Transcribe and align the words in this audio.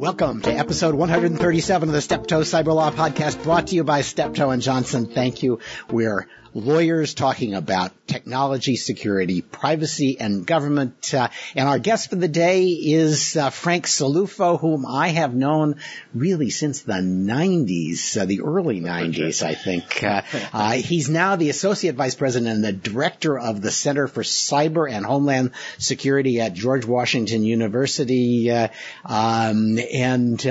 Welcome 0.00 0.42
to 0.42 0.50
episode 0.50 0.94
137 0.94 1.88
of 1.88 1.92
the 1.92 2.00
Steptoe 2.00 2.40
Cyber 2.40 2.74
Law 2.74 2.90
Podcast 2.90 3.42
brought 3.44 3.68
to 3.68 3.76
you 3.76 3.84
by 3.84 4.00
Steptoe 4.00 4.50
and 4.50 4.60
Johnson. 4.60 5.06
Thank 5.06 5.42
you. 5.42 5.60
We're 5.90 6.26
lawyers 6.54 7.14
talking 7.14 7.54
about 7.54 7.92
technology, 8.06 8.76
security, 8.76 9.40
privacy, 9.40 10.18
and 10.18 10.46
government. 10.46 11.14
Uh, 11.14 11.28
and 11.54 11.68
our 11.68 11.78
guest 11.78 12.10
for 12.10 12.16
the 12.16 12.28
day 12.28 12.66
is 12.68 13.36
uh, 13.36 13.50
Frank 13.50 13.86
Cilluffo, 13.86 14.58
whom 14.58 14.84
I 14.86 15.08
have 15.08 15.34
known 15.34 15.76
really 16.14 16.50
since 16.50 16.82
the 16.82 16.94
90s, 16.94 18.20
uh, 18.20 18.24
the 18.24 18.42
early 18.42 18.80
90s, 18.80 19.42
I 19.42 19.54
think. 19.54 20.02
Uh, 20.02 20.22
uh, 20.52 20.72
he's 20.72 21.08
now 21.08 21.36
the 21.36 21.50
Associate 21.50 21.94
Vice 21.94 22.14
President 22.14 22.52
and 22.52 22.64
the 22.64 22.72
Director 22.72 23.38
of 23.38 23.60
the 23.62 23.70
Center 23.70 24.08
for 24.08 24.22
Cyber 24.22 24.90
and 24.90 25.06
Homeland 25.06 25.52
Security 25.78 26.40
at 26.40 26.54
George 26.54 26.84
Washington 26.84 27.44
University. 27.44 28.50
Uh, 28.50 28.68
um, 29.04 29.78
and 29.92 30.44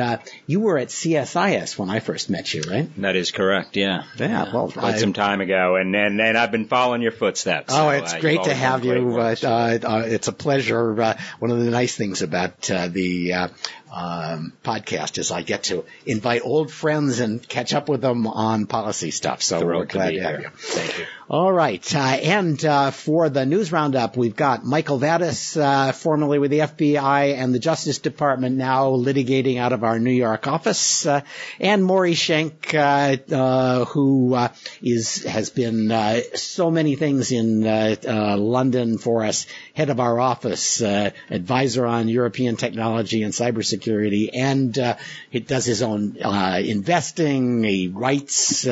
you 0.47 0.61
were 0.61 0.77
at 0.77 0.87
CSIS 0.87 1.77
when 1.77 1.89
I 1.89 1.99
first 1.99 2.29
met 2.29 2.53
you, 2.53 2.61
right? 2.69 2.89
That 3.01 3.15
is 3.15 3.31
correct, 3.31 3.75
yeah. 3.75 4.03
Yeah, 4.17 4.51
well, 4.53 4.71
quite 4.71 4.95
I, 4.95 4.97
some 4.97 5.13
time 5.13 5.41
ago. 5.41 5.75
And 5.75 5.88
and 5.95 6.19
and, 6.19 6.21
and 6.21 6.37
I've 6.37 6.51
been 6.51 6.65
following 6.65 7.01
your 7.01 7.11
footsteps. 7.11 7.73
Oh, 7.73 7.89
it's 7.89 8.13
uh, 8.13 8.19
great 8.19 8.43
to 8.43 8.53
have 8.53 8.85
you. 8.85 9.17
Uh, 9.17 9.35
uh, 9.43 10.03
it's 10.05 10.27
a 10.27 10.33
pleasure. 10.33 11.01
Uh, 11.01 11.17
one 11.39 11.51
of 11.51 11.59
the 11.59 11.69
nice 11.69 11.95
things 11.95 12.21
about 12.21 12.69
uh, 12.69 12.87
the 12.87 13.33
uh, 13.33 13.47
um, 13.91 14.53
podcast 14.63 15.17
is 15.17 15.31
I 15.31 15.41
get 15.41 15.63
to 15.63 15.85
invite 16.05 16.41
old 16.43 16.71
friends 16.71 17.19
and 17.19 17.45
catch 17.47 17.73
up 17.73 17.89
with 17.89 18.01
them 18.01 18.27
on 18.27 18.67
policy 18.67 19.11
stuff. 19.11 19.41
So 19.41 19.65
we're 19.65 19.85
glad 19.85 20.11
to, 20.11 20.17
to 20.17 20.23
have 20.23 20.41
you. 20.41 20.49
Thank 20.49 20.99
you. 20.99 21.05
All 21.31 21.53
right. 21.53 21.95
Uh, 21.95 21.99
and 21.99 22.65
uh, 22.65 22.89
for 22.89 23.29
the 23.29 23.45
news 23.45 23.71
roundup, 23.71 24.17
we've 24.17 24.35
got 24.35 24.65
Michael 24.65 24.99
Vatis, 24.99 25.61
uh, 25.61 25.91
formerly 25.91 26.39
with 26.39 26.49
the 26.49 26.59
FBI 26.59 27.35
and 27.35 27.53
the 27.53 27.59
Justice 27.59 27.99
Department, 27.99 28.57
now 28.57 28.89
litigating 28.93 29.59
out 29.59 29.71
of 29.71 29.83
our 29.83 29.99
New 29.99 30.09
York 30.09 30.47
office, 30.47 31.05
uh, 31.05 31.21
and 31.59 31.85
Maury 31.85 32.15
Shenk, 32.15 32.73
uh, 32.73 33.35
uh, 33.35 33.85
who 33.85 34.35
is 34.81 35.23
has 35.25 35.51
been 35.51 35.91
so 36.33 36.71
many 36.71 36.95
things 36.95 37.31
in 37.31 37.61
London 37.61 38.97
for 38.97 39.23
us, 39.23 39.45
head 39.75 39.91
of 39.91 39.99
our 39.99 40.19
office, 40.19 40.81
advisor 40.81 41.85
on 41.85 42.07
European 42.07 42.55
technology 42.55 43.21
and 43.21 43.33
cybersecurity, 43.33 43.78
and 43.87 44.97
he 45.29 45.39
does 45.39 45.65
his 45.65 45.81
own 45.81 46.17
investing. 46.17 47.63
He 47.63 47.87
writes 47.87 48.67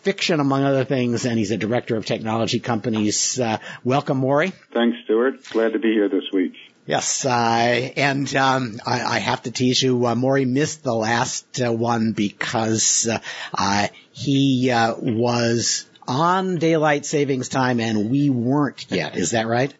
fiction, 0.00 0.40
among 0.40 0.64
other 0.64 0.84
things, 0.84 1.24
and 1.24 1.38
he's 1.38 1.50
a 1.50 1.56
director 1.56 1.96
of 1.96 2.06
technology 2.06 2.60
companies. 2.60 3.40
Uh, 3.40 3.58
welcome, 3.84 4.18
Maury. 4.18 4.52
Thanks, 4.72 4.98
Stewart. 5.04 5.44
Glad 5.50 5.72
to 5.72 5.78
be 5.78 5.92
here 5.92 6.08
this 6.08 6.24
week. 6.32 6.54
Yes, 6.86 7.26
uh, 7.26 7.30
and 7.30 8.34
um, 8.36 8.80
I, 8.86 9.02
I, 9.02 9.18
have 9.18 9.42
to 9.42 9.50
tease 9.50 9.82
you. 9.82 10.06
Uh, 10.06 10.14
Maury 10.14 10.44
missed 10.44 10.84
the 10.84 10.94
last 10.94 11.60
uh, 11.60 11.72
one 11.72 12.12
because 12.12 13.08
uh, 13.08 13.18
uh, 13.52 13.88
he 14.12 14.70
uh, 14.70 14.94
was 14.96 15.84
on 16.06 16.58
daylight 16.58 17.04
savings 17.04 17.48
time, 17.48 17.80
and 17.80 18.08
we 18.08 18.30
weren't 18.30 18.86
yet. 18.88 19.16
Is 19.16 19.32
that 19.32 19.48
right? 19.48 19.74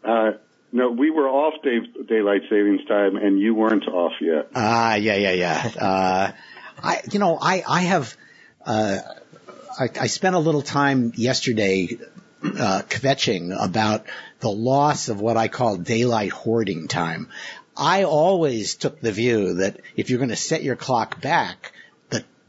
no, 0.72 0.90
we 0.90 1.10
day, 1.66 1.80
daylight 2.08 2.42
savings 2.48 2.84
time, 2.86 3.16
and 3.16 3.38
you 3.38 3.54
weren't 3.54 3.86
off 3.88 4.12
yet. 4.20 4.48
Ah, 4.54 4.94
yeah, 4.94 5.16
yeah, 5.16 5.32
yeah. 5.32 6.32
I, 6.82 7.00
you 7.10 7.18
know, 7.18 7.38
I, 7.40 7.62
I 7.66 7.80
have. 7.82 8.16
I, 9.78 9.90
I 10.00 10.06
spent 10.06 10.34
a 10.34 10.38
little 10.38 10.62
time 10.62 11.12
yesterday 11.16 11.98
uh, 12.42 12.82
kvetching 12.88 13.54
about 13.58 14.06
the 14.40 14.50
loss 14.50 15.08
of 15.08 15.20
what 15.20 15.36
I 15.36 15.48
call 15.48 15.76
daylight 15.76 16.30
hoarding 16.30 16.88
time. 16.88 17.28
I 17.76 18.04
always 18.04 18.76
took 18.76 19.00
the 19.00 19.12
view 19.12 19.54
that 19.54 19.80
if 19.96 20.08
you're 20.08 20.18
going 20.18 20.30
to 20.30 20.36
set 20.36 20.62
your 20.62 20.76
clock 20.76 21.20
back, 21.20 21.72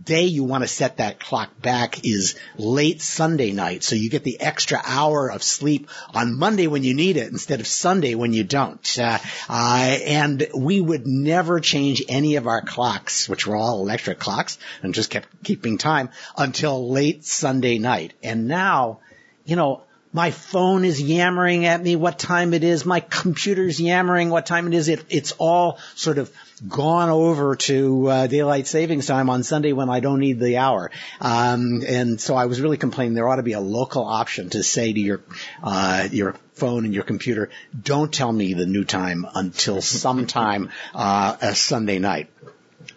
day 0.04 0.26
you 0.26 0.44
want 0.44 0.64
to 0.64 0.68
set 0.68 0.98
that 0.98 1.20
clock 1.20 1.62
back 1.62 2.06
is 2.06 2.36
late 2.58 3.02
Sunday 3.02 3.52
night. 3.52 3.84
So 3.84 3.96
you 3.96 4.10
get 4.10 4.24
the 4.24 4.40
extra 4.40 4.82
hour 4.84 5.30
of 5.30 5.44
sleep 5.44 5.90
on 6.14 6.38
Monday 6.38 6.68
when 6.68 6.84
you 6.84 6.94
need 6.94 7.18
it 7.18 7.32
instead 7.32 7.60
of 7.60 7.68
Sunday 7.68 8.16
when 8.16 8.34
you 8.34 8.44
don't. 8.44 8.98
Uh, 9.00 9.18
uh, 9.50 9.98
and 10.06 10.48
we 10.56 10.80
would 10.80 11.08
never 11.08 11.60
change 11.60 12.04
any 12.08 12.36
of 12.36 12.48
our 12.48 12.62
clocks, 12.62 13.28
which 13.28 13.46
were 13.48 13.56
all 13.56 13.82
electric 13.82 14.20
clocks 14.20 14.58
and 14.82 14.94
just 14.94 15.10
kept 15.10 15.28
keeping 15.44 15.78
time 15.78 16.10
until 16.38 16.90
late 16.90 17.26
Sunday 17.26 17.78
night. 17.78 18.14
And 18.24 18.48
now, 18.48 19.00
you 19.46 19.56
know, 19.56 19.84
my 20.18 20.32
phone 20.32 20.84
is 20.84 21.00
yammering 21.00 21.68
at 21.68 21.80
me 21.80 21.96
what 21.96 22.18
time 22.18 22.56
it 22.56 22.64
is. 22.64 22.88
My 22.88 23.02
computer's 23.02 23.80
yammering 23.80 24.32
what 24.32 24.48
time 24.48 24.66
it 24.66 24.74
is. 24.74 24.90
It, 24.90 25.06
it's 25.10 25.34
all 25.38 25.78
sort 25.94 26.18
of 26.18 26.32
gone 26.68 27.10
over 27.10 27.56
to 27.56 28.08
uh, 28.08 28.26
daylight 28.26 28.66
savings 28.66 29.06
time 29.06 29.30
on 29.30 29.44
Sunday 29.44 29.74
when 29.74 29.92
I 29.92 30.00
don't 30.00 30.20
need 30.20 30.40
the 30.40 30.58
hour. 30.58 30.90
Um, 31.22 31.84
and 31.88 32.20
so 32.20 32.36
I 32.36 32.48
was 32.48 32.60
really 32.60 32.78
complaining 32.78 33.14
there 33.14 33.30
ought 33.30 33.36
to 33.36 33.44
be 33.44 33.54
a 33.54 33.60
local 33.60 34.06
option 34.06 34.50
to 34.50 34.64
say 34.64 34.92
to 34.92 35.00
your 35.00 35.22
uh, 35.62 36.08
your 36.12 36.34
phone 36.54 36.86
and 36.86 36.96
your 36.96 37.04
computer, 37.04 37.52
don't 37.80 38.12
tell 38.12 38.34
me 38.34 38.56
the 38.56 38.66
new 38.66 38.86
time 38.86 39.28
until 39.36 39.84
sometime 39.84 40.72
uh, 40.96 41.38
a 41.40 41.54
Sunday 41.54 42.00
night. 42.00 42.32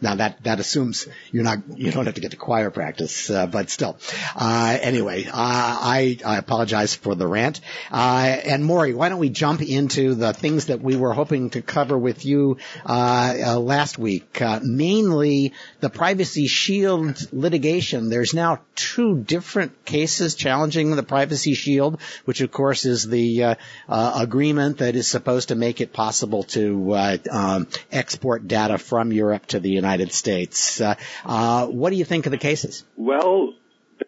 Now 0.01 0.15
that 0.17 0.43
that 0.45 0.61
assumes 0.61 1.06
you're 1.33 1.45
not 1.45 1.59
you 1.77 1.91
don't 1.91 2.06
have 2.06 2.15
to 2.15 2.21
get 2.21 2.31
to 2.33 2.37
choir 2.37 2.71
practice, 2.71 3.31
uh, 3.31 3.47
but 3.47 3.71
still. 3.71 3.99
Uh, 4.37 4.78
anyway, 4.81 5.25
uh, 5.27 5.31
I, 5.34 6.19
I 6.25 6.37
apologize 6.39 6.95
for 6.95 7.15
the 7.15 7.27
rant. 7.27 7.61
Uh, 7.91 8.39
and 8.45 8.65
Maury, 8.65 8.95
why 8.95 9.09
don't 9.09 9.19
we 9.19 9.28
jump 9.28 9.62
into 9.62 10.15
the 10.15 10.33
things 10.33 10.67
that 10.67 10.81
we 10.81 10.97
were 10.97 11.12
hoping 11.12 11.51
to 11.51 11.62
cover 11.62 11.97
with 11.97 12.25
you 12.25 12.59
uh, 12.87 13.34
uh, 13.47 13.59
last 13.59 13.99
week? 13.99 14.41
mainly 14.62 15.53
the 15.81 15.91
Privacy 15.91 16.47
Shield 16.47 17.28
litigation. 17.33 18.09
There's 18.09 18.33
now 18.33 18.61
two 18.75 19.19
different 19.19 19.84
cases 19.84 20.34
challenging 20.34 20.97
the 20.97 21.03
Privacy 21.03 21.55
Shield, 21.55 22.01
which 22.25 22.41
of 22.41 22.51
course 22.51 22.84
is 22.84 23.07
the 23.07 23.57
agreement 23.89 24.78
that 24.78 24.97
is 24.97 25.07
supposed 25.09 25.49
to 25.49 25.55
make 25.55 25.81
it 25.81 25.93
possible 25.93 26.45
to 26.45 26.95
um, 27.31 27.67
export 27.93 28.49
data 28.49 28.78
from 28.78 29.12
Europe 29.12 29.47
to 29.47 29.61
the 29.61 29.80
United 29.81 30.13
States. 30.13 30.81
Uh, 30.81 30.95
uh, 31.25 31.67
what 31.67 31.91
do 31.91 31.97
you 31.97 32.05
think 32.05 32.27
of 32.27 32.33
the 32.33 32.39
cases? 32.39 32.85
Well, 32.97 33.55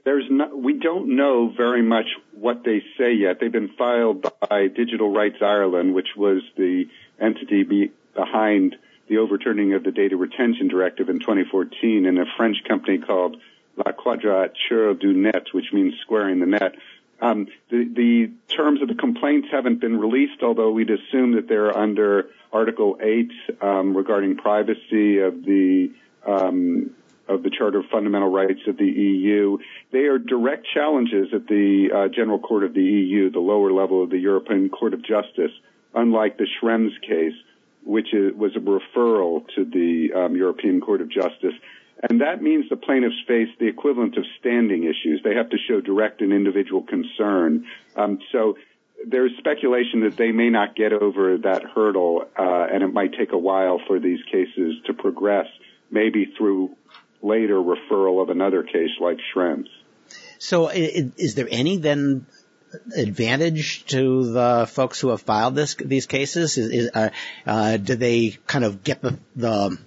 there's 0.05 0.25
no, 0.31 0.57
we 0.57 0.75
don't 0.75 1.17
know 1.17 1.53
very 1.57 1.83
much 1.83 2.07
what 2.33 2.65
they 2.65 2.83
say 2.99 3.13
yet. 3.15 3.39
They've 3.41 3.53
been 3.53 3.75
filed 3.77 4.23
by 4.23 4.69
Digital 4.69 5.11
Rights 5.11 5.41
Ireland, 5.41 5.95
which 5.95 6.09
was 6.17 6.43
the 6.57 6.85
entity 7.21 7.63
be, 7.63 7.93
behind 8.15 8.77
the 9.09 9.19
overturning 9.19 9.75
of 9.75 9.85
the 9.85 9.93
data 9.93 10.17
retention 10.17 10.69
directive 10.69 11.09
in 11.09 11.19
2014, 11.21 12.07
and 12.07 12.19
a 12.19 12.25
French 12.37 12.59
company 12.67 12.99
called 12.99 13.37
La 13.77 13.93
Quadrature 13.93 14.95
du 14.95 15.13
Net, 15.13 15.47
which 15.53 15.73
means 15.73 15.95
squaring 16.03 16.41
the 16.41 16.47
net. 16.47 16.75
Um, 17.23 17.47
the, 17.71 17.85
the 17.85 18.33
terms 18.55 18.83
of 18.83 18.89
the 18.89 18.97
complaints 18.97 19.47
haven't 19.53 19.81
been 19.81 19.97
released, 19.97 20.43
although 20.43 20.73
we'd 20.73 20.91
assume 20.91 21.37
that 21.37 21.47
they're 21.49 21.75
under 21.77 22.31
Article 22.53 22.99
8 23.01 23.31
um, 23.61 23.97
regarding 23.97 24.37
privacy 24.37 25.19
of 25.19 25.45
the 25.45 25.93
um, 26.27 26.91
of 27.29 27.45
the 27.45 27.51
Charter 27.51 27.79
of 27.79 27.87
Fundamental 27.87 28.29
Rights 28.29 28.61
of 28.67 28.77
the 28.77 28.87
EU. 28.87 29.59
They 29.93 30.07
are 30.07 30.19
direct 30.19 30.67
challenges 30.75 31.29
at 31.33 31.47
the 31.47 31.91
uh, 31.95 32.09
General 32.09 32.41
Court 32.41 32.65
of 32.65 32.75
the 32.75 32.83
EU, 32.83 33.31
the 33.31 33.39
lower 33.39 33.73
level 33.73 34.03
of 34.03 34.11
the 34.11 34.19
European 34.19 34.69
Court 34.69 34.93
of 34.93 35.03
Justice, 35.03 35.53
unlike 35.95 36.37
the 36.37 36.49
Schrems 36.61 37.01
case, 37.01 37.35
which 37.85 38.09
was 38.13 38.57
a 38.57 38.59
referral 38.59 39.45
to 39.55 39.65
the 39.65 40.13
um, 40.13 40.35
European 40.35 40.81
Court 40.81 41.01
of 41.01 41.09
Justice. 41.09 41.55
And 42.09 42.21
that 42.21 42.43
means 42.43 42.69
the 42.69 42.77
plaintiffs 42.77 43.15
face 43.29 43.49
the 43.61 43.69
equivalent 43.69 44.17
of 44.17 44.25
standing 44.41 44.85
issues. 44.85 45.21
They 45.23 45.37
have 45.37 45.51
to 45.51 45.57
show 45.69 45.81
direct 45.81 46.21
and 46.21 46.33
individual 46.33 46.83
concern. 46.83 47.67
Um, 47.95 48.19
so 48.33 48.57
there's 49.07 49.33
speculation 49.39 50.01
that 50.01 50.17
they 50.17 50.33
may 50.33 50.51
not 50.51 50.75
get 50.75 50.93
over 50.93 51.39
that 51.39 51.63
hurdle, 51.65 52.25
uh, 52.37 52.67
and 52.73 52.83
it 52.83 52.93
might 52.93 53.13
take 53.17 53.33
a 53.33 53.39
while 53.39 53.81
for 53.87 54.01
these 54.01 54.21
cases 54.31 54.75
to 54.87 54.95
progress, 54.95 55.47
maybe 55.91 56.33
through 56.37 56.77
later 57.23 57.55
referral 57.55 58.21
of 58.21 58.31
another 58.31 58.65
case 58.65 58.91
like 59.01 59.19
Schrems. 59.35 59.69
So, 60.39 60.69
is 60.69 61.37
there 61.37 61.49
any 61.49 61.77
then 61.77 62.27
advantage 62.97 63.85
to 63.87 64.33
the 64.33 64.67
folks 64.69 65.01
who 65.01 65.09
have 65.11 65.23
filed 65.23 65.55
this 65.55 65.75
these 65.75 66.07
cases? 66.07 66.59
Is, 66.59 66.91
uh, 66.93 67.11
uh, 67.47 67.77
do 67.77 67.95
they 67.95 68.39
kind 68.47 68.65
of 68.65 68.83
get 68.83 69.03
the 69.03 69.19
the 69.37 69.79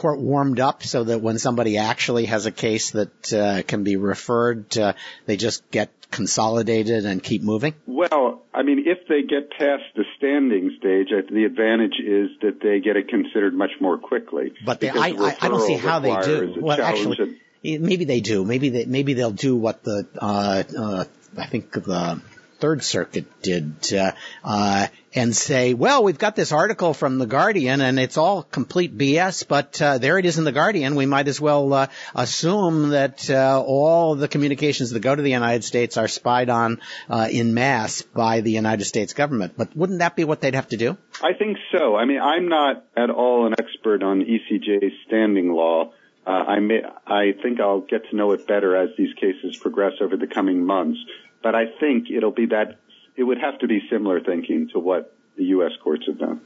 court 0.00 0.18
warmed 0.18 0.60
up 0.60 0.82
so 0.82 1.04
that 1.04 1.20
when 1.20 1.38
somebody 1.38 1.76
actually 1.76 2.24
has 2.24 2.46
a 2.46 2.50
case 2.50 2.92
that 2.92 3.32
uh, 3.34 3.62
can 3.62 3.84
be 3.84 3.96
referred, 3.96 4.76
uh, 4.78 4.94
they 5.26 5.36
just 5.36 5.70
get 5.70 5.90
consolidated 6.10 7.04
and 7.04 7.22
keep 7.22 7.42
moving? 7.42 7.74
Well, 7.86 8.42
I 8.54 8.62
mean, 8.62 8.84
if 8.86 9.06
they 9.08 9.20
get 9.22 9.50
past 9.50 9.84
the 9.94 10.04
standing 10.16 10.74
stage, 10.78 11.08
the 11.10 11.44
advantage 11.44 12.00
is 12.02 12.30
that 12.40 12.60
they 12.62 12.80
get 12.80 12.96
it 12.96 13.08
considered 13.08 13.52
much 13.52 13.72
more 13.78 13.98
quickly. 13.98 14.54
But 14.64 14.80
they, 14.80 14.88
I, 14.88 15.08
I, 15.08 15.36
I, 15.38 15.48
don't 15.48 15.66
see 15.66 15.76
how 15.76 15.98
they 15.98 16.16
do. 16.22 16.56
Well, 16.58 16.80
actually, 16.80 17.38
maybe 17.62 18.06
they 18.06 18.20
do. 18.20 18.42
Maybe 18.42 18.70
they 18.70 18.86
maybe 18.86 19.12
they'll 19.12 19.30
do 19.30 19.54
what 19.54 19.84
the 19.84 20.08
uh, 20.18 20.62
uh, 20.78 21.04
I 21.36 21.46
think 21.46 21.72
the 21.72 22.22
Third 22.60 22.84
Circuit 22.84 23.24
did, 23.42 23.92
uh, 23.94 24.12
uh, 24.44 24.86
and 25.14 25.34
say, 25.34 25.74
well, 25.74 26.04
we've 26.04 26.18
got 26.18 26.36
this 26.36 26.52
article 26.52 26.94
from 26.94 27.18
the 27.18 27.26
Guardian 27.26 27.80
and 27.80 27.98
it's 27.98 28.16
all 28.16 28.42
complete 28.42 28.96
BS, 28.96 29.46
but 29.48 29.80
uh, 29.80 29.98
there 29.98 30.18
it 30.18 30.26
is 30.26 30.38
in 30.38 30.44
the 30.44 30.52
Guardian. 30.52 30.94
We 30.94 31.06
might 31.06 31.26
as 31.26 31.40
well 31.40 31.72
uh, 31.72 31.86
assume 32.14 32.90
that 32.90 33.28
uh, 33.28 33.62
all 33.66 34.14
the 34.14 34.28
communications 34.28 34.90
that 34.90 35.00
go 35.00 35.14
to 35.14 35.22
the 35.22 35.30
United 35.30 35.64
States 35.64 35.96
are 35.96 36.06
spied 36.06 36.50
on 36.50 36.80
uh, 37.08 37.28
in 37.30 37.54
mass 37.54 38.02
by 38.02 38.40
the 38.40 38.52
United 38.52 38.84
States 38.84 39.14
government. 39.14 39.54
But 39.56 39.74
wouldn't 39.76 40.00
that 40.00 40.14
be 40.14 40.24
what 40.24 40.40
they'd 40.40 40.54
have 40.54 40.68
to 40.68 40.76
do? 40.76 40.96
I 41.22 41.32
think 41.32 41.56
so. 41.72 41.96
I 41.96 42.04
mean, 42.04 42.20
I'm 42.20 42.48
not 42.48 42.84
at 42.96 43.10
all 43.10 43.46
an 43.46 43.54
expert 43.58 44.02
on 44.02 44.20
ECJ 44.20 44.90
standing 45.06 45.52
law. 45.52 45.92
Uh, 46.26 46.30
I 46.30 46.60
may, 46.60 46.82
I 47.06 47.32
think 47.42 47.60
I'll 47.60 47.80
get 47.80 48.10
to 48.10 48.16
know 48.16 48.32
it 48.32 48.46
better 48.46 48.76
as 48.76 48.90
these 48.96 49.14
cases 49.14 49.56
progress 49.56 49.94
over 50.00 50.16
the 50.16 50.26
coming 50.26 50.64
months. 50.64 50.98
But 51.42 51.54
I 51.54 51.66
think 51.78 52.10
it'll 52.10 52.32
be 52.32 52.46
that 52.46 52.78
it 53.16 53.22
would 53.22 53.38
have 53.38 53.58
to 53.60 53.66
be 53.66 53.80
similar 53.90 54.20
thinking 54.20 54.68
to 54.72 54.78
what 54.78 55.14
the 55.36 55.44
U.S. 55.44 55.72
courts 55.82 56.04
have 56.06 56.18
done. 56.18 56.40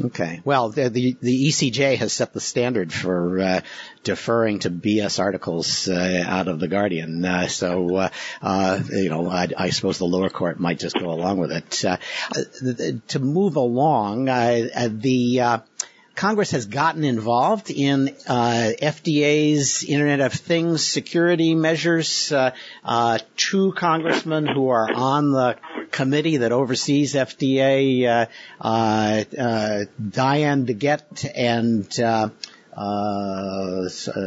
Okay. 0.00 0.40
Well, 0.44 0.70
the, 0.70 0.88
the, 0.90 1.16
the 1.20 1.48
ECJ 1.48 1.96
has 1.96 2.12
set 2.12 2.32
the 2.32 2.40
standard 2.40 2.92
for 2.92 3.40
uh, 3.40 3.60
deferring 4.04 4.60
to 4.60 4.70
BS 4.70 5.18
articles 5.18 5.88
uh, 5.88 6.24
out 6.26 6.48
of 6.48 6.60
the 6.60 6.68
Guardian. 6.68 7.24
Uh, 7.24 7.48
so, 7.48 7.96
uh, 7.96 8.08
uh, 8.40 8.80
you 8.90 9.08
know, 9.08 9.28
I, 9.28 9.48
I, 9.56 9.70
suppose 9.70 9.98
the 9.98 10.04
lower 10.04 10.28
court 10.28 10.60
might 10.60 10.78
just 10.78 10.98
go 10.98 11.10
along 11.10 11.38
with 11.38 11.52
it. 11.52 11.84
Uh, 11.84 11.96
to 13.08 13.18
move 13.18 13.56
along, 13.56 14.26
the 14.26 15.62
Congress 16.18 16.50
has 16.50 16.66
gotten 16.66 17.04
involved 17.04 17.70
in 17.70 18.08
uh, 18.26 18.72
FDA's 18.82 19.84
Internet 19.84 20.18
of 20.18 20.32
Things 20.32 20.84
security 20.84 21.54
measures. 21.54 22.32
Uh, 22.32 22.50
uh, 22.84 23.20
two 23.36 23.72
congressmen 23.76 24.44
who 24.44 24.68
are 24.68 24.92
on 24.92 25.30
the 25.30 25.56
committee 25.92 26.38
that 26.38 26.50
oversees 26.50 27.14
FDA, 27.14 28.04
uh, 28.04 28.26
uh, 28.60 29.22
uh, 29.40 29.84
Diane 30.10 30.66
DeGette 30.66 31.30
and 31.36 31.86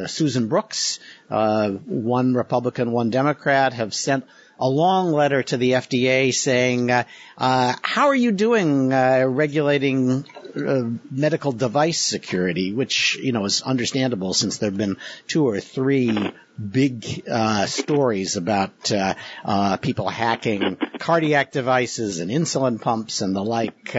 Susan 0.10 0.48
Brooks, 0.48 1.00
one 1.28 2.34
Republican, 2.34 2.92
one 2.94 3.10
Democrat, 3.10 3.74
have 3.74 3.94
sent 3.94 4.24
a 4.62 4.70
long 4.70 5.12
letter 5.12 5.42
to 5.42 5.58
the 5.58 5.72
FDA 5.72 6.32
saying, 6.32 6.92
uh, 6.92 7.04
uh, 7.38 7.74
"How 7.82 8.08
are 8.08 8.16
you 8.16 8.32
doing 8.32 8.94
uh, 8.94 9.26
regulating 9.28 10.24
uh, 10.56 10.84
medical 11.10 11.52
device 11.52 12.00
security?" 12.00 12.74
Which 12.74 13.18
you 13.18 13.32
know 13.32 13.46
is 13.46 13.62
understandable 13.62 14.34
since 14.34 14.58
there 14.58 14.70
have 14.70 14.78
been 14.78 14.98
two 15.28 15.48
or 15.48 15.60
three 15.60 16.34
big 16.62 17.24
uh, 17.30 17.66
stories 17.66 18.36
about 18.38 18.92
uh, 18.92 19.78
people 19.78 20.10
hacking 20.10 20.78
cardiac 21.00 21.52
devices 21.52 22.20
and 22.20 22.30
insulin 22.30 22.80
pumps 22.80 23.22
and 23.22 23.36
the 23.36 23.44
like. 23.44 23.96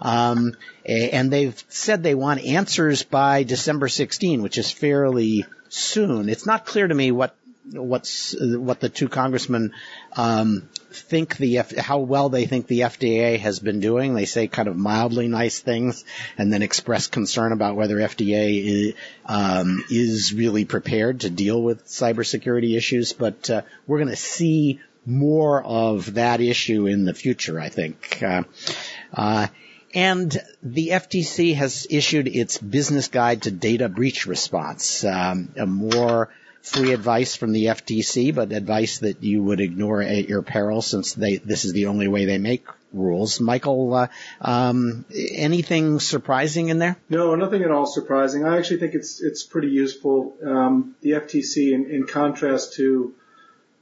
Um, 0.00 0.56
and 0.84 1.30
they've 1.30 1.62
said 1.68 2.02
they 2.02 2.14
want 2.14 2.44
answers 2.44 3.02
by 3.02 3.42
December 3.42 3.88
16, 3.88 4.42
which 4.42 4.58
is 4.58 4.70
fairly 4.70 5.44
soon. 5.68 6.28
It's 6.28 6.46
not 6.46 6.64
clear 6.64 6.86
to 6.86 6.94
me 6.94 7.10
what 7.10 7.36
what's 7.72 8.34
what 8.40 8.80
the 8.80 8.88
two 8.88 9.08
congressmen 9.08 9.72
um, 10.16 10.68
think 10.90 11.36
the 11.36 11.58
F- 11.58 11.76
how 11.76 11.98
well 11.98 12.28
they 12.28 12.46
think 12.46 12.66
the 12.66 12.80
FDA 12.80 13.38
has 13.38 13.58
been 13.58 13.80
doing. 13.80 14.14
They 14.14 14.24
say 14.24 14.46
kind 14.48 14.68
of 14.68 14.76
mildly 14.76 15.28
nice 15.28 15.60
things, 15.60 16.04
and 16.38 16.52
then 16.52 16.62
express 16.62 17.06
concern 17.06 17.52
about 17.52 17.76
whether 17.76 17.96
FDA 17.96 18.64
is, 18.64 18.94
um, 19.26 19.84
is 19.90 20.32
really 20.32 20.64
prepared 20.64 21.20
to 21.20 21.30
deal 21.30 21.62
with 21.62 21.86
cybersecurity 21.86 22.76
issues. 22.76 23.12
But 23.12 23.50
uh, 23.50 23.62
we're 23.86 23.98
going 23.98 24.10
to 24.10 24.16
see 24.16 24.80
more 25.04 25.62
of 25.62 26.14
that 26.14 26.40
issue 26.40 26.86
in 26.86 27.04
the 27.04 27.14
future, 27.14 27.60
I 27.60 27.68
think. 27.68 28.22
Uh, 28.22 28.42
uh, 29.12 29.46
and 29.94 30.36
the 30.62 30.88
FTC 30.88 31.54
has 31.54 31.86
issued 31.88 32.28
its 32.28 32.58
business 32.58 33.08
guide 33.08 33.42
to 33.42 33.50
data 33.50 33.88
breach 33.88 34.26
response, 34.26 35.04
um, 35.04 35.52
a 35.56 35.64
more 35.64 36.28
free 36.66 36.92
advice 36.92 37.36
from 37.36 37.52
the 37.52 37.66
FTC, 37.66 38.34
but 38.34 38.52
advice 38.52 38.98
that 38.98 39.22
you 39.22 39.42
would 39.42 39.60
ignore 39.60 40.02
at 40.02 40.28
your 40.28 40.42
peril 40.42 40.82
since 40.82 41.14
they, 41.14 41.36
this 41.36 41.64
is 41.64 41.72
the 41.72 41.86
only 41.86 42.08
way 42.08 42.24
they 42.24 42.38
make 42.38 42.66
rules. 42.92 43.40
Michael, 43.40 43.94
uh, 43.94 44.08
um, 44.40 45.04
anything 45.14 46.00
surprising 46.00 46.68
in 46.68 46.78
there? 46.78 46.96
No, 47.08 47.36
nothing 47.36 47.62
at 47.62 47.70
all 47.70 47.86
surprising. 47.86 48.44
I 48.44 48.58
actually 48.58 48.80
think 48.80 48.94
it's 48.94 49.22
it's 49.22 49.44
pretty 49.44 49.68
useful. 49.68 50.34
Um, 50.44 50.96
the 51.02 51.10
FTC, 51.10 51.72
in, 51.72 51.90
in, 51.90 52.06
contrast 52.06 52.74
to 52.74 53.14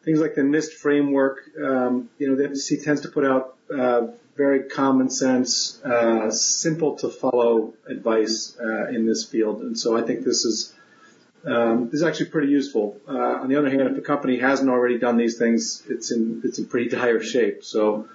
things 0.04 0.20
like 0.20 0.34
the 0.34 0.42
NIST 0.42 0.72
framework, 0.72 1.38
um, 1.62 2.10
you 2.18 2.28
know, 2.28 2.36
the 2.36 2.48
FTC 2.48 2.84
tends 2.84 3.02
to 3.02 3.08
put 3.08 3.24
out 3.24 3.56
uh, 3.74 4.08
very 4.36 4.64
common 4.64 5.08
sense, 5.08 5.82
uh, 5.84 6.30
simple 6.30 6.96
to 6.96 7.08
follow 7.08 7.72
advice 7.86 8.56
uh, 8.60 8.88
in 8.88 9.06
this 9.06 9.24
field, 9.24 9.62
and 9.62 9.78
so 9.78 9.96
I 9.96 10.02
think 10.02 10.24
this 10.24 10.44
is 10.44 10.74
um, 11.46 11.90
is 11.92 12.02
actually 12.02 12.26
pretty 12.26 12.48
useful. 12.48 13.00
Uh, 13.08 13.40
on 13.42 13.48
the 13.48 13.56
other 13.56 13.68
hand, 13.68 13.82
if 13.82 13.98
a 13.98 14.00
company 14.00 14.38
hasn't 14.38 14.70
already 14.70 14.98
done 14.98 15.16
these 15.16 15.38
things, 15.38 15.82
it's 15.88 16.10
in 16.10 16.42
it's 16.44 16.58
in 16.58 16.66
pretty 16.66 16.88
dire 16.96 17.22
shape. 17.22 17.64
So 17.64 18.08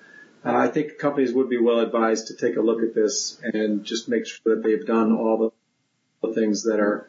uh, 0.46 0.56
I 0.56 0.68
think 0.68 0.98
companies 0.98 1.34
would 1.34 1.50
be 1.50 1.58
well 1.58 1.80
advised 1.80 2.28
to 2.28 2.36
take 2.36 2.56
a 2.56 2.62
look 2.62 2.81
at 2.81 2.96
this 2.96 3.40
and 3.44 3.84
just 3.84 4.08
make 4.08 4.26
sure 4.26 4.56
that 4.56 4.64
they've 4.64 4.86
done 4.86 5.16
all 5.16 5.38
the, 6.22 6.28
the 6.28 6.34
things 6.34 6.64
that 6.64 6.80
are 6.80 7.08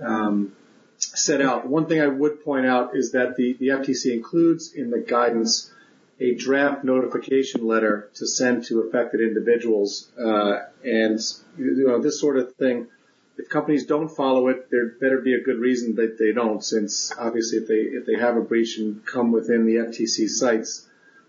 um, 0.00 0.52
set 0.98 1.40
out. 1.40 1.66
One 1.66 1.86
thing 1.86 2.00
I 2.00 2.06
would 2.06 2.44
point 2.44 2.66
out 2.66 2.94
is 2.94 3.12
that 3.12 3.36
the, 3.36 3.54
the 3.54 3.68
FTC 3.68 4.12
includes 4.12 4.72
in 4.74 4.90
the 4.90 4.98
guidance 4.98 5.72
a 6.18 6.34
draft 6.34 6.84
notification 6.84 7.66
letter 7.66 8.10
to 8.14 8.26
send 8.26 8.64
to 8.64 8.80
affected 8.80 9.20
individuals, 9.20 10.10
uh, 10.18 10.60
and 10.82 11.20
you 11.58 11.86
know 11.86 12.00
this 12.00 12.18
sort 12.18 12.38
of 12.38 12.54
thing 12.54 12.88
if 13.38 13.48
companies 13.48 13.86
don't 13.86 14.08
follow 14.08 14.48
it, 14.48 14.70
there 14.70 14.86
better 15.00 15.20
be 15.20 15.34
a 15.34 15.40
good 15.40 15.58
reason 15.58 15.96
that 15.96 16.18
they 16.18 16.32
don't, 16.32 16.64
since 16.64 17.12
obviously 17.18 17.58
if 17.58 17.68
they 17.68 17.74
if 17.74 18.06
they 18.06 18.16
have 18.16 18.36
a 18.36 18.40
breach 18.40 18.78
and 18.78 19.04
come 19.04 19.32
within 19.32 19.66
the 19.66 19.76
FTC 19.76 20.28
sights, 20.28 20.86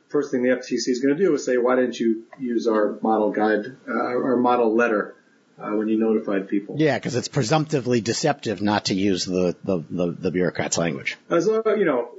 first 0.08 0.32
thing 0.32 0.44
the 0.44 0.50
FTC 0.50 0.88
is 0.88 1.02
going 1.04 1.18
to 1.18 1.24
do 1.24 1.34
is 1.34 1.46
say, 1.46 1.58
why 1.58 1.76
didn't 1.76 2.00
you 2.00 2.24
use 2.40 2.68
our 2.68 2.98
model 3.02 3.32
guide, 3.32 3.76
uh, 3.88 3.94
our 3.94 4.38
model 4.38 4.74
letter 4.74 5.16
uh, 5.60 5.72
when 5.72 5.90
you 5.90 6.00
notified 6.00 6.48
people? 6.48 6.76
Yeah, 6.78 6.98
because 6.98 7.16
it's 7.16 7.28
presumptively 7.28 8.00
deceptive 8.00 8.62
not 8.62 8.86
to 8.86 8.94
use 8.94 9.26
the 9.26 9.56
the, 9.64 9.84
the, 9.90 10.12
the 10.12 10.32
bureaucrat's 10.32 10.78
language. 10.78 11.18
As 11.30 11.48
long, 11.48 11.64
you 11.78 11.86
know, 11.86 12.12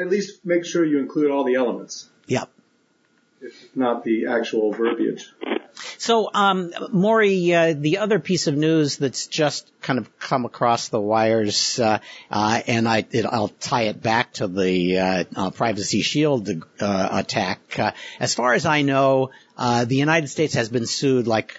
at 0.00 0.08
least 0.08 0.44
make 0.44 0.64
sure 0.64 0.84
you 0.84 0.98
include 0.98 1.30
all 1.30 1.44
the 1.44 1.56
elements. 1.56 2.08
Yep. 2.26 2.50
If 3.42 3.76
not 3.76 4.04
the 4.04 4.26
actual 4.26 4.72
verbiage. 4.72 5.30
So, 6.04 6.28
um, 6.34 6.74
Maury, 6.92 7.54
uh, 7.54 7.72
the 7.72 7.96
other 7.96 8.18
piece 8.18 8.46
of 8.46 8.54
news 8.54 8.98
that's 8.98 9.26
just 9.26 9.72
kind 9.80 9.98
of 9.98 10.18
come 10.18 10.44
across 10.44 10.90
the 10.90 11.00
wires, 11.00 11.80
uh, 11.80 11.98
uh, 12.30 12.60
and 12.66 12.86
I, 12.86 13.06
will 13.10 13.48
tie 13.48 13.84
it 13.84 14.02
back 14.02 14.34
to 14.34 14.46
the 14.46 14.98
uh, 14.98 15.24
uh, 15.34 15.50
Privacy 15.50 16.02
Shield 16.02 16.50
uh, 16.78 17.08
attack. 17.10 17.78
as 18.20 18.34
far 18.34 18.52
as 18.52 18.66
I 18.66 18.82
know, 18.82 19.30
uh 19.56 19.86
the 19.86 19.96
United 19.96 20.26
States 20.26 20.52
has 20.54 20.68
been 20.68 20.84
sued 20.84 21.26
like 21.26 21.58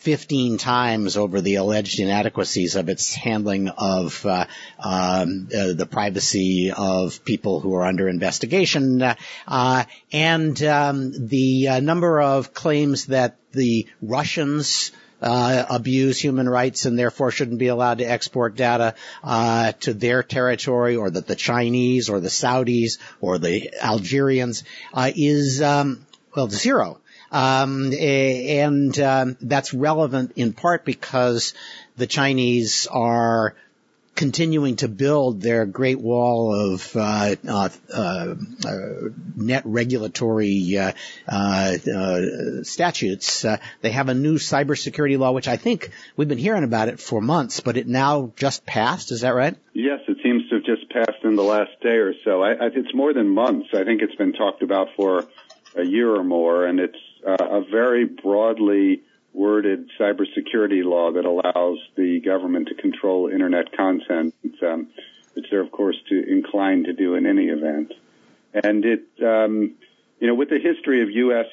15 0.00 0.56
times 0.56 1.18
over 1.18 1.42
the 1.42 1.56
alleged 1.56 2.00
inadequacies 2.00 2.74
of 2.74 2.88
its 2.88 3.14
handling 3.14 3.68
of 3.68 4.24
uh, 4.24 4.46
um, 4.78 5.48
uh, 5.54 5.74
the 5.74 5.86
privacy 5.90 6.72
of 6.74 7.22
people 7.22 7.60
who 7.60 7.74
are 7.74 7.84
under 7.84 8.08
investigation, 8.08 9.02
uh, 9.02 9.84
and 10.10 10.62
um, 10.62 11.28
the 11.28 11.68
uh, 11.68 11.80
number 11.80 12.18
of 12.18 12.54
claims 12.54 13.06
that 13.06 13.36
the 13.52 13.86
Russians 14.00 14.90
uh, 15.20 15.66
abuse 15.68 16.18
human 16.18 16.48
rights 16.48 16.86
and 16.86 16.98
therefore 16.98 17.30
shouldn't 17.30 17.58
be 17.58 17.68
allowed 17.68 17.98
to 17.98 18.04
export 18.04 18.56
data 18.56 18.94
uh, 19.22 19.72
to 19.80 19.92
their 19.92 20.22
territory, 20.22 20.96
or 20.96 21.10
that 21.10 21.26
the 21.26 21.36
Chinese 21.36 22.08
or 22.08 22.20
the 22.20 22.30
Saudis 22.30 22.96
or 23.20 23.36
the 23.36 23.70
Algerians 23.82 24.64
is 25.14 25.60
um, 25.60 26.06
well 26.34 26.48
zero. 26.48 26.99
Um, 27.32 27.92
and 27.92 28.98
um, 28.98 29.36
that's 29.40 29.72
relevant 29.72 30.32
in 30.36 30.52
part 30.52 30.84
because 30.84 31.54
the 31.96 32.06
Chinese 32.06 32.88
are 32.90 33.54
continuing 34.20 34.76
to 34.76 34.86
build 34.86 35.40
their 35.40 35.64
great 35.64 35.98
wall 35.98 36.54
of 36.54 36.94
uh, 36.94 37.36
uh, 37.48 37.68
uh, 37.94 38.34
net 39.34 39.62
regulatory 39.64 40.76
uh, 40.76 40.92
uh, 41.26 41.78
uh, 41.96 42.62
statutes. 42.62 43.46
they 43.80 43.90
have 43.90 44.10
a 44.10 44.14
new 44.14 44.34
cybersecurity 44.34 45.18
law, 45.18 45.32
which 45.32 45.48
I 45.48 45.56
think 45.56 45.90
we've 46.16 46.28
been 46.28 46.36
hearing 46.36 46.64
about 46.64 46.88
it 46.88 47.00
for 47.00 47.22
months, 47.22 47.60
but 47.60 47.78
it 47.78 47.86
now 47.86 48.32
just 48.36 48.66
passed. 48.66 49.10
Is 49.10 49.22
that 49.22 49.34
right? 49.34 49.56
Yes, 49.72 50.00
it 50.06 50.18
seems 50.22 50.46
to 50.50 50.56
have 50.56 50.64
just 50.64 50.90
passed 50.90 51.24
in 51.24 51.36
the 51.36 51.42
last 51.42 51.80
day 51.80 51.96
or 51.96 52.12
so. 52.22 52.42
I, 52.42 52.50
I, 52.50 52.66
it's 52.66 52.94
more 52.94 53.14
than 53.14 53.30
months. 53.30 53.68
I 53.72 53.84
think 53.84 54.02
it's 54.02 54.16
been 54.16 54.34
talked 54.34 54.62
about 54.62 54.88
for 54.96 55.26
a 55.74 55.84
year 55.84 56.14
or 56.14 56.24
more, 56.24 56.66
and 56.66 56.78
it's 56.78 56.98
a 57.26 57.62
very 57.70 58.04
broadly 58.04 59.02
worded 59.32 59.90
cybersecurity 59.98 60.84
law 60.84 61.12
that 61.12 61.24
allows 61.24 61.78
the 61.96 62.20
government 62.20 62.68
to 62.68 62.74
control 62.74 63.28
internet 63.28 63.76
content, 63.76 64.34
um, 64.66 64.88
which 65.34 65.46
they're 65.50 65.60
of 65.60 65.70
course 65.70 65.96
to 66.08 66.28
inclined 66.30 66.86
to 66.86 66.92
do 66.92 67.14
in 67.14 67.26
any 67.26 67.46
event. 67.46 67.92
And 68.52 68.84
it 68.84 69.04
um, 69.22 69.74
you 70.20 70.26
know, 70.26 70.34
with 70.34 70.50
the 70.50 70.58
history 70.58 71.02
of 71.02 71.10
U.S. 71.10 71.46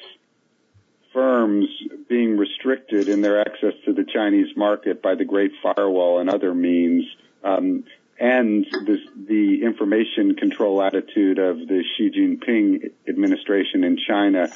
firms 1.12 1.66
being 2.08 2.36
restricted 2.36 3.08
in 3.08 3.22
their 3.22 3.40
access 3.40 3.72
to 3.86 3.92
the 3.92 4.04
Chinese 4.04 4.54
market 4.56 5.02
by 5.02 5.14
the 5.14 5.24
Great 5.24 5.52
Firewall 5.62 6.20
and 6.20 6.28
other 6.28 6.54
means, 6.54 7.04
um, 7.42 7.84
and 8.20 8.66
this, 8.84 9.00
the 9.16 9.62
information 9.62 10.34
control 10.34 10.82
attitude 10.82 11.38
of 11.38 11.56
the 11.58 11.82
Xi 11.96 12.10
Jinping 12.10 12.90
administration 13.08 13.84
in 13.84 13.96
China, 13.96 14.50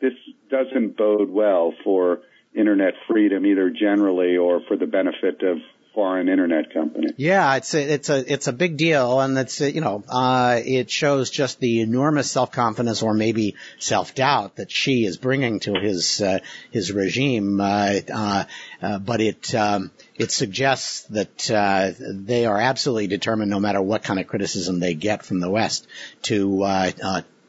this 0.00 0.14
doesn't 0.50 0.96
bode 0.96 1.30
well 1.30 1.72
for 1.84 2.20
internet 2.54 2.94
freedom 3.06 3.44
either 3.46 3.70
generally 3.70 4.36
or 4.36 4.60
for 4.66 4.76
the 4.76 4.86
benefit 4.86 5.42
of 5.42 5.58
foreign 5.96 6.28
internet 6.28 6.72
companies. 6.74 7.12
Yeah, 7.16 7.56
it's 7.56 7.74
a, 7.74 7.94
it's 7.94 8.10
a 8.10 8.32
it's 8.32 8.46
a 8.46 8.52
big 8.52 8.76
deal, 8.76 9.18
and 9.20 9.36
it's 9.36 9.60
you 9.60 9.80
know 9.80 10.04
uh, 10.08 10.60
it 10.62 10.90
shows 10.90 11.30
just 11.30 11.58
the 11.58 11.80
enormous 11.80 12.30
self 12.30 12.52
confidence 12.52 13.02
or 13.02 13.14
maybe 13.14 13.56
self 13.78 14.14
doubt 14.14 14.56
that 14.56 14.70
Xi 14.70 15.06
is 15.06 15.16
bringing 15.16 15.58
to 15.60 15.74
his 15.74 16.20
uh, 16.20 16.38
his 16.70 16.92
regime. 16.92 17.60
Uh, 17.60 17.94
uh, 18.12 18.44
uh 18.82 18.98
but 18.98 19.20
it 19.20 19.54
um, 19.54 19.90
it 20.14 20.30
suggests 20.30 21.02
that 21.04 21.50
uh, 21.50 21.92
they 21.98 22.44
are 22.44 22.60
absolutely 22.60 23.06
determined, 23.06 23.50
no 23.50 23.58
matter 23.58 23.80
what 23.80 24.04
kind 24.04 24.20
of 24.20 24.26
criticism 24.26 24.78
they 24.78 24.94
get 24.94 25.24
from 25.24 25.40
the 25.40 25.50
West, 25.50 25.88
to 26.22 26.92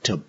to 0.04 0.22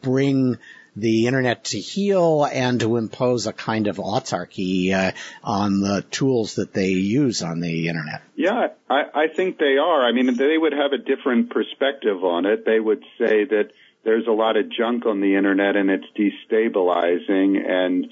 bring 0.00 0.56
the 0.96 1.26
internet 1.26 1.64
to 1.64 1.78
heel 1.78 2.48
and 2.50 2.80
to 2.80 2.96
impose 2.96 3.46
a 3.46 3.52
kind 3.52 3.86
of 3.86 3.96
autarky 3.96 4.92
uh, 4.92 5.12
on 5.44 5.80
the 5.80 6.02
tools 6.10 6.54
that 6.54 6.72
they 6.72 6.88
use 6.88 7.42
on 7.42 7.60
the 7.60 7.88
internet. 7.88 8.22
Yeah, 8.34 8.68
I, 8.88 9.02
I 9.14 9.28
think 9.28 9.58
they 9.58 9.76
are. 9.76 10.06
I 10.06 10.12
mean, 10.12 10.34
they 10.36 10.56
would 10.56 10.72
have 10.72 10.92
a 10.92 10.98
different 10.98 11.50
perspective 11.50 12.24
on 12.24 12.46
it. 12.46 12.64
They 12.64 12.80
would 12.80 13.04
say 13.18 13.44
that 13.44 13.70
there's 14.04 14.26
a 14.26 14.32
lot 14.32 14.56
of 14.56 14.70
junk 14.70 15.04
on 15.04 15.20
the 15.20 15.34
internet 15.34 15.76
and 15.76 15.90
it's 15.90 16.06
destabilizing 16.16 17.68
and 17.68 18.06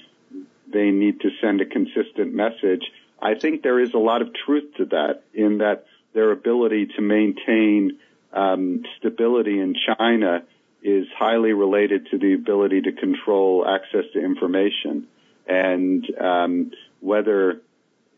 they 0.71 0.91
need 0.91 1.21
to 1.21 1.29
send 1.41 1.61
a 1.61 1.65
consistent 1.65 2.33
message. 2.33 2.83
I 3.21 3.35
think 3.35 3.63
there 3.63 3.79
is 3.79 3.93
a 3.93 3.97
lot 3.97 4.21
of 4.21 4.29
truth 4.45 4.75
to 4.77 4.85
that 4.85 5.23
in 5.33 5.59
that 5.59 5.85
their 6.13 6.31
ability 6.31 6.87
to 6.97 7.01
maintain 7.01 7.97
um, 8.33 8.83
stability 8.97 9.59
in 9.59 9.75
China 9.97 10.43
is 10.85 11.07
highly 11.17 11.51
related 11.51 12.07
to 12.11 12.19
the 12.19 12.35
ability 12.35 12.81
to 12.81 12.91
control 12.91 13.65
access 13.67 14.03
to 14.13 14.23
information. 14.23 15.07
And 15.47 16.05
um, 16.21 16.71
whether 16.99 17.61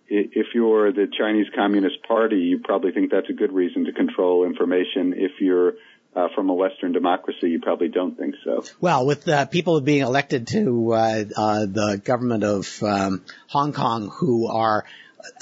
if 0.10 0.48
you're 0.54 0.92
the 0.92 1.08
Chinese 1.18 1.48
Communist 1.56 2.04
Party, 2.06 2.38
you 2.38 2.60
probably 2.60 2.92
think 2.92 3.10
that's 3.10 3.30
a 3.30 3.34
good 3.34 3.54
reason 3.54 3.86
to 3.86 3.94
control 3.94 4.46
information. 4.46 5.14
If 5.16 5.40
you're 5.40 5.76
uh, 6.14 6.28
from 6.36 6.50
a 6.50 6.54
Western 6.54 6.92
democracy, 6.92 7.50
you 7.50 7.62
probably 7.62 7.88
don't 7.88 8.18
think 8.18 8.36
so. 8.44 8.64
Well, 8.82 9.06
with 9.06 9.26
uh, 9.30 9.46
people 9.46 9.80
being 9.80 10.02
elected 10.02 10.48
to 10.48 10.92
uh, 10.92 11.24
uh 11.38 11.66
the 11.68 12.02
government 12.04 12.44
of 12.44 12.84
um, 12.84 13.24
Hong 13.48 13.72
Kong 13.72 14.10
who 14.10 14.48
are 14.48 14.84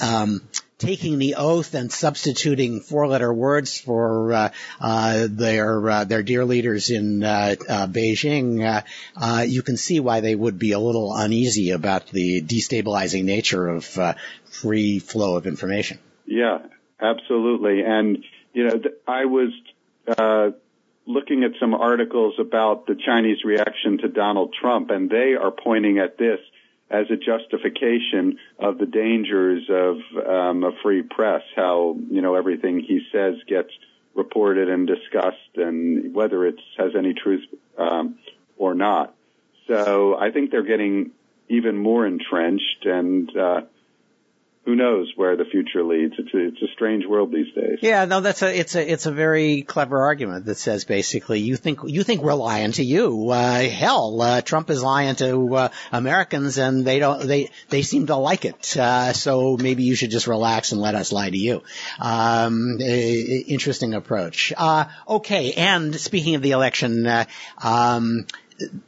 um, 0.00 0.40
taking 0.78 1.18
the 1.18 1.36
oath 1.36 1.74
and 1.74 1.90
substituting 1.90 2.80
four-letter 2.80 3.32
words 3.32 3.80
for 3.80 4.32
uh, 4.32 4.50
uh, 4.80 5.26
their 5.30 5.90
uh, 5.90 6.04
their 6.04 6.22
dear 6.22 6.44
leaders 6.44 6.90
in 6.90 7.22
uh, 7.24 7.54
uh, 7.68 7.86
Beijing, 7.86 8.82
uh, 9.16 9.42
you 9.42 9.62
can 9.62 9.76
see 9.76 10.00
why 10.00 10.20
they 10.20 10.34
would 10.34 10.58
be 10.58 10.72
a 10.72 10.78
little 10.78 11.14
uneasy 11.14 11.70
about 11.70 12.08
the 12.08 12.42
destabilizing 12.42 13.24
nature 13.24 13.68
of 13.68 13.98
free 14.50 14.98
flow 14.98 15.36
of 15.36 15.46
information. 15.46 15.98
Yeah, 16.26 16.58
absolutely. 17.00 17.82
And 17.82 18.24
you 18.52 18.68
know, 18.68 18.80
I 19.06 19.24
was 19.26 19.52
looking 21.06 21.44
at 21.44 21.52
some 21.60 21.72
articles 21.72 22.34
about 22.38 22.86
the 22.86 22.96
Chinese 22.96 23.44
reaction 23.44 23.98
to 23.98 24.08
Donald 24.08 24.54
Trump, 24.60 24.90
and 24.90 25.08
they 25.08 25.34
are 25.40 25.50
pointing 25.50 25.98
at 25.98 26.18
this 26.18 26.40
as 26.90 27.06
a 27.10 27.16
justification 27.16 28.38
of 28.58 28.78
the 28.78 28.86
dangers 28.86 29.68
of 29.68 29.96
um, 30.26 30.64
a 30.64 30.72
free 30.82 31.02
press. 31.02 31.42
How 31.54 31.96
you 32.10 32.20
know 32.22 32.34
everything 32.34 32.80
he 32.80 33.00
says 33.12 33.34
gets 33.46 33.70
reported 34.14 34.68
and 34.68 34.86
discussed, 34.86 35.56
and 35.56 36.14
whether 36.14 36.46
it 36.46 36.56
has 36.78 36.92
any 36.96 37.14
truth 37.14 37.44
um, 37.76 38.18
or 38.56 38.74
not. 38.74 39.14
So 39.66 40.16
I 40.16 40.30
think 40.30 40.50
they're 40.50 40.62
getting 40.62 41.10
even 41.48 41.76
more 41.76 42.06
entrenched, 42.06 42.84
and 42.84 43.36
uh, 43.36 43.60
who 44.66 44.74
knows 44.74 45.12
where 45.14 45.36
the 45.36 45.44
future 45.44 45.84
leads? 45.84 46.14
It's 46.18 46.34
a, 46.34 46.38
it's 46.38 46.60
a 46.60 46.66
strange 46.74 47.06
world 47.06 47.32
these 47.32 47.54
days. 47.54 47.78
Yeah, 47.80 48.04
no, 48.04 48.20
that's 48.20 48.42
a 48.42 48.58
it's 48.58 48.74
a 48.74 48.92
it's 48.92 49.06
a 49.06 49.12
very 49.12 49.62
clever 49.62 50.02
argument 50.02 50.44
that 50.46 50.56
says 50.56 50.84
basically 50.84 51.38
you 51.38 51.54
think 51.56 51.78
you 51.86 52.02
think 52.02 52.20
we're 52.20 52.34
lying 52.34 52.72
to 52.72 52.84
you. 52.84 53.30
Uh, 53.30 53.60
hell, 53.60 54.20
uh, 54.20 54.42
Trump 54.42 54.68
is 54.68 54.82
lying 54.82 55.14
to 55.16 55.54
uh, 55.54 55.68
Americans, 55.92 56.58
and 56.58 56.84
they 56.84 56.98
don't 56.98 57.26
they 57.26 57.50
they 57.68 57.82
seem 57.82 58.08
to 58.08 58.16
like 58.16 58.44
it. 58.44 58.76
Uh, 58.76 59.12
so 59.12 59.56
maybe 59.56 59.84
you 59.84 59.94
should 59.94 60.10
just 60.10 60.26
relax 60.26 60.72
and 60.72 60.80
let 60.80 60.96
us 60.96 61.12
lie 61.12 61.30
to 61.30 61.38
you. 61.38 61.62
Um, 62.00 62.78
interesting 62.80 63.94
approach. 63.94 64.52
Uh, 64.56 64.86
okay, 65.08 65.52
and 65.52 65.94
speaking 65.94 66.34
of 66.34 66.42
the 66.42 66.50
election, 66.50 67.06
uh, 67.06 67.24
um, 67.62 68.26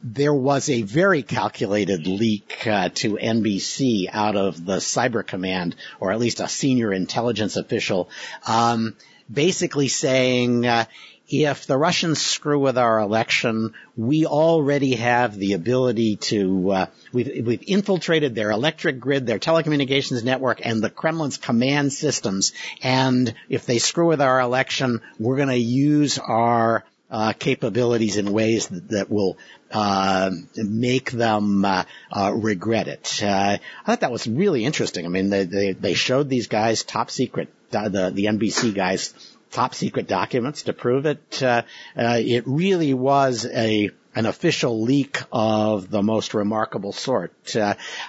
there 0.03 0.33
was 0.33 0.69
a 0.69 0.81
very 0.81 1.23
calculated 1.23 2.07
leak 2.07 2.65
uh, 2.65 2.89
to 2.95 3.15
NBC 3.15 4.07
out 4.11 4.35
of 4.35 4.65
the 4.65 4.77
Cyber 4.77 5.25
Command, 5.25 5.75
or 5.99 6.11
at 6.11 6.19
least 6.19 6.39
a 6.39 6.47
senior 6.47 6.91
intelligence 6.93 7.55
official, 7.55 8.09
um, 8.47 8.95
basically 9.31 9.87
saying. 9.87 10.65
Uh, 10.65 10.85
if 11.31 11.67
the 11.67 11.77
Russians 11.77 12.19
screw 12.19 12.59
with 12.59 12.77
our 12.77 12.99
election, 12.99 13.75
we 13.95 14.25
already 14.25 14.95
have 14.95 15.37
the 15.37 15.53
ability 15.53 16.15
to, 16.15 16.71
uh, 16.71 16.85
we've, 17.13 17.45
we've 17.45 17.63
infiltrated 17.67 18.33
their 18.33 18.49
electric 18.49 18.99
grid, 18.99 19.27
their 19.27 19.37
telecommunications 19.37 20.23
network, 20.23 20.65
and 20.65 20.83
the 20.83 20.89
Kremlin's 20.89 21.37
command 21.37 21.93
systems. 21.93 22.53
And 22.81 23.31
if 23.47 23.67
they 23.67 23.77
screw 23.77 24.07
with 24.07 24.21
our 24.21 24.39
election, 24.39 25.01
we're 25.19 25.35
going 25.35 25.49
to 25.49 25.55
use 25.55 26.17
our 26.17 26.83
uh, 27.11 27.33
capabilities 27.33 28.17
in 28.17 28.31
ways 28.31 28.67
that, 28.67 28.89
that 28.89 29.09
will 29.09 29.37
uh, 29.71 30.31
make 30.55 31.11
them 31.11 31.65
uh, 31.65 31.83
uh, 32.11 32.31
regret 32.33 32.87
it. 32.87 33.21
Uh, 33.23 33.57
I 33.57 33.85
thought 33.85 34.01
that 34.01 34.11
was 34.11 34.27
really 34.27 34.65
interesting. 34.65 35.05
I 35.05 35.09
mean, 35.09 35.29
they 35.29 35.45
they, 35.45 35.71
they 35.73 35.93
showed 35.93 36.29
these 36.29 36.47
guys 36.47 36.83
top 36.83 37.09
secret 37.11 37.49
uh, 37.73 37.89
the 37.89 38.09
the 38.11 38.25
NBC 38.25 38.73
guys 38.73 39.13
top 39.51 39.73
secret 39.73 40.07
documents 40.07 40.63
to 40.63 40.73
prove 40.73 41.05
it. 41.05 41.41
Uh, 41.41 41.63
it 41.95 42.43
really 42.45 42.93
was 42.93 43.45
a 43.45 43.89
an 44.15 44.25
official 44.25 44.81
leak 44.81 45.21
of 45.31 45.89
the 45.89 46.01
most 46.01 46.33
remarkable 46.33 46.93
sort. 46.93 47.55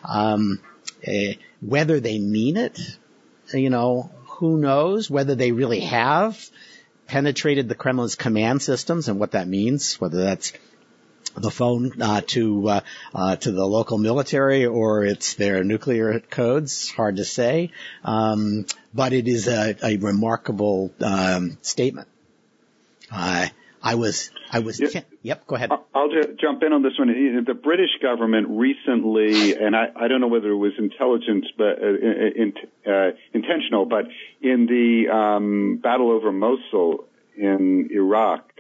Um, 0.04 0.60
whether 1.62 2.00
they 2.00 2.18
mean 2.18 2.56
it, 2.56 2.78
you 3.52 3.70
know, 3.70 4.10
who 4.40 4.58
knows? 4.58 5.10
Whether 5.10 5.34
they 5.34 5.52
really 5.52 5.80
have 5.80 6.50
penetrated 7.10 7.68
the 7.68 7.74
Kremlin's 7.74 8.14
command 8.14 8.62
systems 8.62 9.08
and 9.08 9.18
what 9.18 9.32
that 9.32 9.48
means, 9.48 10.00
whether 10.00 10.22
that's 10.22 10.52
the 11.36 11.50
phone 11.50 12.00
uh, 12.00 12.20
to 12.28 12.68
uh, 12.68 12.80
uh, 13.12 13.34
to 13.36 13.50
the 13.50 13.66
local 13.66 13.98
military 13.98 14.64
or 14.64 15.04
it's 15.04 15.34
their 15.34 15.64
nuclear 15.64 16.20
codes. 16.20 16.88
Hard 16.90 17.16
to 17.16 17.24
say, 17.24 17.72
um, 18.04 18.64
but 18.94 19.12
it 19.12 19.26
is 19.26 19.48
a, 19.48 19.76
a 19.82 19.96
remarkable 19.96 20.92
um, 21.00 21.58
statement. 21.62 22.06
I 23.82 23.94
was, 23.94 24.30
I 24.50 24.58
was. 24.58 24.78
Yep. 24.78 25.06
yep 25.22 25.46
go 25.46 25.56
ahead. 25.56 25.70
I'll 25.94 26.10
just 26.10 26.38
jump 26.38 26.62
in 26.62 26.72
on 26.72 26.82
this 26.82 26.92
one. 26.98 27.08
The 27.46 27.54
British 27.54 27.90
government 28.02 28.48
recently, 28.50 29.54
and 29.56 29.74
I, 29.74 29.88
I 29.96 30.08
don't 30.08 30.20
know 30.20 30.28
whether 30.28 30.50
it 30.50 30.56
was 30.56 30.72
intelligence, 30.78 31.46
but 31.56 31.82
uh, 31.82 31.86
in, 31.86 32.52
uh, 32.86 33.10
intentional, 33.32 33.86
but 33.86 34.06
in 34.42 34.66
the 34.66 35.08
um, 35.08 35.80
battle 35.82 36.10
over 36.10 36.30
Mosul 36.30 37.04
in 37.36 37.88
Iraq, 37.90 38.50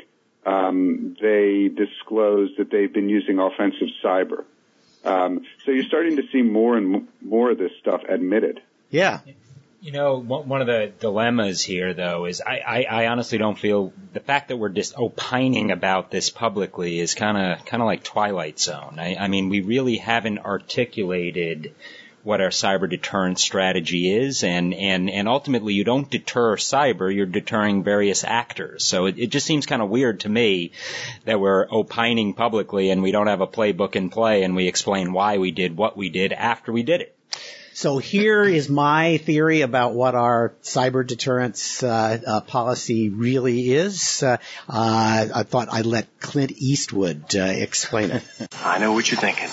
um, 0.46 1.16
they 1.20 1.68
disclosed 1.68 2.56
that 2.58 2.70
they've 2.70 2.92
been 2.92 3.08
using 3.08 3.38
offensive 3.38 3.88
cyber. 4.02 4.44
Um, 5.04 5.42
so 5.64 5.70
you're 5.70 5.84
starting 5.84 6.16
to 6.16 6.22
see 6.32 6.42
more 6.42 6.76
and 6.76 7.08
more 7.20 7.50
of 7.50 7.58
this 7.58 7.72
stuff 7.80 8.02
admitted. 8.08 8.60
Yeah. 8.90 9.20
You 9.82 9.92
know, 9.92 10.18
one 10.20 10.60
of 10.60 10.66
the 10.66 10.92
dilemmas 11.00 11.62
here, 11.62 11.94
though, 11.94 12.26
is 12.26 12.42
I, 12.42 12.58
I, 12.58 12.82
I 12.82 13.06
honestly 13.06 13.38
don't 13.38 13.58
feel 13.58 13.94
the 14.12 14.20
fact 14.20 14.48
that 14.48 14.58
we're 14.58 14.68
just 14.68 14.92
opining 14.94 15.70
about 15.70 16.10
this 16.10 16.28
publicly 16.28 17.00
is 17.00 17.14
kind 17.14 17.38
of 17.38 17.64
kind 17.64 17.82
of 17.82 17.86
like 17.86 18.04
Twilight 18.04 18.60
Zone. 18.60 18.96
I, 18.98 19.16
I 19.16 19.28
mean, 19.28 19.48
we 19.48 19.62
really 19.62 19.96
haven't 19.96 20.40
articulated 20.40 21.74
what 22.22 22.42
our 22.42 22.50
cyber 22.50 22.88
deterrence 22.88 23.40
strategy 23.40 24.14
is 24.14 24.44
and, 24.44 24.74
and, 24.74 25.08
and 25.08 25.26
ultimately 25.26 25.72
you 25.72 25.84
don't 25.84 26.10
deter 26.10 26.56
cyber, 26.56 27.14
you're 27.14 27.24
deterring 27.24 27.82
various 27.82 28.24
actors. 28.24 28.84
So 28.84 29.06
it, 29.06 29.18
it 29.18 29.26
just 29.28 29.46
seems 29.46 29.64
kind 29.64 29.80
of 29.80 29.88
weird 29.88 30.20
to 30.20 30.28
me 30.28 30.72
that 31.24 31.40
we're 31.40 31.66
opining 31.70 32.34
publicly 32.34 32.90
and 32.90 33.02
we 33.02 33.12
don't 33.12 33.28
have 33.28 33.40
a 33.40 33.46
playbook 33.46 33.96
in 33.96 34.10
play 34.10 34.42
and 34.42 34.54
we 34.54 34.68
explain 34.68 35.14
why 35.14 35.38
we 35.38 35.50
did 35.50 35.76
what 35.76 35.96
we 35.96 36.10
did 36.10 36.34
after 36.34 36.72
we 36.72 36.82
did 36.82 37.00
it. 37.00 37.16
So 37.80 37.96
here 37.96 38.44
is 38.44 38.68
my 38.68 39.16
theory 39.16 39.62
about 39.62 39.94
what 39.94 40.14
our 40.14 40.52
cyber 40.62 41.06
deterrence 41.06 41.82
uh, 41.82 42.20
uh, 42.26 42.40
policy 42.42 43.08
really 43.08 43.72
is. 43.72 44.22
Uh, 44.22 44.36
uh 44.68 45.28
I 45.34 45.42
thought 45.44 45.68
I'd 45.72 45.86
let 45.86 46.20
Clint 46.20 46.52
Eastwood 46.52 47.34
uh, 47.34 47.40
explain 47.40 48.10
it. 48.10 48.22
I 48.62 48.80
know 48.80 48.92
what 48.92 49.10
you're 49.10 49.18
thinking. 49.18 49.48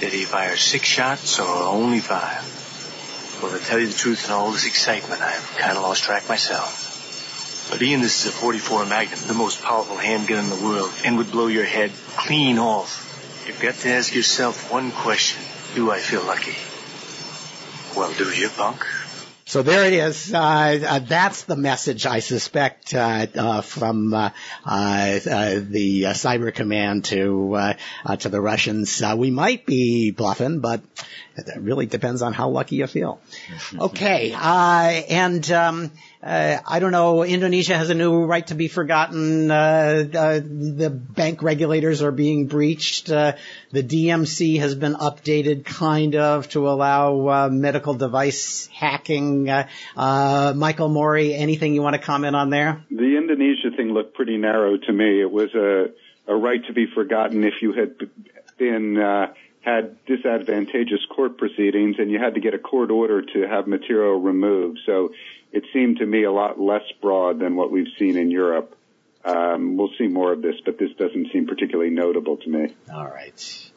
Did 0.00 0.12
he 0.12 0.26
fire 0.26 0.58
six 0.58 0.84
shots 0.84 1.38
or 1.38 1.46
only 1.46 2.00
five? 2.00 2.44
Well, 3.42 3.58
to 3.58 3.64
tell 3.64 3.78
you 3.78 3.86
the 3.86 3.96
truth, 3.96 4.26
in 4.26 4.32
all 4.32 4.52
this 4.52 4.66
excitement, 4.66 5.22
I've 5.22 5.56
kind 5.56 5.78
of 5.78 5.82
lost 5.82 6.04
track 6.04 6.28
myself. 6.28 7.70
But 7.70 7.80
being 7.80 8.02
this 8.02 8.26
is 8.26 8.34
a 8.34 8.36
44 8.36 8.84
Magnum, 8.84 9.18
the 9.26 9.32
most 9.32 9.62
powerful 9.62 9.96
handgun 9.96 10.44
in 10.44 10.50
the 10.50 10.62
world, 10.62 10.92
and 11.06 11.16
would 11.16 11.30
blow 11.30 11.46
your 11.46 11.64
head 11.64 11.90
clean 12.18 12.58
off, 12.58 13.46
you've 13.46 13.62
got 13.62 13.76
to 13.76 13.88
ask 13.88 14.14
yourself 14.14 14.70
one 14.70 14.92
question. 14.92 15.40
Do 15.76 15.90
I 15.90 15.98
feel 15.98 16.24
lucky? 16.24 16.54
Well, 17.94 18.10
do 18.14 18.30
you, 18.30 18.48
punk? 18.48 18.86
So 19.44 19.62
there 19.62 19.84
it 19.84 19.92
is. 19.92 20.32
Uh, 20.32 20.38
uh, 20.38 20.98
that's 21.00 21.42
the 21.42 21.54
message 21.54 22.06
I 22.06 22.20
suspect 22.20 22.94
uh, 22.94 23.26
uh 23.36 23.60
from 23.60 24.14
uh, 24.14 24.30
uh, 24.64 25.18
the 25.20 26.04
Cyber 26.14 26.54
Command 26.54 27.04
to 27.12 27.74
to 28.20 28.28
the 28.30 28.40
Russians. 28.40 29.02
we 29.16 29.30
might 29.30 29.66
be 29.66 30.12
bluffing, 30.12 30.60
but 30.60 30.80
it 31.36 31.60
really 31.60 31.84
depends 31.84 32.22
on 32.22 32.32
how 32.32 32.48
lucky 32.48 32.76
you 32.76 32.86
feel. 32.86 33.20
Okay, 33.78 34.32
and 34.32 35.50
um, 35.52 35.90
uh, 36.26 36.60
I 36.66 36.80
don't 36.80 36.90
know, 36.90 37.22
Indonesia 37.22 37.76
has 37.76 37.88
a 37.88 37.94
new 37.94 38.24
right 38.24 38.44
to 38.48 38.56
be 38.56 38.66
forgotten. 38.66 39.48
Uh, 39.48 40.08
uh, 40.12 40.40
the 40.40 40.90
bank 40.90 41.40
regulators 41.40 42.02
are 42.02 42.10
being 42.10 42.48
breached. 42.48 43.10
Uh, 43.10 43.34
the 43.70 43.84
DMCA 43.84 44.58
has 44.58 44.74
been 44.74 44.94
updated 44.94 45.64
kind 45.64 46.16
of 46.16 46.48
to 46.48 46.68
allow 46.68 47.28
uh, 47.28 47.48
medical 47.48 47.94
device 47.94 48.68
hacking. 48.72 49.48
Uh, 49.48 50.52
Michael 50.56 50.88
Maury, 50.88 51.32
anything 51.32 51.74
you 51.74 51.82
want 51.82 51.94
to 51.94 52.02
comment 52.02 52.34
on 52.34 52.50
there? 52.50 52.84
The 52.90 53.16
Indonesia 53.16 53.70
thing 53.76 53.92
looked 53.92 54.14
pretty 54.14 54.36
narrow 54.36 54.76
to 54.76 54.92
me. 54.92 55.20
It 55.20 55.30
was 55.30 55.54
a, 55.54 55.90
a 56.26 56.34
right 56.34 56.64
to 56.66 56.72
be 56.72 56.86
forgotten 56.92 57.44
if 57.44 57.62
you 57.62 57.72
had 57.72 57.94
been 58.58 58.96
had 59.66 59.96
disadvantageous 60.06 61.04
court 61.10 61.36
proceedings 61.36 61.96
and 61.98 62.08
you 62.08 62.20
had 62.20 62.34
to 62.34 62.40
get 62.40 62.54
a 62.54 62.58
court 62.58 62.92
order 62.92 63.20
to 63.20 63.48
have 63.48 63.66
material 63.66 64.20
removed. 64.20 64.78
So 64.86 65.12
it 65.50 65.64
seemed 65.72 65.98
to 65.98 66.06
me 66.06 66.22
a 66.22 66.30
lot 66.30 66.60
less 66.60 66.84
broad 67.02 67.40
than 67.40 67.56
what 67.56 67.72
we've 67.72 67.92
seen 67.98 68.16
in 68.16 68.30
Europe. 68.30 68.76
Um, 69.24 69.76
we'll 69.76 69.90
see 69.98 70.06
more 70.06 70.32
of 70.32 70.40
this, 70.40 70.54
but 70.64 70.78
this 70.78 70.90
doesn't 70.96 71.32
seem 71.32 71.48
particularly 71.48 71.90
notable 71.90 72.36
to 72.36 72.48
me. 72.48 72.76
All 72.94 73.08
right. 73.08 73.70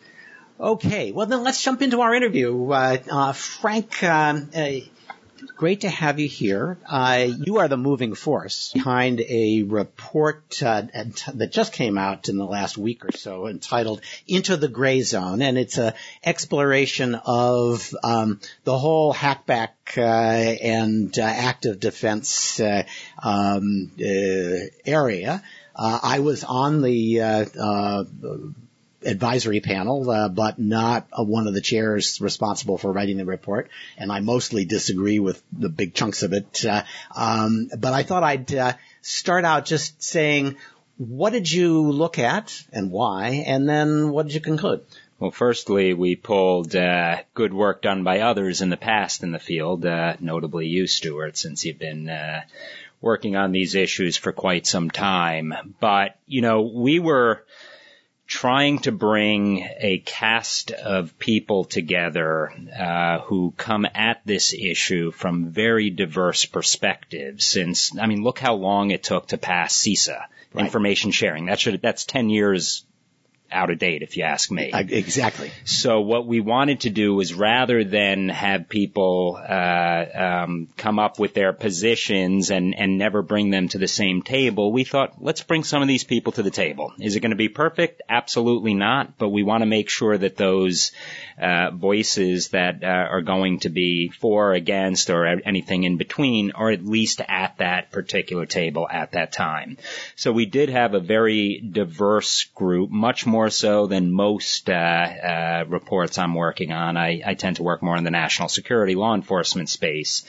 Okay, 0.59 1.11
well 1.11 1.25
then 1.25 1.43
let's 1.43 1.63
jump 1.63 1.81
into 1.81 2.01
our 2.01 2.13
interview. 2.13 2.69
Uh, 2.69 2.97
uh, 3.11 3.33
Frank, 3.33 4.03
um, 4.03 4.51
uh, 4.55 4.71
great 5.55 5.81
to 5.81 5.89
have 5.89 6.19
you 6.19 6.27
here. 6.27 6.77
Uh, 6.85 7.27
you 7.27 7.57
are 7.57 7.67
the 7.67 7.77
moving 7.77 8.15
force 8.15 8.71
behind 8.73 9.21
a 9.21 9.63
report 9.63 10.61
uh, 10.63 10.83
that 11.33 11.51
just 11.51 11.73
came 11.73 11.97
out 11.97 12.29
in 12.29 12.37
the 12.37 12.45
last 12.45 12.77
week 12.77 13.05
or 13.05 13.11
so 13.11 13.47
entitled 13.47 14.01
Into 14.27 14.57
the 14.57 14.67
Gray 14.67 15.01
Zone, 15.01 15.41
and 15.41 15.57
it's 15.57 15.77
an 15.77 15.93
exploration 16.23 17.15
of 17.15 17.93
um, 18.03 18.39
the 18.63 18.77
whole 18.77 19.13
hackback 19.13 19.69
uh, 19.97 20.01
and 20.01 21.17
uh, 21.17 21.23
active 21.23 21.79
defense 21.79 22.59
uh, 22.59 22.83
um, 23.21 23.91
uh, 23.99 24.67
area. 24.85 25.43
I 25.81 26.19
was 26.19 26.43
on 26.43 26.81
the 26.81 27.21
advisory 29.03 29.59
panel, 29.61 30.09
uh, 30.09 30.29
but 30.29 30.59
not 30.59 31.07
uh, 31.11 31.23
one 31.23 31.47
of 31.47 31.53
the 31.53 31.61
chairs 31.61 32.19
responsible 32.21 32.77
for 32.77 32.91
writing 32.91 33.17
the 33.17 33.25
report. 33.25 33.69
And 33.97 34.11
I 34.11 34.19
mostly 34.19 34.65
disagree 34.65 35.19
with 35.19 35.41
the 35.51 35.69
big 35.69 35.93
chunks 35.93 36.23
of 36.23 36.33
it. 36.33 36.65
Uh, 36.65 36.83
um, 37.15 37.69
but 37.77 37.93
I 37.93 38.03
thought 38.03 38.23
I'd 38.23 38.53
uh, 38.53 38.73
start 39.01 39.45
out 39.45 39.65
just 39.65 40.01
saying, 40.01 40.57
what 40.97 41.31
did 41.31 41.49
you 41.51 41.89
look 41.91 42.19
at 42.19 42.63
and 42.71 42.91
why? 42.91 43.43
And 43.45 43.67
then 43.67 44.09
what 44.09 44.27
did 44.27 44.35
you 44.35 44.41
conclude? 44.41 44.81
Well, 45.17 45.31
firstly, 45.31 45.93
we 45.93 46.15
pulled 46.15 46.75
uh, 46.75 47.17
good 47.33 47.53
work 47.53 47.81
done 47.81 48.03
by 48.03 48.21
others 48.21 48.61
in 48.61 48.69
the 48.69 48.77
past 48.77 49.23
in 49.23 49.31
the 49.31 49.39
field, 49.39 49.85
uh, 49.85 50.15
notably 50.19 50.67
you, 50.67 50.87
Stewart, 50.87 51.37
since 51.37 51.65
you've 51.65 51.79
been 51.79 52.09
working 53.01 53.35
on 53.35 53.51
these 53.51 53.75
issues 53.75 54.17
for 54.17 54.31
quite 54.31 54.65
some 54.65 54.89
time. 54.89 55.53
But, 55.79 56.17
you 56.27 56.41
know, 56.41 56.61
we 56.61 56.99
were 56.99 57.43
trying 58.29 58.77
to 58.77 58.91
bring 58.91 59.67
a 59.79 59.97
cast 60.05 60.69
of 60.69 61.17
people 61.17 61.65
together 61.65 62.53
uh, 62.79 63.19
who 63.21 63.51
come 63.57 63.87
at 63.95 64.21
this 64.23 64.53
issue 64.53 65.09
from 65.09 65.49
very 65.49 65.89
diverse 65.89 66.45
perspectives. 66.45 67.43
Since 67.43 67.97
I 67.97 68.05
mean, 68.05 68.23
look 68.23 68.37
how 68.37 68.53
long 68.53 68.91
it 68.91 69.01
took 69.01 69.29
to 69.29 69.39
pass 69.39 69.75
CISA, 69.75 70.25
right. 70.53 70.65
information 70.65 71.09
sharing. 71.09 71.47
That 71.47 71.59
should 71.59 71.81
that's 71.81 72.05
ten 72.05 72.29
years 72.29 72.85
out 73.51 73.69
of 73.69 73.79
date, 73.79 74.01
if 74.01 74.17
you 74.17 74.23
ask 74.23 74.51
me. 74.51 74.71
Exactly. 74.73 75.51
So 75.65 76.01
what 76.01 76.25
we 76.25 76.39
wanted 76.39 76.81
to 76.81 76.89
do 76.89 77.15
was 77.15 77.33
rather 77.33 77.83
than 77.83 78.29
have 78.29 78.69
people 78.69 79.39
uh, 79.39 80.05
um, 80.13 80.67
come 80.77 80.99
up 80.99 81.19
with 81.19 81.33
their 81.33 81.53
positions 81.53 82.51
and 82.51 82.75
and 82.75 82.97
never 82.97 83.21
bring 83.21 83.49
them 83.49 83.67
to 83.69 83.77
the 83.77 83.87
same 83.87 84.21
table, 84.21 84.71
we 84.71 84.83
thought 84.83 85.21
let's 85.21 85.43
bring 85.43 85.63
some 85.63 85.81
of 85.81 85.87
these 85.87 86.03
people 86.03 86.31
to 86.33 86.43
the 86.43 86.51
table. 86.51 86.93
Is 86.99 87.15
it 87.15 87.21
going 87.21 87.31
to 87.31 87.37
be 87.37 87.49
perfect? 87.49 88.01
Absolutely 88.07 88.73
not. 88.73 89.17
But 89.17 89.29
we 89.29 89.43
want 89.43 89.61
to 89.61 89.65
make 89.65 89.89
sure 89.89 90.17
that 90.17 90.37
those 90.37 90.91
uh, 91.41 91.71
voices 91.71 92.49
that 92.49 92.83
uh, 92.83 92.87
are 92.87 93.21
going 93.21 93.59
to 93.61 93.69
be 93.69 94.09
for, 94.09 94.53
against, 94.53 95.09
or 95.09 95.25
anything 95.25 95.83
in 95.83 95.97
between 95.97 96.51
are 96.51 96.69
at 96.69 96.85
least 96.85 97.21
at 97.27 97.57
that 97.57 97.91
particular 97.91 98.45
table 98.45 98.87
at 98.89 99.13
that 99.13 99.31
time. 99.31 99.77
So 100.15 100.31
we 100.31 100.45
did 100.45 100.69
have 100.69 100.93
a 100.93 100.99
very 100.99 101.59
diverse 101.59 102.43
group, 102.55 102.89
much 102.89 103.25
more 103.25 103.38
more 103.39 103.49
so 103.49 103.87
than 103.87 104.11
most 104.11 104.69
uh, 104.69 104.73
uh, 104.73 105.63
reports 105.69 106.17
I'm 106.17 106.35
working 106.35 106.73
on. 106.73 106.97
I, 106.97 107.21
I, 107.25 107.35
tend 107.35 107.55
to 107.55 107.63
work 107.63 107.81
more 107.81 107.95
in 107.95 108.03
the 108.03 108.11
national 108.11 108.49
security 108.49 108.95
law 108.95 109.15
enforcement 109.15 109.69
space, 109.69 110.25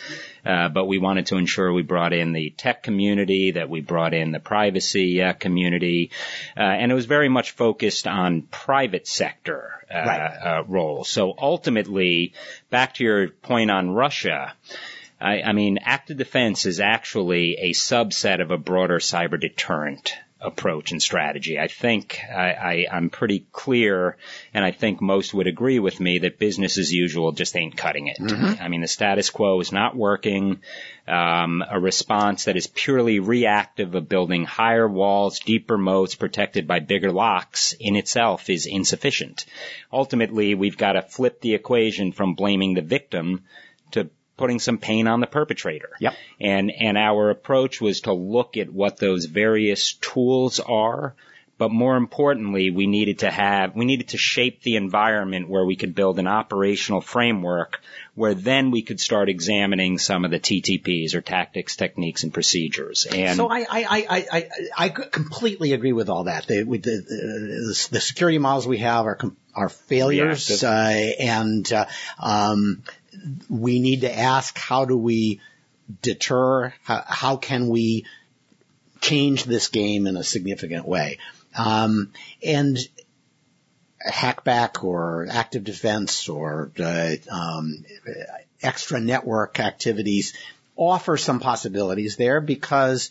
uh, 0.46 0.68
but 0.68 0.84
we 0.84 0.98
wanted 0.98 1.26
to 1.26 1.36
ensure 1.36 1.72
we 1.72 1.82
brought 1.82 2.12
in 2.12 2.32
the 2.32 2.50
tech 2.50 2.84
community, 2.84 3.50
that 3.52 3.68
we 3.68 3.80
brought 3.80 4.14
in 4.14 4.30
the 4.30 4.38
privacy 4.38 5.20
uh, 5.20 5.32
community, 5.32 6.12
uh, 6.56 6.60
and 6.60 6.92
it 6.92 6.94
was 6.94 7.06
very 7.06 7.28
much 7.28 7.50
focused 7.50 8.06
on 8.06 8.42
private 8.42 9.08
sector 9.08 9.72
uh, 9.92 9.96
right. 9.96 10.64
roles. 10.68 11.08
So 11.08 11.34
ultimately, 11.36 12.34
back 12.70 12.94
to 12.94 13.02
your 13.02 13.30
point 13.30 13.72
on 13.72 13.90
Russia. 13.90 14.52
I, 15.20 15.42
I 15.42 15.52
mean, 15.52 15.80
active 15.82 16.16
defense 16.16 16.64
is 16.64 16.78
actually 16.78 17.56
a 17.58 17.70
subset 17.72 18.40
of 18.40 18.52
a 18.52 18.56
broader 18.56 19.00
cyber 19.00 19.38
deterrent 19.40 20.14
approach 20.40 20.92
and 20.92 21.02
strategy. 21.02 21.58
I 21.58 21.68
think 21.68 22.18
I, 22.24 22.52
I, 22.52 22.96
am 22.96 23.10
pretty 23.10 23.46
clear, 23.52 24.16
and 24.54 24.64
I 24.64 24.70
think 24.70 25.00
most 25.00 25.34
would 25.34 25.46
agree 25.46 25.78
with 25.78 26.00
me 26.00 26.20
that 26.20 26.38
business 26.38 26.78
as 26.78 26.92
usual 26.92 27.32
just 27.32 27.56
ain't 27.56 27.76
cutting 27.76 28.06
it. 28.06 28.18
Mm-hmm. 28.18 28.62
I 28.62 28.68
mean, 28.68 28.80
the 28.80 28.88
status 28.88 29.28
quo 29.28 29.60
is 29.60 29.70
not 29.70 29.94
working. 29.94 30.62
Um, 31.06 31.62
a 31.68 31.78
response 31.78 32.44
that 32.44 32.56
is 32.56 32.68
purely 32.68 33.18
reactive 33.18 33.94
of 33.94 34.08
building 34.08 34.44
higher 34.44 34.88
walls, 34.88 35.40
deeper 35.40 35.76
moats, 35.76 36.14
protected 36.14 36.66
by 36.66 36.78
bigger 36.78 37.12
locks 37.12 37.74
in 37.78 37.96
itself 37.96 38.48
is 38.48 38.66
insufficient. 38.66 39.44
Ultimately, 39.92 40.54
we've 40.54 40.78
got 40.78 40.92
to 40.92 41.02
flip 41.02 41.40
the 41.40 41.54
equation 41.54 42.12
from 42.12 42.34
blaming 42.34 42.74
the 42.74 42.82
victim 42.82 43.44
to 43.90 44.08
putting 44.40 44.58
some 44.58 44.78
pain 44.78 45.06
on 45.06 45.20
the 45.20 45.26
perpetrator. 45.26 45.90
Yep. 46.00 46.14
And, 46.40 46.72
and 46.72 46.96
our 46.96 47.28
approach 47.28 47.80
was 47.80 48.00
to 48.02 48.12
look 48.14 48.56
at 48.56 48.72
what 48.72 48.96
those 48.96 49.26
various 49.26 49.92
tools 49.92 50.58
are, 50.58 51.14
but 51.58 51.70
more 51.70 51.98
importantly, 51.98 52.70
we 52.70 52.86
needed 52.86 53.18
to 53.18 53.30
have, 53.30 53.76
we 53.76 53.84
needed 53.84 54.08
to 54.08 54.16
shape 54.16 54.62
the 54.62 54.76
environment 54.76 55.46
where 55.46 55.66
we 55.66 55.76
could 55.76 55.94
build 55.94 56.18
an 56.18 56.26
operational 56.26 57.02
framework 57.02 57.82
where 58.14 58.32
then 58.32 58.70
we 58.70 58.80
could 58.80 58.98
start 58.98 59.28
examining 59.28 59.98
some 59.98 60.24
of 60.24 60.30
the 60.30 60.40
TTPs 60.40 61.14
or 61.14 61.20
tactics, 61.20 61.76
techniques, 61.76 62.22
and 62.22 62.32
procedures. 62.32 63.04
And 63.04 63.36
so 63.36 63.48
I, 63.48 63.58
I, 63.58 63.66
I, 63.70 64.06
I, 64.32 64.48
I 64.74 64.88
completely 64.88 65.74
agree 65.74 65.92
with 65.92 66.08
all 66.08 66.24
that. 66.24 66.46
The, 66.46 66.64
with 66.64 66.82
the, 66.82 67.04
the, 67.06 67.88
the 67.90 68.00
security 68.00 68.38
models 68.38 68.66
we 68.66 68.78
have 68.78 69.04
are, 69.04 69.18
are 69.54 69.68
failures, 69.68 70.64
uh, 70.64 71.12
and, 71.18 71.70
uh, 71.70 71.84
um, 72.18 72.82
we 73.48 73.80
need 73.80 74.02
to 74.02 74.18
ask 74.18 74.56
how 74.58 74.84
do 74.84 74.96
we 74.96 75.40
deter, 76.02 76.72
how, 76.82 77.02
how 77.06 77.36
can 77.36 77.68
we 77.68 78.06
change 79.00 79.44
this 79.44 79.68
game 79.68 80.06
in 80.06 80.16
a 80.16 80.24
significant 80.24 80.86
way. 80.86 81.18
Um, 81.56 82.12
and 82.44 82.78
hackback 84.06 84.82
or 84.84 85.26
active 85.30 85.64
defense 85.64 86.28
or 86.28 86.70
uh, 86.78 87.14
um, 87.30 87.84
extra 88.62 89.00
network 89.00 89.60
activities 89.60 90.34
offer 90.76 91.16
some 91.16 91.40
possibilities 91.40 92.16
there 92.16 92.40
because 92.40 93.10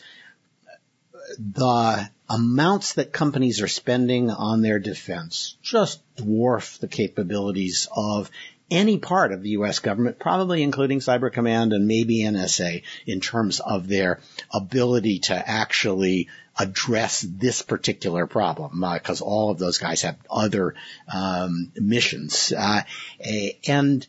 the 1.38 2.10
amounts 2.28 2.94
that 2.94 3.14
companies 3.14 3.62
are 3.62 3.68
spending 3.68 4.32
on 4.32 4.62
their 4.62 4.80
defense 4.80 5.58
just 5.62 6.02
dwarf 6.16 6.80
the 6.80 6.88
capabilities 6.88 7.88
of 7.96 8.32
any 8.72 8.98
part 8.98 9.32
of 9.32 9.42
the 9.42 9.50
U.S. 9.52 9.80
government, 9.80 10.20
probably 10.20 10.64
including 10.64 11.00
Cyber 11.00 11.32
Command 11.32 11.74
and 11.74 11.88
maybe 11.88 12.20
NSA, 12.20 12.84
in 13.06 13.22
terms 13.22 13.60
of 13.60 13.88
their 13.88 14.20
ability 14.54 15.20
to 15.20 15.34
actually 15.50 16.30
address 16.58 17.22
this 17.22 17.62
particular 17.62 18.28
problem, 18.28 18.84
because 18.94 19.22
uh, 19.22 19.26
all 19.26 19.50
of 19.50 19.58
those 19.58 19.78
guys 19.78 20.02
have 20.02 20.18
other 20.30 20.76
um, 21.14 21.72
missions. 21.76 22.52
Uh, 22.52 22.82
and 23.68 24.06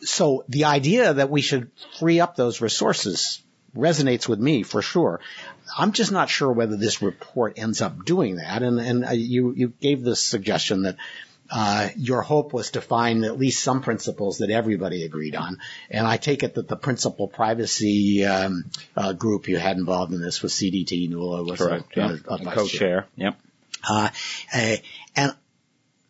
so 0.00 0.44
the 0.48 0.64
idea 0.64 1.14
that 1.14 1.30
we 1.30 1.42
should 1.42 1.70
free 1.98 2.20
up 2.20 2.36
those 2.36 2.60
resources 2.60 3.42
resonates 3.76 4.28
with 4.28 4.40
me 4.40 4.62
for 4.62 4.82
sure. 4.82 5.20
I'm 5.76 5.92
just 5.92 6.12
not 6.12 6.30
sure 6.30 6.50
whether 6.52 6.76
this 6.76 7.02
report 7.02 7.58
ends 7.58 7.80
up 7.82 8.04
doing 8.04 8.36
that. 8.36 8.62
And, 8.62 8.80
and 8.80 9.04
uh, 9.04 9.10
you, 9.10 9.52
you 9.54 9.68
gave 9.68 10.02
this 10.02 10.22
suggestion 10.22 10.82
that 10.82 10.96
uh, 11.50 11.88
your 11.96 12.22
hope 12.22 12.52
was 12.52 12.72
to 12.72 12.80
find 12.80 13.24
at 13.24 13.38
least 13.38 13.62
some 13.62 13.82
principles 13.82 14.38
that 14.38 14.50
everybody 14.50 15.04
agreed 15.04 15.34
on. 15.34 15.58
And 15.90 16.06
I 16.06 16.16
take 16.16 16.42
it 16.42 16.54
that 16.54 16.68
the 16.68 16.76
principal 16.76 17.28
privacy 17.28 18.24
um, 18.24 18.70
uh, 18.96 19.12
group 19.12 19.48
you 19.48 19.56
had 19.56 19.76
involved 19.76 20.12
in 20.12 20.20
this 20.20 20.42
was 20.42 20.52
CDT. 20.52 21.08
Nuala 21.10 21.42
was 21.42 21.58
Correct, 21.58 21.96
a, 21.96 22.00
yeah. 22.00 22.16
a, 22.28 22.34
a 22.34 22.52
co-chair. 22.52 23.06
Yep. 23.16 23.38
Uh, 23.88 24.08
and 25.14 25.34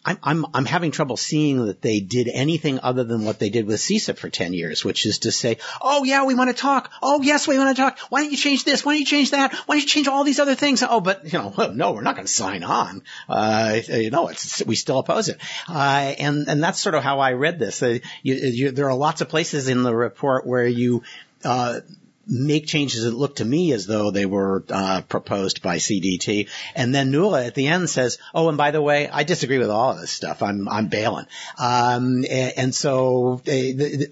I'm, 0.07 0.19
I'm, 0.23 0.47
I'm 0.55 0.65
having 0.65 0.93
trouble 0.93 1.17
seeing 1.17 1.67
that 1.67 1.83
they 1.83 1.99
did 1.99 2.29
anything 2.29 2.79
other 2.81 3.03
than 3.03 3.25
what 3.25 3.41
they 3.41 3.51
did 3.51 3.67
with 3.67 3.81
CSIP 3.81 4.17
for 4.17 4.31
10 4.31 4.53
years, 4.53 4.85
which 4.85 5.05
is 5.05 5.21
to 5.21 5.33
say, 5.33 5.59
oh 5.83 6.05
yeah, 6.05 6.25
we 6.25 6.37
want 6.37 6.49
to 6.49 6.55
talk. 6.55 6.93
Oh 7.03 7.21
yes, 7.23 7.49
we 7.49 7.59
want 7.59 7.77
to 7.77 7.83
talk. 7.83 7.99
Why 8.09 8.23
don't 8.23 8.31
you 8.31 8.37
change 8.37 8.63
this? 8.63 8.85
Why 8.85 8.93
don't 8.93 9.01
you 9.01 9.07
change 9.07 9.33
that? 9.33 9.53
Why 9.67 9.75
don't 9.75 9.83
you 9.83 9.89
change 9.89 10.07
all 10.07 10.23
these 10.23 10.39
other 10.39 10.55
things? 10.55 10.85
Oh, 10.89 11.01
but 11.01 11.25
you 11.25 11.39
know, 11.39 11.73
no, 11.75 11.93
we're 11.93 12.03
not 12.03 12.15
going 12.15 12.27
to 12.27 12.33
sign 12.33 12.63
on. 12.63 13.03
Uh, 13.29 13.81
you 13.89 14.11
know, 14.11 14.29
it's, 14.29 14.65
we 14.65 14.77
still 14.77 15.01
oppose 15.01 15.29
it. 15.29 15.39
Uh, 15.69 16.15
and, 16.19 16.49
and 16.49 16.63
that's 16.63 16.81
sort 16.81 16.95
of 16.95 17.03
how 17.03 17.19
I 17.19 17.33
read 17.33 17.59
this. 17.59 17.83
Uh, 17.83 17.99
you, 18.23 18.35
you, 18.35 18.71
there 18.71 18.89
are 18.89 18.97
lots 18.97 19.23
of 19.23 19.29
places 19.29 19.69
in 19.69 19.83
the 19.83 19.95
report 19.95 20.47
where 20.47 20.67
you, 20.67 21.03
uh, 21.45 21.81
make 22.27 22.67
changes 22.67 23.05
that 23.05 23.15
look 23.15 23.37
to 23.37 23.45
me 23.45 23.73
as 23.73 23.87
though 23.87 24.11
they 24.11 24.27
were 24.27 24.65
uh, 24.69 25.03
proposed 25.03 25.63
by 25.63 25.77
CDT. 25.77 26.49
And 26.75 26.95
then 26.95 27.11
Nuala 27.11 27.45
at 27.45 27.55
the 27.55 27.69
end 27.69 27.89
says, 27.89 28.19
"Oh, 28.35 28.49
and 28.49 28.59
by 28.59 28.71
the 28.71 28.83
way, 28.83 29.09
I 29.09 29.23
disagree 29.23 29.59
with 29.59 29.71
all 29.71 29.93
of 29.93 30.01
this 30.01 30.11
stuff. 30.11 30.43
I'm 30.43 30.69
I'm 30.69 30.89
bailing." 30.89 31.27
Um, 31.59 32.25
and, 32.29 32.53
and, 32.57 32.75
so 32.75 33.41
uh, 33.47 33.51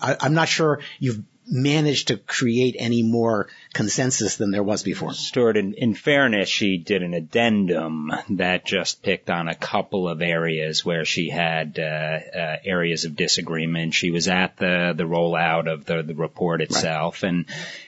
I, 0.00 0.16
I'm 0.20 0.34
not 0.34 0.48
sure 0.48 0.80
you've 0.98 1.22
managed 1.46 2.08
to 2.08 2.16
create 2.16 2.76
any 2.78 3.02
more 3.02 3.48
consensus 3.74 4.36
than 4.36 4.52
there 4.52 4.62
was 4.62 4.82
before. 4.82 5.12
Stewart, 5.12 5.56
in, 5.56 5.74
in, 5.74 5.94
fairness, 5.94 6.48
she 6.48 6.78
did 6.78 7.02
an 7.02 7.12
addendum 7.12 8.12
that 8.30 8.64
just 8.64 9.02
picked 9.02 9.28
on 9.28 9.48
a 9.48 9.54
couple 9.54 10.08
of 10.08 10.22
areas 10.22 10.84
where 10.84 11.04
she 11.04 11.28
had 11.28 11.78
uh, 11.78 11.82
uh, 11.82 12.56
areas 12.64 13.04
of 13.04 13.16
disagreement. 13.16 13.92
She 13.92 14.10
was 14.10 14.28
at 14.28 14.56
the 14.56 14.94
the 14.96 15.04
rollout 15.04 15.70
of 15.70 15.84
the 15.84 16.02
the 16.02 16.14
report 16.14 16.62
itself, 16.62 17.22
right. 17.22 17.30
and 17.30 17.46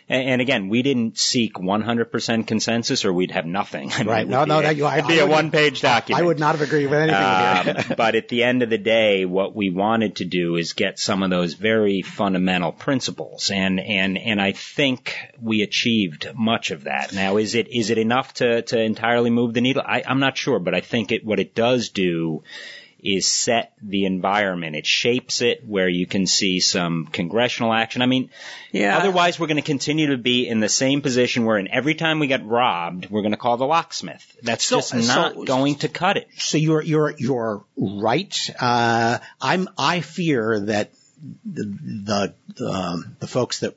and 0.09 0.41
again, 0.41 0.69
we 0.69 0.83
didn't 0.83 1.19
seek 1.19 1.55
100% 1.55 2.47
consensus, 2.47 3.05
or 3.05 3.13
we'd 3.13 3.33
have 3.33 3.45
nothing. 3.45 3.91
I 3.93 3.99
mean, 3.99 4.07
right? 4.07 4.29
No, 4.29 4.45
no, 4.45 4.63
that 4.63 4.77
you, 4.77 4.87
it'd 4.87 5.09
be 5.09 5.19
a 5.19 5.27
one-page 5.27 5.81
document. 5.81 6.23
I 6.23 6.25
would 6.25 6.39
not 6.39 6.55
have 6.57 6.63
agreed 6.63 6.87
with 6.87 7.01
anything. 7.01 7.91
Um, 7.91 7.97
but 7.97 8.15
at 8.15 8.29
the 8.29 8.45
end 8.45 8.63
of 8.63 8.71
the 8.71 8.79
day, 8.79 9.25
what 9.25 9.57
we 9.57 9.71
wanted 9.71 10.17
to 10.17 10.25
do 10.25 10.55
is 10.55 10.75
get 10.75 11.01
some 11.01 11.25
of 11.25 11.31
those 11.31 11.55
very 11.55 12.03
fundamental 12.03 12.71
principles, 12.71 13.51
and 13.51 13.81
and 13.81 14.17
and 14.17 14.41
I 14.41 14.53
think 14.53 15.17
we 15.41 15.63
achieved 15.63 15.76
much 16.35 16.71
of 16.71 16.85
that. 16.85 17.13
Now, 17.13 17.37
is 17.37 17.55
it 17.55 17.69
is 17.69 17.91
it 17.91 17.99
enough 17.99 18.35
to 18.35 18.63
to 18.63 18.81
entirely 18.81 19.31
move 19.31 19.55
the 19.55 19.61
needle? 19.61 19.83
I, 19.85 20.03
I'm 20.07 20.21
not 20.21 20.37
sure, 20.37 20.59
but 20.59 20.75
I 20.75 20.81
think 20.81 21.13
it 21.13 21.25
what 21.25 21.41
it 21.41 21.55
does 21.55 21.91
do 21.91 22.43
is 22.99 23.27
set 23.27 23.73
the 23.83 24.05
environment. 24.05 24.75
It 24.75 24.87
shapes 24.87 25.41
it 25.41 25.67
where 25.67 25.89
you 25.89 26.07
can 26.07 26.27
see 26.27 26.61
some 26.61 27.07
congressional 27.07 27.73
action. 27.73 28.03
I 28.03 28.07
mean, 28.07 28.31
yeah. 28.73 28.99
Otherwise, 28.99 29.39
we're 29.39 29.47
going 29.47 29.57
to 29.57 29.63
continue 29.63 30.09
to 30.09 30.19
be 30.19 30.49
in 30.49 30.61
the 30.61 30.69
same 30.69 31.03
position 31.03 31.45
where, 31.45 31.59
in 31.59 31.69
every 31.69 31.95
time 31.95 32.19
we 32.19 32.27
get 32.27 32.45
robbed, 32.45 33.09
we're 33.11 33.23
going 33.23 33.33
to 33.33 33.39
call 33.39 33.57
the 33.57 33.67
locksmith. 33.67 34.37
That's 34.43 34.65
so, 34.65 34.79
just 34.79 34.95
not 34.95 35.35
so, 35.35 35.45
going 35.45 35.77
to 35.77 35.89
cut 35.89 36.17
it. 36.17 36.29
So 36.37 36.59
you're 36.59 36.83
you're 36.83 37.15
you're 37.17 37.65
right. 37.77 38.35
Uh, 38.59 39.19
I'm 39.41 39.69
I 39.79 40.01
fear 40.01 40.61
that 40.61 40.93
the 41.45 41.65
the 41.65 42.35
the, 42.57 42.69
um, 42.69 43.17
the 43.21 43.27
folks 43.27 43.61
that 43.61 43.77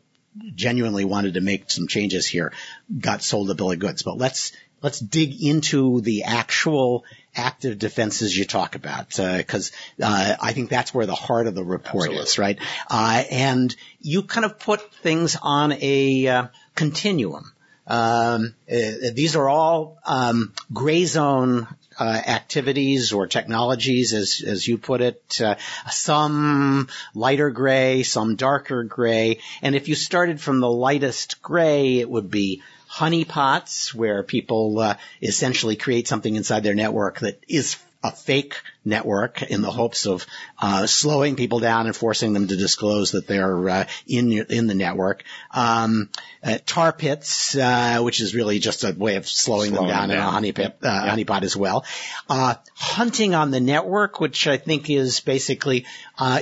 genuinely 0.56 1.06
wanted 1.06 1.36
to 1.36 1.42
make 1.42 1.70
some 1.72 1.88
changes 1.88 2.28
here 2.28 2.54
got 3.00 3.22
sold 3.22 3.50
a 3.50 3.56
bill 3.56 3.72
of 3.72 3.80
goods. 3.80 4.04
But 4.04 4.18
let's 4.18 4.52
let's 4.82 5.00
dig 5.00 5.42
into 5.44 6.02
the 6.02 6.24
actual 6.24 7.04
active 7.36 7.78
defenses 7.78 8.38
you 8.38 8.46
talk 8.46 8.76
about, 8.76 9.10
because 9.10 9.72
uh, 10.02 10.06
uh, 10.06 10.36
I 10.42 10.54
think 10.54 10.70
that's 10.70 10.94
where 10.94 11.06
the 11.06 11.16
heart 11.16 11.48
of 11.48 11.56
the 11.56 11.64
report 11.64 12.10
Absolutely. 12.10 12.24
is, 12.24 12.40
right? 12.40 12.60
Uh, 12.90 13.24
and 13.30 13.76
you 14.02 14.24
kind 14.24 14.46
of 14.46 14.60
put 14.60 14.94
things 14.96 15.38
on 15.42 15.74
a 15.74 16.28
uh, 16.28 16.48
continuum. 16.76 17.52
Um, 17.86 18.54
uh, 18.72 19.12
these 19.14 19.36
are 19.36 19.50
all 19.50 19.98
um, 20.06 20.54
gray 20.72 21.06
zone 21.06 21.68
uh, 22.00 22.22
activities 22.26 23.14
or 23.14 23.28
technologies, 23.28 24.14
as 24.14 24.44
as 24.46 24.68
you 24.68 24.78
put 24.78 25.02
it. 25.02 25.42
Uh, 25.42 25.56
some 25.92 26.88
lighter 27.14 27.50
gray, 27.50 28.04
some 28.04 28.36
darker 28.36 28.84
gray, 28.84 29.40
and 29.62 29.76
if 29.76 29.88
you 29.88 29.96
started 29.96 30.40
from 30.40 30.60
the 30.60 30.70
lightest 30.70 31.42
gray, 31.42 32.00
it 32.00 32.10
would 32.10 32.32
be 32.32 32.62
honeypots 32.90 33.94
where 33.94 34.24
people 34.24 34.80
uh, 34.80 34.96
essentially 35.22 35.76
create 35.76 36.08
something 36.08 36.36
inside 36.36 36.64
their 36.64 36.74
network 36.74 37.20
that 37.20 37.44
is 37.48 37.78
a 38.02 38.12
fake 38.12 38.56
network 38.86 39.42
in 39.42 39.62
the 39.62 39.70
hopes 39.70 40.06
of 40.06 40.26
uh, 40.62 40.88
slowing 40.88 41.36
people 41.36 41.60
down 41.60 41.86
and 41.86 41.96
forcing 41.96 42.32
them 42.32 42.48
to 42.48 42.56
disclose 42.56 43.12
that 43.12 43.28
they're 43.28 43.70
uh, 43.70 43.86
in 44.08 44.32
in 44.32 44.68
the 44.68 44.74
network. 44.74 45.24
Um, 45.52 46.10
uh, 46.42 46.60
tar 46.66 46.94
pits, 46.94 47.58
uh, 47.58 48.00
which 48.02 48.22
is 48.22 48.34
really 48.34 48.60
just 48.60 48.86
a 48.86 48.94
way 48.94 49.18
of 49.18 49.28
slowing, 49.28 49.72
slowing 49.72 49.88
them 49.88 49.94
down, 49.94 50.10
down, 50.10 50.18
in 50.18 50.24
a 50.24 50.32
honey 50.32 50.52
pit, 50.54 50.78
uh, 50.82 50.88
yeah. 50.88 51.16
honeypot 51.16 51.44
as 51.44 51.58
well. 51.58 51.86
Uh, 52.30 52.56
hunting 52.74 53.36
on 53.36 53.52
the 53.52 53.60
network, 53.60 54.22
which 54.22 54.48
I 54.48 54.56
think 54.56 54.90
is 54.90 55.20
basically 55.20 55.86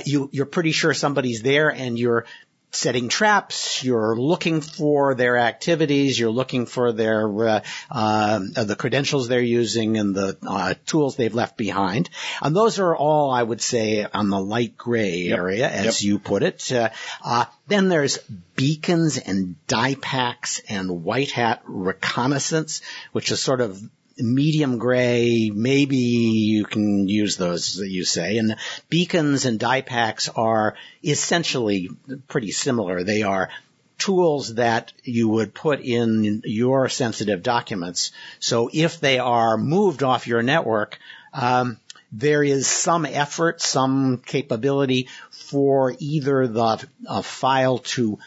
you 0.04 0.30
you're 0.32 0.46
pretty 0.46 0.72
sure 0.72 0.94
somebody's 0.94 1.42
there 1.42 1.70
and 1.70 1.98
you're 1.98 2.24
setting 2.70 3.08
traps, 3.08 3.82
you're 3.82 4.16
looking 4.16 4.60
for 4.60 5.14
their 5.14 5.38
activities, 5.38 6.18
you're 6.18 6.30
looking 6.30 6.66
for 6.66 6.92
their 6.92 7.48
uh, 7.48 7.60
uh, 7.90 8.38
the 8.38 8.76
credentials 8.76 9.28
they're 9.28 9.40
using 9.40 9.96
and 9.96 10.14
the 10.14 10.36
uh, 10.46 10.74
tools 10.86 11.16
they've 11.16 11.34
left 11.34 11.56
behind. 11.56 12.10
And 12.42 12.54
those 12.54 12.78
are 12.78 12.94
all, 12.94 13.30
I 13.30 13.42
would 13.42 13.60
say, 13.60 14.04
on 14.04 14.30
the 14.30 14.40
light 14.40 14.76
gray 14.76 15.16
yep. 15.18 15.38
area, 15.38 15.68
as 15.68 16.02
yep. 16.02 16.08
you 16.08 16.18
put 16.18 16.42
it. 16.42 16.70
Uh, 16.70 16.90
uh, 17.24 17.46
then 17.66 17.88
there's 17.88 18.18
beacons 18.56 19.18
and 19.18 19.54
dye 19.66 19.94
packs 19.94 20.60
and 20.68 21.04
white 21.04 21.30
hat 21.30 21.62
reconnaissance, 21.64 22.82
which 23.12 23.30
is 23.30 23.40
sort 23.40 23.60
of 23.60 23.80
medium 24.18 24.78
gray, 24.78 25.50
maybe 25.54 25.96
you 25.96 26.64
can 26.64 27.08
use 27.08 27.36
those 27.36 27.76
that 27.76 27.88
you 27.88 28.04
say. 28.04 28.38
And 28.38 28.56
beacons 28.88 29.44
and 29.44 29.58
dye 29.58 29.82
packs 29.82 30.28
are 30.28 30.76
essentially 31.04 31.88
pretty 32.28 32.52
similar. 32.52 33.04
They 33.04 33.22
are 33.22 33.50
tools 33.98 34.54
that 34.54 34.92
you 35.02 35.28
would 35.28 35.54
put 35.54 35.80
in 35.80 36.42
your 36.44 36.88
sensitive 36.88 37.42
documents. 37.42 38.12
So 38.38 38.70
if 38.72 39.00
they 39.00 39.18
are 39.18 39.56
moved 39.58 40.02
off 40.02 40.26
your 40.26 40.42
network, 40.42 40.98
um, 41.32 41.78
there 42.12 42.42
is 42.42 42.66
some 42.66 43.04
effort, 43.04 43.60
some 43.60 44.18
capability 44.18 45.08
for 45.30 45.94
either 45.98 46.46
the 46.46 46.88
uh, 47.06 47.22
file 47.22 47.78
to 47.78 48.18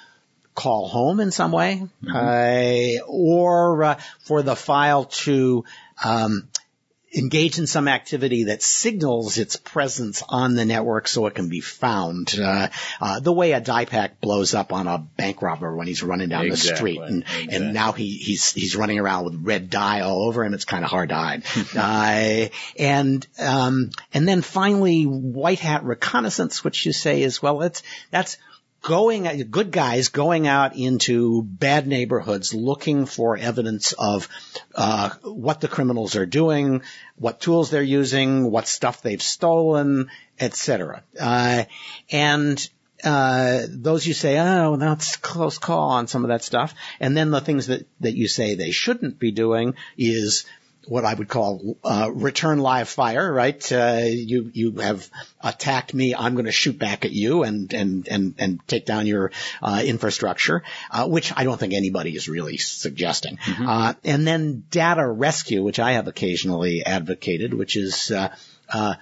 call 0.61 0.87
home 0.87 1.19
in 1.19 1.31
some 1.31 1.51
way, 1.51 1.81
mm-hmm. 2.03 2.15
uh, 2.15 3.03
or 3.07 3.83
uh, 3.83 3.99
for 4.19 4.43
the 4.43 4.55
file 4.55 5.05
to 5.05 5.65
um, 6.03 6.47
engage 7.13 7.57
in 7.57 7.65
some 7.65 7.87
activity 7.87 8.45
that 8.45 8.61
signals 8.61 9.39
its 9.39 9.55
presence 9.55 10.23
on 10.29 10.53
the 10.53 10.63
network 10.63 11.07
so 11.07 11.25
it 11.25 11.33
can 11.33 11.49
be 11.49 11.61
found. 11.61 12.39
Uh, 12.39 12.67
uh, 13.01 13.19
the 13.19 13.33
way 13.33 13.53
a 13.53 13.59
dye 13.59 13.85
pack 13.85 14.21
blows 14.21 14.53
up 14.53 14.71
on 14.71 14.85
a 14.85 14.99
bank 14.99 15.41
robber 15.41 15.75
when 15.75 15.87
he's 15.87 16.03
running 16.03 16.29
down 16.29 16.45
exactly. 16.45 16.69
the 16.69 16.75
street, 16.75 17.01
and, 17.01 17.23
exactly. 17.23 17.55
and 17.55 17.73
now 17.73 17.91
he, 17.91 18.17
he's 18.17 18.53
he's 18.53 18.75
running 18.75 18.99
around 18.99 19.25
with 19.25 19.35
red 19.41 19.71
dye 19.71 20.01
all 20.01 20.27
over 20.27 20.45
him. 20.45 20.53
It's 20.53 20.65
kind 20.65 20.85
of 20.85 20.91
hard 20.91 21.09
to 21.09 21.15
hide. 21.15 21.43
uh, 21.75 22.49
and 22.77 23.27
um, 23.39 23.89
and 24.13 24.27
then 24.27 24.43
finally, 24.43 25.05
white 25.05 25.59
hat 25.59 25.83
reconnaissance, 25.83 26.63
which 26.63 26.85
you 26.85 26.93
say 26.93 27.23
is 27.23 27.41
well, 27.41 27.57
that's 27.57 27.81
that's 28.11 28.37
going, 28.81 29.49
good 29.49 29.71
guys 29.71 30.09
going 30.09 30.47
out 30.47 30.75
into 30.75 31.43
bad 31.43 31.87
neighborhoods 31.87 32.53
looking 32.53 33.05
for 33.05 33.37
evidence 33.37 33.93
of 33.93 34.27
uh, 34.75 35.09
what 35.23 35.61
the 35.61 35.67
criminals 35.67 36.15
are 36.15 36.25
doing, 36.25 36.81
what 37.15 37.39
tools 37.39 37.69
they're 37.69 37.81
using, 37.81 38.49
what 38.49 38.67
stuff 38.67 39.01
they've 39.01 39.21
stolen, 39.21 40.09
etc. 40.39 41.03
Uh, 41.19 41.63
and 42.11 42.69
uh, 43.03 43.63
those 43.69 44.05
you 44.05 44.13
say, 44.13 44.39
oh, 44.39 44.75
that's 44.77 45.15
close 45.17 45.57
call 45.57 45.91
on 45.91 46.07
some 46.07 46.23
of 46.23 46.29
that 46.29 46.43
stuff. 46.43 46.73
And 46.99 47.15
then 47.15 47.31
the 47.31 47.41
things 47.41 47.67
that, 47.67 47.87
that 47.99 48.15
you 48.15 48.27
say 48.27 48.55
they 48.55 48.71
shouldn't 48.71 49.19
be 49.19 49.31
doing 49.31 49.75
is 49.97 50.45
what 50.87 51.05
I 51.05 51.13
would 51.13 51.27
call 51.27 51.77
uh, 51.83 52.09
return 52.11 52.59
live 52.59 52.89
fire, 52.89 53.31
right? 53.31 53.71
Uh, 53.71 54.01
you 54.03 54.49
you 54.53 54.71
have 54.77 55.07
attacked 55.41 55.93
me, 55.93 56.15
I'm 56.15 56.33
going 56.33 56.45
to 56.45 56.51
shoot 56.51 56.77
back 56.77 57.05
at 57.05 57.11
you 57.11 57.43
and 57.43 57.71
and 57.73 58.07
and 58.07 58.35
and 58.37 58.67
take 58.67 58.85
down 58.85 59.07
your 59.07 59.31
uh, 59.61 59.81
infrastructure, 59.85 60.63
uh, 60.89 61.07
which 61.07 61.33
I 61.35 61.43
don't 61.43 61.59
think 61.59 61.73
anybody 61.73 62.15
is 62.15 62.27
really 62.27 62.57
suggesting. 62.57 63.37
Mm-hmm. 63.37 63.67
Uh, 63.67 63.93
and 64.03 64.25
then 64.25 64.63
data 64.69 65.07
rescue, 65.07 65.63
which 65.63 65.79
I 65.79 65.93
have 65.93 66.07
occasionally 66.07 66.85
advocated, 66.85 67.53
which 67.53 67.75
is 67.75 68.11
uh, 68.11 68.95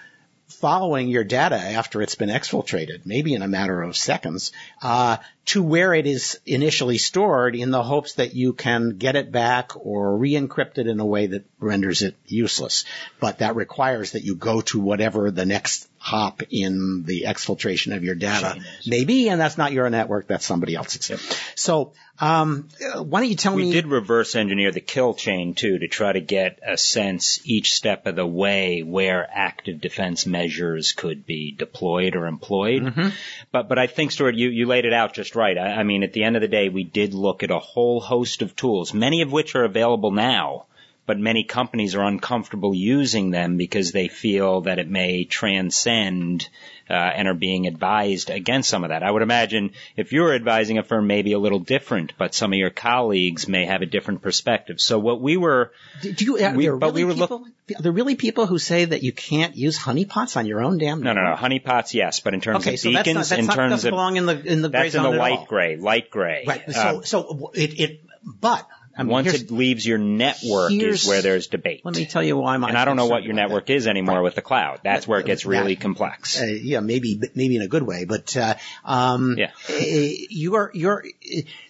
following 0.49 1.07
your 1.07 1.23
data 1.23 1.55
after 1.55 2.01
it's 2.01 2.15
been 2.15 2.29
exfiltrated, 2.29 3.05
maybe 3.05 3.33
in 3.33 3.41
a 3.41 3.47
matter 3.47 3.81
of 3.81 3.95
seconds, 3.95 4.51
uh, 4.81 5.17
to 5.45 5.63
where 5.63 5.93
it 5.93 6.05
is 6.05 6.39
initially 6.45 6.97
stored 6.97 7.55
in 7.55 7.71
the 7.71 7.83
hopes 7.83 8.15
that 8.15 8.33
you 8.33 8.53
can 8.53 8.97
get 8.97 9.15
it 9.15 9.31
back 9.31 9.71
or 9.75 10.17
re-encrypt 10.17 10.77
it 10.77 10.87
in 10.87 10.99
a 10.99 11.05
way 11.05 11.27
that 11.27 11.45
renders 11.59 12.01
it 12.01 12.15
useless. 12.25 12.85
But 13.19 13.39
that 13.39 13.55
requires 13.55 14.11
that 14.11 14.23
you 14.23 14.35
go 14.35 14.61
to 14.61 14.79
whatever 14.79 15.31
the 15.31 15.45
next 15.45 15.87
hop 15.99 16.41
in 16.49 17.03
the 17.03 17.25
exfiltration 17.27 17.95
of 17.95 18.03
your 18.03 18.15
data 18.15 18.61
may 18.87 19.03
be, 19.03 19.27
and 19.27 19.39
that's 19.39 19.57
not 19.57 19.73
your 19.73 19.89
network, 19.89 20.27
that's 20.27 20.45
somebody 20.45 20.73
else's. 20.73 21.09
Yep. 21.09 21.19
So, 21.55 21.91
um, 22.21 22.69
why 22.95 23.19
don't 23.19 23.29
you 23.29 23.35
tell 23.35 23.53
we 23.53 23.63
me? 23.63 23.67
We 23.67 23.73
did 23.73 23.87
reverse 23.87 24.35
engineer 24.35 24.71
the 24.71 24.79
kill 24.79 25.13
chain 25.13 25.55
too 25.55 25.77
to 25.79 25.87
try 25.87 26.13
to 26.13 26.21
get 26.21 26.59
a 26.65 26.77
sense 26.77 27.41
each 27.43 27.73
step 27.73 28.07
of 28.07 28.15
the 28.15 28.25
way 28.25 28.81
where 28.81 29.27
active 29.29 29.81
defense 29.81 30.25
measures 30.25 30.93
could 30.93 31.25
be 31.25 31.51
deployed 31.51 32.15
or 32.15 32.27
employed. 32.27 32.83
Mm-hmm. 32.83 33.09
But, 33.51 33.67
but 33.67 33.77
I 33.77 33.87
think, 33.87 34.11
Stewart, 34.11 34.35
you, 34.35 34.49
you 34.49 34.67
laid 34.67 34.85
it 34.85 34.93
out 34.93 35.13
just 35.13 35.35
right. 35.35 35.57
I, 35.57 35.75
I 35.75 35.83
mean, 35.83 36.03
at 36.03 36.13
the 36.13 36.23
end 36.23 36.37
of 36.37 36.41
the 36.41 36.47
day, 36.47 36.69
we 36.69 36.85
did 36.85 37.13
look 37.13 37.43
at 37.43 37.51
a 37.51 37.59
whole 37.59 37.99
host 37.99 38.41
of 38.41 38.55
tools, 38.55 38.93
many 38.93 39.21
of 39.21 39.31
which 39.31 39.55
are 39.55 39.65
available 39.65 40.11
now 40.11 40.65
but 41.09 41.17
many 41.17 41.43
companies 41.43 41.95
are 41.95 42.03
uncomfortable 42.03 42.71
using 42.75 43.31
them 43.31 43.57
because 43.57 43.91
they 43.91 44.07
feel 44.07 44.61
that 44.61 44.77
it 44.77 44.87
may 44.87 45.23
transcend 45.23 46.47
uh, 46.87 46.93
and 46.93 47.27
are 47.27 47.33
being 47.33 47.65
advised 47.65 48.29
against 48.29 48.69
some 48.69 48.83
of 48.83 48.91
that. 48.91 49.01
I 49.01 49.09
would 49.09 49.23
imagine 49.23 49.71
if 49.97 50.11
you're 50.11 50.35
advising 50.35 50.77
a 50.77 50.83
firm, 50.83 51.07
maybe 51.07 51.33
a 51.33 51.39
little 51.39 51.57
different, 51.57 52.13
but 52.19 52.35
some 52.35 52.53
of 52.53 52.59
your 52.59 52.69
colleagues 52.69 53.47
may 53.47 53.65
have 53.65 53.81
a 53.81 53.87
different 53.87 54.21
perspective. 54.21 54.79
So 54.79 54.99
what 54.99 55.19
we 55.19 55.35
were, 55.35 55.71
do 56.03 56.13
you, 56.23 56.37
are 56.45 56.53
we, 56.53 56.65
there 56.65 56.75
really 56.75 57.03
we 57.05 57.13
people, 57.15 57.39
look, 57.39 57.79
are 57.79 57.81
there 57.81 57.91
really 57.91 58.15
people 58.15 58.45
who 58.45 58.59
say 58.59 58.85
that 58.85 59.01
you 59.01 59.11
can't 59.11 59.55
use 59.55 59.79
honeypots 59.79 60.37
on 60.37 60.45
your 60.45 60.61
own 60.61 60.77
damn? 60.77 61.01
No, 61.01 61.13
no, 61.13 61.23
no. 61.23 61.35
Honeypots, 61.35 61.95
yes, 61.95 62.19
but 62.19 62.35
in 62.35 62.41
terms 62.41 62.67
okay, 62.67 62.75
of 62.75 62.79
so 62.81 62.89
beacons, 62.91 63.05
that's 63.05 63.15
not, 63.15 63.29
that's 63.29 63.39
in 63.39 63.45
not, 63.47 63.55
terms 63.55 63.71
doesn't 63.71 63.87
of 63.87 63.91
belong 63.93 64.17
in 64.17 64.27
the 64.27 64.39
in 64.39 64.61
the 64.61 64.69
that's 64.69 64.93
in 64.93 65.01
the 65.01 65.09
light 65.09 65.39
all. 65.39 65.45
gray, 65.45 65.75
light 65.75 66.11
gray. 66.11 66.43
Right. 66.45 66.71
So, 66.71 66.97
um, 66.97 67.03
so 67.03 67.51
it, 67.55 67.79
it, 67.79 68.01
but 68.23 68.69
I 68.99 69.03
mean, 69.03 69.11
Once 69.11 69.33
it 69.33 69.49
leaves 69.49 69.85
your 69.85 69.97
network 69.97 70.73
is 70.73 71.07
where 71.07 71.21
there's 71.21 71.47
debate. 71.47 71.85
Let 71.85 71.95
me 71.95 72.05
tell 72.05 72.21
you 72.21 72.35
why 72.35 72.57
my 72.57 72.67
and 72.67 72.77
I 72.77 72.83
don't 72.83 72.97
know 72.97 73.05
what 73.05 73.23
your 73.23 73.33
network 73.33 73.67
that. 73.67 73.73
is 73.73 73.87
anymore 73.87 74.15
right. 74.15 74.23
with 74.23 74.35
the 74.35 74.41
cloud. 74.41 74.81
That's 74.83 75.07
where 75.07 75.21
it 75.21 75.25
gets 75.25 75.45
really 75.45 75.75
yeah. 75.75 75.79
complex. 75.79 76.41
Uh, 76.41 76.45
yeah, 76.45 76.81
maybe 76.81 77.17
maybe 77.33 77.55
in 77.55 77.61
a 77.61 77.69
good 77.69 77.83
way, 77.83 78.03
but 78.03 78.35
uh, 78.35 78.55
um, 78.83 79.35
yeah, 79.37 79.51
you're 79.69 80.71
you're 80.73 81.05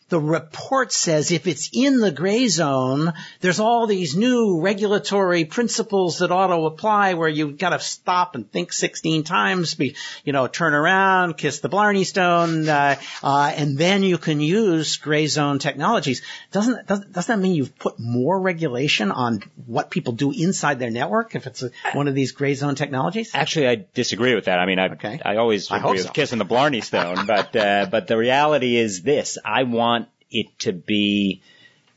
the 0.09 0.19
report 0.19 0.91
says 0.91 1.31
if 1.31 1.47
it's 1.47 1.69
in 1.71 1.99
the 1.99 2.11
gray 2.11 2.47
zone, 2.47 3.13
there's 3.41 3.59
all 3.59 3.85
these 3.87 4.15
new 4.15 4.59
regulatory 4.59 5.45
principles 5.45 6.19
that 6.19 6.31
ought 6.31 6.47
to 6.47 6.65
apply 6.65 7.13
where 7.13 7.29
you've 7.29 7.57
got 7.57 7.69
to 7.69 7.79
stop 7.79 8.35
and 8.35 8.51
think 8.51 8.73
16 8.73 9.23
times, 9.23 9.75
be, 9.75 9.95
you 10.25 10.33
know, 10.33 10.47
turn 10.47 10.73
around, 10.73 11.37
kiss 11.37 11.59
the 11.59 11.69
Blarney 11.69 12.03
Stone, 12.03 12.67
uh, 12.67 12.95
uh, 13.23 13.53
and 13.55 13.77
then 13.77 14.01
you 14.03 14.17
can 14.17 14.41
use 14.41 14.97
gray 14.97 15.27
zone 15.27 15.59
technologies. 15.59 16.23
Doesn't, 16.51 16.87
doesn't, 16.87 17.13
doesn't 17.13 17.35
that 17.35 17.41
mean 17.41 17.53
you've 17.53 17.77
put 17.77 17.99
more 17.99 18.39
regulation 18.39 19.11
on 19.11 19.43
what 19.67 19.91
people 19.91 20.13
do 20.13 20.31
inside 20.31 20.79
their 20.79 20.91
network 20.91 21.35
if 21.35 21.45
it's 21.45 21.61
a, 21.61 21.69
one 21.93 22.07
of 22.07 22.15
these 22.15 22.31
gray 22.31 22.55
zone 22.55 22.75
technologies? 22.75 23.31
Actually, 23.35 23.67
I 23.67 23.85
disagree 23.93 24.33
with 24.33 24.45
that. 24.45 24.59
I 24.59 24.65
mean, 24.65 24.79
I, 24.79 24.89
okay. 24.89 25.19
I 25.23 25.35
always 25.35 25.69
I 25.69 25.77
agree 25.77 25.91
with 25.91 26.01
so. 26.03 26.11
kissing 26.11 26.39
the 26.39 26.45
Blarney 26.45 26.81
Stone, 26.81 27.27
but, 27.27 27.55
uh, 27.55 27.87
but 27.91 28.07
the 28.07 28.17
reality 28.17 28.75
is 28.75 29.03
this. 29.03 29.37
I 29.45 29.63
want 29.63 29.98
it 30.31 30.47
to 30.59 30.73
be 30.73 31.41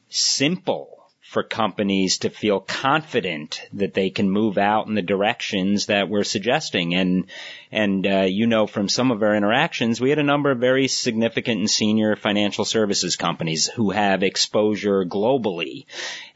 simple 0.09 1.03
for 1.33 1.43
companies 1.43 2.19
to 2.19 2.29
feel 2.29 2.61
confident 2.61 3.63
that 3.73 3.95
they 3.95 4.11
can 4.11 4.29
move 4.29 4.59
out 4.59 4.87
in 4.87 4.95
the 4.95 5.01
directions 5.01 5.87
that 5.87 6.11
we're 6.11 6.25
suggesting. 6.25 6.95
And, 6.95 7.25
and, 7.71 8.07
uh, 8.07 8.27
you 8.29 8.47
know, 8.47 8.67
from 8.67 8.91
some 8.91 9.11
of 9.11 9.23
our 9.23 9.35
interactions, 9.35 9.99
we 9.99 10.11
had 10.11 10.19
a 10.19 10.23
number 10.23 10.51
of 10.51 10.59
very 10.59 10.89
significant 10.89 11.61
and 11.61 11.71
senior 11.71 12.17
financial 12.17 12.67
services 12.67 13.17
companies 13.17 13.67
who 13.67 13.93
have 13.93 14.23
exposure 14.23 15.07
globally. 15.07 15.87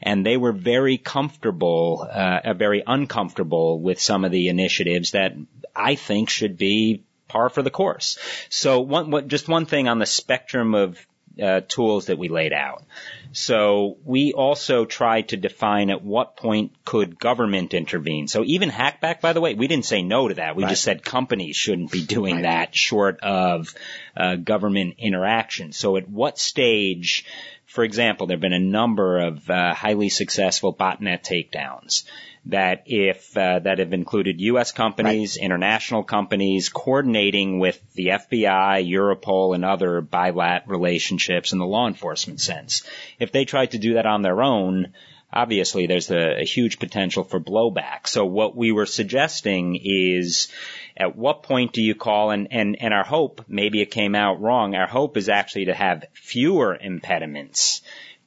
And 0.01 0.25
they 0.25 0.35
were 0.35 0.51
very 0.51 0.97
comfortable, 0.97 2.07
uh, 2.11 2.53
very 2.53 2.81
uncomfortable 2.87 3.79
with 3.79 4.01
some 4.01 4.25
of 4.25 4.31
the 4.31 4.49
initiatives 4.49 5.11
that 5.11 5.35
I 5.75 5.93
think 5.93 6.29
should 6.29 6.57
be 6.57 7.03
par 7.27 7.49
for 7.49 7.61
the 7.61 7.69
course. 7.69 8.17
So 8.49 8.79
one, 8.79 9.11
what, 9.11 9.27
just 9.27 9.47
one 9.47 9.67
thing 9.67 9.87
on 9.87 9.99
the 9.99 10.07
spectrum 10.07 10.73
of 10.73 11.05
uh, 11.41 11.61
tools 11.67 12.07
that 12.07 12.17
we 12.17 12.29
laid 12.29 12.53
out. 12.53 12.83
So 13.31 13.97
we 14.03 14.33
also 14.33 14.85
tried 14.85 15.29
to 15.29 15.37
define 15.37 15.89
at 15.89 16.03
what 16.03 16.37
point 16.37 16.71
could 16.85 17.19
government 17.19 17.73
intervene. 17.73 18.27
So 18.27 18.43
even 18.43 18.69
hackback, 18.69 19.21
by 19.21 19.33
the 19.33 19.41
way, 19.41 19.53
we 19.53 19.67
didn't 19.67 19.85
say 19.85 20.01
no 20.01 20.27
to 20.27 20.35
that. 20.35 20.55
We 20.55 20.63
right. 20.63 20.69
just 20.69 20.83
said 20.83 21.03
companies 21.03 21.55
shouldn't 21.55 21.91
be 21.91 22.03
doing 22.05 22.35
right. 22.35 22.43
that 22.43 22.75
short 22.75 23.19
of 23.21 23.73
uh, 24.15 24.35
government 24.37 24.95
interaction. 24.97 25.71
So 25.71 25.97
at 25.97 26.09
what 26.09 26.39
stage, 26.39 27.25
for 27.65 27.83
example, 27.83 28.27
there 28.27 28.35
have 28.35 28.41
been 28.41 28.53
a 28.53 28.59
number 28.59 29.19
of 29.19 29.49
uh, 29.49 29.73
highly 29.73 30.09
successful 30.09 30.73
botnet 30.73 31.23
takedowns 31.23 32.03
that 32.49 32.83
if 32.85 33.35
uh, 33.37 33.59
that 33.59 33.79
have 33.79 33.93
included 33.93 34.39
U.S. 34.41 34.71
companies, 34.71 35.37
right. 35.37 35.45
international 35.45 36.03
companies, 36.03 36.69
coordinating 36.69 37.59
with 37.59 37.79
the 37.93 38.07
FBI, 38.07 38.89
Europol, 38.89 39.55
and 39.55 39.65
other 39.65 40.01
bilat 40.01 40.67
relationships 40.67 41.51
in 41.51 41.59
the 41.59 41.65
law 41.65 41.87
enforcement 41.87 42.39
sense. 42.39 42.83
If 43.19 43.31
they 43.31 43.45
tried 43.45 43.71
to 43.71 43.77
do 43.77 43.95
that 43.95 44.05
on 44.05 44.21
their 44.21 44.41
own, 44.41 44.93
obviously 45.31 45.87
there's 45.87 46.09
a, 46.11 46.41
a 46.41 46.45
huge 46.45 46.79
potential 46.79 47.23
for 47.23 47.39
blowback. 47.39 48.07
So 48.07 48.25
what 48.25 48.55
we 48.55 48.71
were 48.71 48.85
suggesting 48.85 49.79
is 49.83 50.47
at 50.95 51.15
what 51.15 51.43
point 51.43 51.73
do 51.73 51.81
you 51.81 51.95
call 51.95 52.31
and, 52.31 52.47
and, 52.51 52.77
and 52.79 52.93
our 52.93 53.03
hope, 53.03 53.45
maybe 53.47 53.81
it 53.81 53.91
came 53.91 54.15
out 54.15 54.41
wrong, 54.41 54.75
our 54.75 54.87
hope 54.87 55.17
is 55.17 55.29
actually 55.29 55.65
to 55.65 55.73
have 55.73 56.05
fewer 56.13 56.75
impediments 56.75 57.81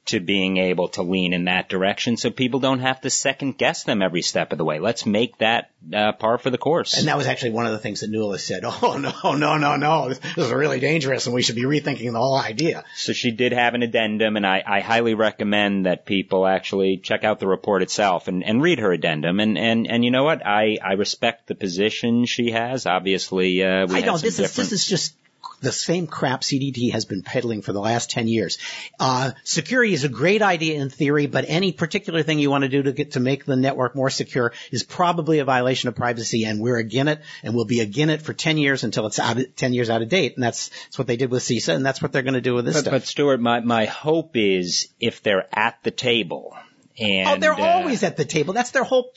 to 0.05 0.19
being 0.19 0.57
able 0.57 0.87
to 0.89 1.03
lean 1.03 1.31
in 1.31 1.45
that 1.45 1.69
direction 1.69 2.17
so 2.17 2.31
people 2.31 2.59
don't 2.59 2.79
have 2.79 2.99
to 3.01 3.09
second 3.09 3.57
guess 3.57 3.83
them 3.83 4.01
every 4.01 4.23
step 4.23 4.51
of 4.51 4.57
the 4.57 4.65
way. 4.65 4.79
Let's 4.79 5.05
make 5.05 5.37
that 5.37 5.69
uh, 5.93 6.13
par 6.13 6.39
for 6.39 6.49
the 6.49 6.57
course. 6.57 6.97
And 6.97 7.07
that 7.07 7.17
was 7.17 7.27
actually 7.27 7.51
one 7.51 7.67
of 7.67 7.71
the 7.71 7.77
things 7.77 7.99
that 7.99 8.09
Nuala 8.09 8.39
said, 8.39 8.63
oh 8.65 8.97
no, 8.97 9.33
no, 9.35 9.57
no, 9.57 9.75
no, 9.75 10.09
this, 10.09 10.19
is 10.37 10.51
really 10.51 10.79
dangerous 10.79 11.27
and 11.27 11.35
we 11.35 11.43
should 11.43 11.55
be 11.55 11.63
rethinking 11.63 12.11
the 12.11 12.19
whole 12.19 12.35
idea. 12.35 12.83
So 12.95 13.13
she 13.13 13.31
did 13.31 13.51
have 13.51 13.75
an 13.75 13.83
addendum 13.83 14.37
and 14.37 14.45
I, 14.45 14.63
I 14.65 14.79
highly 14.79 15.13
recommend 15.13 15.85
that 15.85 16.05
people 16.05 16.47
actually 16.47 16.97
check 16.97 17.23
out 17.23 17.39
the 17.39 17.47
report 17.47 17.83
itself 17.83 18.27
and, 18.27 18.43
and 18.43 18.61
read 18.61 18.79
her 18.79 18.91
addendum. 18.91 19.39
And, 19.39 19.55
and, 19.55 19.87
and 19.87 20.03
you 20.03 20.09
know 20.09 20.23
what? 20.23 20.45
I, 20.45 20.77
I 20.83 20.93
respect 20.93 21.47
the 21.47 21.55
position 21.55 22.25
she 22.25 22.51
has. 22.51 22.87
Obviously, 22.87 23.63
uh, 23.63 23.85
we 23.85 23.97
I 23.97 24.01
know 24.01 24.17
this 24.17 24.39
is, 24.39 24.55
this 24.55 24.71
is 24.71 24.87
just 24.87 25.13
the 25.61 25.71
same 25.71 26.07
crap 26.07 26.41
CDT 26.41 26.91
has 26.91 27.05
been 27.05 27.21
peddling 27.21 27.61
for 27.61 27.71
the 27.71 27.79
last 27.79 28.09
10 28.09 28.27
years. 28.27 28.57
Uh, 28.99 29.31
security 29.43 29.93
is 29.93 30.03
a 30.03 30.09
great 30.09 30.41
idea 30.41 30.81
in 30.81 30.89
theory, 30.89 31.27
but 31.27 31.45
any 31.47 31.71
particular 31.71 32.23
thing 32.23 32.39
you 32.39 32.49
want 32.49 32.63
to 32.63 32.69
do 32.69 32.83
to 32.83 32.91
get 32.91 33.11
to 33.11 33.19
make 33.19 33.45
the 33.45 33.55
network 33.55 33.95
more 33.95 34.09
secure 34.09 34.53
is 34.71 34.83
probably 34.83 35.39
a 35.39 35.45
violation 35.45 35.89
of 35.89 35.95
privacy, 35.95 36.45
and 36.45 36.59
we're 36.59 36.77
again 36.77 37.07
it, 37.07 37.21
and 37.43 37.53
we'll 37.53 37.65
be 37.65 37.79
again 37.79 38.09
it 38.09 38.21
for 38.21 38.33
10 38.33 38.57
years 38.57 38.83
until 38.83 39.05
it's 39.05 39.19
out 39.19 39.37
of, 39.37 39.55
10 39.55 39.73
years 39.73 39.89
out 39.89 40.01
of 40.01 40.09
date, 40.09 40.35
and 40.35 40.43
that's, 40.43 40.69
that's 40.69 40.97
what 40.97 41.07
they 41.07 41.17
did 41.17 41.29
with 41.29 41.43
CISA, 41.43 41.75
and 41.75 41.85
that's 41.85 42.01
what 42.01 42.11
they're 42.11 42.23
going 42.23 42.33
to 42.33 42.41
do 42.41 42.55
with 42.55 42.65
this 42.65 42.75
but, 42.75 42.81
stuff. 42.81 42.91
But 42.93 43.03
Stewart, 43.03 43.39
my, 43.39 43.59
my 43.59 43.85
hope 43.85 44.35
is 44.35 44.89
if 44.99 45.21
they're 45.21 45.47
at 45.53 45.77
the 45.83 45.91
table, 45.91 46.55
and, 46.99 47.29
oh, 47.29 47.37
they're 47.37 47.53
uh, 47.53 47.61
always 47.61 48.03
at 48.03 48.17
the 48.17 48.25
table. 48.25 48.53
That's 48.53 48.71
their 48.71 48.83
whole 48.83 49.11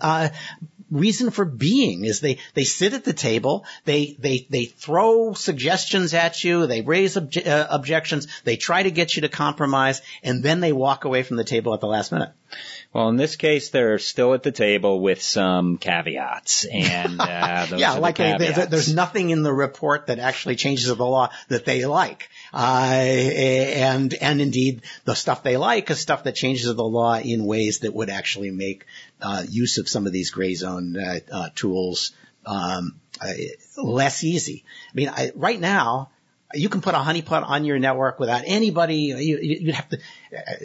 uh, 0.00 0.28
reason 0.90 1.30
for 1.30 1.44
being 1.44 2.04
is 2.04 2.20
they, 2.20 2.38
they 2.54 2.64
sit 2.64 2.92
at 2.92 3.04
the 3.04 3.12
table, 3.12 3.64
they, 3.84 4.16
they, 4.18 4.46
they 4.50 4.66
throw 4.66 5.34
suggestions 5.34 6.14
at 6.14 6.42
you, 6.44 6.66
they 6.66 6.82
raise 6.82 7.16
obje- 7.16 7.46
uh, 7.46 7.66
objections, 7.70 8.28
they 8.44 8.56
try 8.56 8.82
to 8.82 8.90
get 8.90 9.16
you 9.16 9.22
to 9.22 9.28
compromise, 9.28 10.02
and 10.22 10.42
then 10.42 10.60
they 10.60 10.72
walk 10.72 11.04
away 11.04 11.22
from 11.22 11.36
the 11.36 11.44
table 11.44 11.74
at 11.74 11.80
the 11.80 11.86
last 11.86 12.12
minute. 12.12 12.32
Well, 12.92 13.08
in 13.08 13.16
this 13.16 13.36
case, 13.36 13.70
they're 13.70 13.98
still 13.98 14.32
at 14.34 14.42
the 14.42 14.52
table 14.52 15.00
with 15.00 15.20
some 15.20 15.76
caveats, 15.76 16.64
and 16.64 17.20
uh, 17.20 17.66
those 17.68 17.80
yeah, 17.80 17.92
like 17.94 18.16
the 18.16 18.36
they, 18.38 18.52
they, 18.52 18.66
there's 18.66 18.94
nothing 18.94 19.30
in 19.30 19.42
the 19.42 19.52
report 19.52 20.06
that 20.06 20.18
actually 20.18 20.56
changes 20.56 20.86
the 20.86 20.94
law 20.94 21.30
that 21.48 21.64
they 21.64 21.84
like, 21.84 22.22
uh, 22.22 22.35
and 22.52 24.14
and 24.14 24.40
indeed 24.40 24.82
the 25.04 25.14
stuff 25.14 25.42
they 25.42 25.56
like 25.56 25.90
is 25.90 26.00
stuff 26.00 26.24
that 26.24 26.34
changes 26.34 26.74
the 26.74 26.84
law 26.84 27.18
in 27.18 27.44
ways 27.44 27.80
that 27.80 27.94
would 27.94 28.10
actually 28.10 28.50
make 28.50 28.86
uh, 29.20 29.44
use 29.48 29.78
of 29.78 29.88
some 29.88 30.06
of 30.06 30.12
these 30.12 30.30
gray 30.30 30.54
zone 30.54 30.96
uh, 30.96 31.20
uh, 31.32 31.48
tools 31.54 32.12
um, 32.44 33.00
uh, 33.20 33.32
less 33.76 34.22
easy. 34.22 34.64
I 34.90 34.94
mean, 34.94 35.08
I, 35.08 35.32
right 35.34 35.60
now 35.60 36.10
you 36.54 36.68
can 36.68 36.80
put 36.80 36.94
a 36.94 36.98
honeypot 36.98 37.42
on 37.42 37.64
your 37.64 37.78
network 37.78 38.20
without 38.20 38.42
anybody. 38.46 38.96
You, 38.96 39.38
you'd 39.38 39.74
have 39.74 39.88
to 39.88 39.98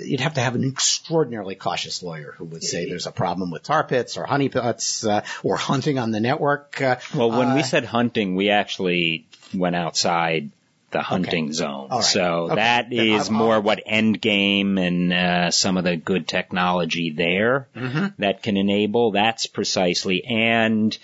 you'd 0.04 0.20
have 0.20 0.36
to 0.36 0.42
have 0.42 0.56
an 0.56 0.64
extraordinarily 0.64 1.56
cautious 1.56 2.04
lawyer 2.04 2.34
who 2.38 2.46
would 2.46 2.64
say 2.64 2.88
there's 2.88 3.08
a 3.08 3.12
problem 3.12 3.52
with 3.52 3.64
tar 3.64 3.84
pits 3.84 4.18
or 4.18 4.26
honeypots 4.26 5.08
uh, 5.10 5.24
or 5.44 5.58
hunting 5.58 5.98
on 5.98 6.12
the 6.12 6.20
network. 6.20 6.80
Uh, 6.82 6.98
Well, 7.16 7.32
when 7.32 7.54
we 7.56 7.62
uh, 7.62 7.64
said 7.64 7.86
hunting, 7.86 8.36
we 8.36 8.50
actually 8.50 9.26
went 9.54 9.76
outside 9.76 10.52
the 10.92 11.02
hunting 11.02 11.54
zone. 11.54 11.88
All 11.90 12.00
right. 12.00 12.04
So 12.04 12.44
Okay. 12.46 12.56
that 12.56 12.90
Then 12.90 13.00
is 13.08 13.30
I'll- 13.30 13.34
more 13.36 13.54
I'll- 13.56 13.62
what 13.62 13.82
Endgame 13.86 14.80
and 14.80 15.14
uh, 15.14 15.52
some 15.52 15.78
of 15.78 15.84
the 15.84 15.96
good 15.98 16.28
technology 16.28 17.12
there 17.12 17.68
Mm-hmm. 17.76 18.06
that 18.20 18.44
can 18.44 18.58
enable. 18.58 19.12
That's 19.12 19.48
precisely. 19.48 20.24
And 20.26 20.98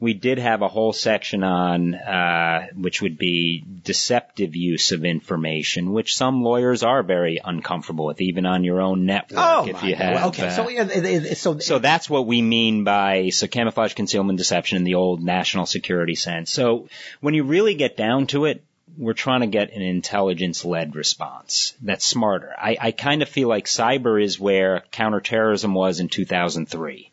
we 0.00 0.12
did 0.12 0.38
have 0.38 0.60
a 0.60 0.68
whole 0.68 0.92
section 0.92 1.42
on 1.44 1.94
uh, 1.94 2.66
which 2.76 3.00
would 3.00 3.16
be 3.16 3.64
deceptive 3.84 4.54
use 4.54 4.92
of 4.92 5.04
information, 5.04 5.92
which 5.92 6.14
some 6.16 6.42
lawyers 6.42 6.82
are 6.82 7.02
very 7.02 7.40
uncomfortable 7.42 8.06
with, 8.06 8.20
even 8.20 8.44
on 8.44 8.64
your 8.64 8.80
own 8.82 9.06
network. 9.06 9.38
oh 9.40 9.66
if 9.66 9.82
you 9.82 9.92
God. 9.96 10.02
have, 10.02 10.26
okay, 10.28 10.48
uh, 10.48 10.50
so 10.50 10.68
yeah, 10.68 10.82
it- 10.90 11.04
it- 11.06 11.38
so 11.38 11.58
so 11.58 11.78
that's 11.78 12.10
what 12.10 12.26
we 12.26 12.42
mean 12.42 12.84
by 12.84 13.30
so 13.30 13.46
camouflage, 13.46 13.94
concealment, 13.94 14.36
deception 14.36 14.76
in 14.76 14.84
the 14.84 14.96
old 14.96 15.22
national 15.22 15.64
security 15.64 16.16
sense. 16.16 16.50
So 16.50 16.88
when 17.20 17.32
you 17.34 17.44
really 17.44 17.74
get 17.74 17.96
down 17.96 18.26
to 18.28 18.44
it, 18.46 18.62
we're 18.96 19.12
trying 19.12 19.40
to 19.40 19.46
get 19.46 19.72
an 19.72 19.82
intelligence-led 19.82 20.94
response 20.94 21.74
that's 21.82 22.04
smarter. 22.04 22.54
I, 22.56 22.76
I 22.80 22.90
kind 22.92 23.22
of 23.22 23.28
feel 23.28 23.48
like 23.48 23.66
cyber 23.66 24.22
is 24.22 24.38
where 24.38 24.84
counterterrorism 24.90 25.74
was 25.74 26.00
in 26.00 26.08
2003. 26.08 27.10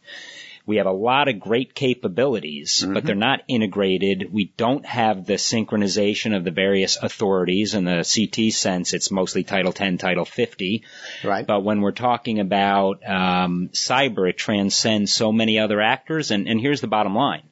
We 0.66 0.78
have 0.78 0.86
a 0.86 0.92
lot 0.92 1.28
of 1.28 1.40
great 1.40 1.74
capabilities, 1.74 2.86
but 2.88 3.04
they're 3.04 3.16
not 3.16 3.42
integrated. 3.48 4.32
We 4.32 4.54
don't 4.58 4.86
have 4.86 5.26
the 5.26 5.34
synchronization 5.34 6.36
of 6.36 6.44
the 6.44 6.52
various 6.52 6.98
authorities. 6.98 7.74
In 7.74 7.84
the 7.84 8.08
CT 8.08 8.54
sense, 8.54 8.94
it's 8.94 9.10
mostly 9.10 9.44
Title 9.44 9.74
10, 9.74 9.98
Title 9.98 10.24
50. 10.24 10.84
right. 11.24 11.48
But 11.48 11.64
when 11.64 11.82
we're 11.82 11.92
talking 11.92 12.40
about 12.40 13.02
um, 13.08 13.70
cyber, 13.74 14.30
it 14.30 14.38
transcends 14.38 15.12
so 15.12 15.32
many 15.32 15.58
other 15.58 15.82
actors. 15.82 16.30
And, 16.30 16.48
and 16.48 16.62
here's 16.62 16.82
the 16.82 16.88
bottom 16.88 17.16
line: 17.16 17.44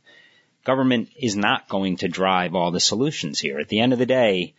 government 0.66 1.10
is 1.20 1.36
not 1.36 1.68
going 1.70 1.98
to 1.98 2.08
drive 2.08 2.56
all 2.56 2.72
the 2.72 2.80
solutions 2.80 3.40
here. 3.40 3.60
At 3.60 3.70
the 3.70 3.80
end 3.80 3.94
of 3.94 4.00
the 4.00 4.06
day, 4.06 4.54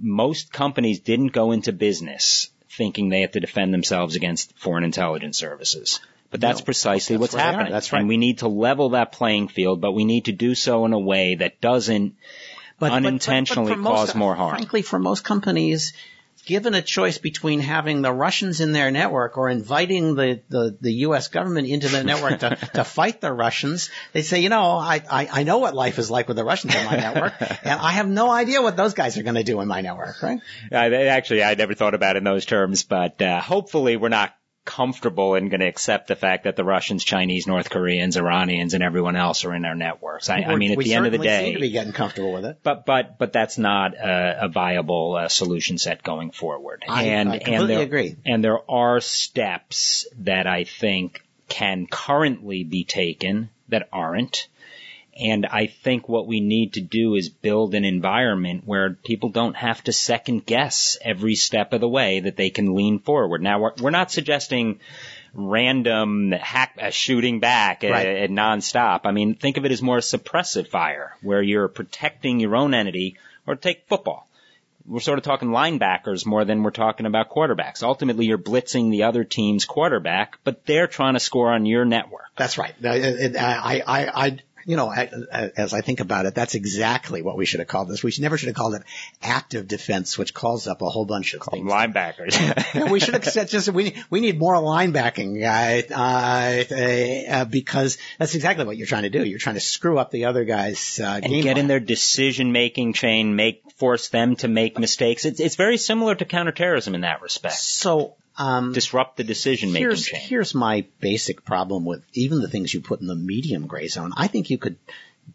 most 0.00 0.52
companies 0.52 1.00
didn't 1.00 1.28
go 1.32 1.52
into 1.52 1.72
business 1.72 2.50
thinking 2.70 3.08
they 3.08 3.20
have 3.20 3.32
to 3.32 3.40
defend 3.40 3.72
themselves 3.74 4.16
against 4.16 4.56
foreign 4.58 4.84
intelligence 4.84 5.36
services. 5.36 6.00
But 6.30 6.40
that's 6.40 6.60
No, 6.60 6.64
precisely 6.64 7.16
that's 7.16 7.20
what's 7.20 7.34
where 7.34 7.42
they 7.42 7.48
are. 7.48 7.52
happening. 7.52 7.72
That's 7.72 7.92
right. 7.92 7.98
And 8.00 8.08
we 8.08 8.16
need 8.16 8.38
to 8.38 8.48
level 8.48 8.90
that 8.90 9.12
playing 9.12 9.48
field, 9.48 9.82
but 9.82 9.92
we 9.92 10.06
need 10.06 10.24
to 10.26 10.32
do 10.32 10.54
so 10.54 10.86
in 10.86 10.94
a 10.94 10.98
way 10.98 11.34
that 11.34 11.60
doesn't 11.60 12.14
but, 12.78 12.90
unintentionally 12.92 13.72
for 13.74 13.78
most- 13.78 13.94
cause 14.06 14.14
more 14.14 14.34
harm. 14.34 14.56
Frankly, 14.56 14.80
for 14.82 14.98
most 14.98 15.22
companies, 15.24 15.92
given 16.44 16.74
a 16.74 16.82
choice 16.82 17.18
between 17.18 17.60
having 17.60 18.02
the 18.02 18.12
Russians 18.12 18.60
in 18.60 18.72
their 18.72 18.90
network 18.90 19.38
or 19.38 19.48
inviting 19.48 20.14
the, 20.14 20.40
the, 20.48 20.76
the 20.80 20.92
U.S. 21.06 21.28
government 21.28 21.68
into 21.68 21.88
the 21.88 22.02
network 22.02 22.40
to, 22.40 22.56
to 22.74 22.84
fight 22.84 23.20
the 23.20 23.32
Russians, 23.32 23.90
they 24.12 24.22
say, 24.22 24.40
you 24.40 24.48
know, 24.48 24.76
I, 24.76 25.02
I, 25.08 25.28
I 25.32 25.42
know 25.44 25.58
what 25.58 25.74
life 25.74 25.98
is 25.98 26.10
like 26.10 26.28
with 26.28 26.36
the 26.36 26.44
Russians 26.44 26.74
in 26.74 26.84
my 26.84 26.96
network, 26.96 27.34
and 27.40 27.80
I 27.80 27.92
have 27.92 28.08
no 28.08 28.30
idea 28.30 28.60
what 28.60 28.76
those 28.76 28.94
guys 28.94 29.16
are 29.18 29.22
going 29.22 29.36
to 29.36 29.44
do 29.44 29.60
in 29.60 29.68
my 29.68 29.80
network, 29.80 30.22
right? 30.22 30.40
Uh, 30.70 30.76
actually, 30.76 31.42
I 31.44 31.54
never 31.54 31.74
thought 31.74 31.94
about 31.94 32.16
it 32.16 32.18
in 32.18 32.24
those 32.24 32.44
terms, 32.44 32.82
but 32.82 33.20
uh, 33.22 33.40
hopefully 33.40 33.96
we're 33.96 34.08
not 34.08 34.34
comfortable 34.64 35.34
and 35.34 35.50
going 35.50 35.60
to 35.60 35.66
accept 35.66 36.08
the 36.08 36.16
fact 36.16 36.44
that 36.44 36.56
the 36.56 36.64
Russians, 36.64 37.04
Chinese, 37.04 37.46
North 37.46 37.70
Koreans, 37.70 38.16
Iranians, 38.16 38.74
and 38.74 38.82
everyone 38.82 39.16
else 39.16 39.44
are 39.44 39.54
in 39.54 39.64
our 39.64 39.74
networks. 39.74 40.30
I, 40.30 40.38
I 40.42 40.56
mean, 40.56 40.72
at 40.72 40.78
we 40.78 40.84
the 40.84 40.94
end 40.94 41.06
of 41.06 41.12
the 41.12 41.18
certainly 41.18 41.38
seem 41.38 41.46
day, 41.46 41.54
to 41.54 41.60
be 41.60 41.70
getting 41.70 41.92
comfortable 41.92 42.32
with 42.32 42.44
it. 42.44 42.58
but 42.62 42.86
but 42.86 43.18
but 43.18 43.32
that's 43.32 43.58
not 43.58 43.94
a, 43.94 44.44
a 44.44 44.48
viable 44.48 45.16
uh, 45.16 45.28
solution 45.28 45.78
set 45.78 46.02
going 46.02 46.30
forward. 46.30 46.84
I- 46.88 47.04
and 47.04 47.28
I 47.28 47.34
and 47.36 47.44
completely 47.44 47.74
there, 47.74 47.84
agree. 47.84 48.16
And 48.24 48.44
there 48.44 48.70
are 48.70 49.00
steps 49.00 50.06
that 50.18 50.46
I 50.46 50.64
think 50.64 51.22
can 51.48 51.86
currently 51.86 52.64
be 52.64 52.84
taken 52.84 53.50
that 53.68 53.88
aren't. 53.92 54.48
And 55.18 55.44
I 55.44 55.66
think 55.66 56.08
what 56.08 56.26
we 56.26 56.40
need 56.40 56.74
to 56.74 56.80
do 56.80 57.14
is 57.16 57.28
build 57.28 57.74
an 57.74 57.84
environment 57.84 58.62
where 58.64 58.94
people 59.04 59.28
don't 59.28 59.56
have 59.56 59.84
to 59.84 59.92
second 59.92 60.46
guess 60.46 60.96
every 61.02 61.34
step 61.34 61.72
of 61.74 61.80
the 61.82 61.88
way 61.88 62.20
that 62.20 62.36
they 62.36 62.48
can 62.50 62.74
lean 62.74 62.98
forward. 62.98 63.42
Now 63.42 63.60
we're, 63.60 63.72
we're 63.78 63.90
not 63.90 64.10
suggesting 64.10 64.80
random 65.34 66.32
hack 66.32 66.78
uh, 66.80 66.90
shooting 66.90 67.40
back 67.40 67.82
Right. 67.82 68.06
at, 68.06 68.16
at 68.16 68.30
nonstop. 68.30 69.00
I 69.04 69.12
mean, 69.12 69.34
think 69.34 69.56
of 69.56 69.64
it 69.64 69.72
as 69.72 69.82
more 69.82 69.98
suppressive 69.98 70.68
fire 70.68 71.16
where 71.22 71.42
you're 71.42 71.68
protecting 71.68 72.40
your 72.40 72.56
own 72.56 72.74
entity 72.74 73.16
or 73.46 73.56
take 73.56 73.86
football. 73.88 74.28
We're 74.84 75.00
sort 75.00 75.18
of 75.18 75.24
talking 75.24 75.50
linebackers 75.50 76.26
more 76.26 76.44
than 76.44 76.64
we're 76.64 76.70
talking 76.72 77.06
about 77.06 77.30
quarterbacks. 77.30 77.84
Ultimately, 77.84 78.26
you're 78.26 78.36
blitzing 78.38 78.90
the 78.90 79.04
other 79.04 79.22
team's 79.22 79.64
quarterback, 79.64 80.38
but 80.42 80.66
they're 80.66 80.88
trying 80.88 81.14
to 81.14 81.20
score 81.20 81.52
on 81.52 81.66
your 81.66 81.84
network. 81.84 82.24
That's 82.36 82.58
right. 82.58 82.74
I, 82.84 83.30
I, 83.38 83.82
I, 83.86 84.06
I 84.26 84.38
you 84.64 84.76
know, 84.76 84.92
as 84.92 85.74
I 85.74 85.80
think 85.80 86.00
about 86.00 86.26
it, 86.26 86.34
that's 86.34 86.54
exactly 86.54 87.22
what 87.22 87.36
we 87.36 87.46
should 87.46 87.60
have 87.60 87.68
called 87.68 87.88
this. 87.88 88.02
We 88.02 88.10
should, 88.10 88.22
never 88.22 88.38
should 88.38 88.48
have 88.48 88.56
called 88.56 88.74
it 88.74 88.82
active 89.22 89.68
defense, 89.68 90.16
which 90.16 90.34
calls 90.34 90.66
up 90.66 90.82
a 90.82 90.88
whole 90.88 91.04
bunch 91.04 91.34
of 91.34 91.42
things. 91.42 91.70
Linebackers. 91.70 92.32
Yeah, 92.74 92.90
we 92.90 93.00
should 93.00 93.14
have 93.14 93.24
said 93.24 93.48
just 93.48 93.68
we 93.68 93.96
we 94.08 94.20
need 94.20 94.38
more 94.38 94.54
linebacking, 94.54 95.42
uh, 95.42 95.94
uh, 95.94 97.34
uh, 97.40 97.44
because 97.44 97.98
that's 98.18 98.34
exactly 98.34 98.64
what 98.64 98.76
you're 98.76 98.86
trying 98.86 99.02
to 99.02 99.10
do. 99.10 99.24
You're 99.24 99.38
trying 99.38 99.56
to 99.56 99.60
screw 99.60 99.98
up 99.98 100.10
the 100.10 100.26
other 100.26 100.44
guy's 100.44 100.98
uh, 101.00 101.20
and 101.22 101.26
game 101.26 101.42
get 101.42 101.58
in 101.58 101.66
their 101.66 101.80
decision 101.80 102.52
making 102.52 102.94
chain, 102.94 103.36
make 103.36 103.62
force 103.76 104.08
them 104.08 104.36
to 104.36 104.48
make 104.48 104.78
mistakes. 104.78 105.24
It's 105.24 105.40
it's 105.40 105.56
very 105.56 105.76
similar 105.76 106.14
to 106.14 106.24
counterterrorism 106.24 106.94
in 106.94 107.02
that 107.02 107.20
respect. 107.20 107.54
So 107.54 108.16
um, 108.38 108.72
Disrupt 108.72 109.16
the 109.16 109.24
decision 109.24 109.72
making 109.72 109.88
here's 109.88 110.08
here's 110.08 110.54
my 110.54 110.86
basic 111.00 111.44
problem 111.44 111.84
with 111.84 112.02
even 112.14 112.40
the 112.40 112.48
things 112.48 112.72
you 112.72 112.80
put 112.80 113.00
in 113.00 113.06
the 113.06 113.14
medium 113.14 113.66
gray 113.66 113.88
zone. 113.88 114.12
I 114.16 114.26
think 114.26 114.50
you 114.50 114.58
could 114.58 114.76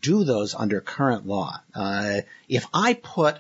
do 0.02 0.24
those 0.24 0.56
under 0.56 0.82
current 0.82 1.28
law. 1.28 1.60
Uh, 1.76 2.22
if 2.50 2.66
I 2.74 2.94
put 2.94 3.38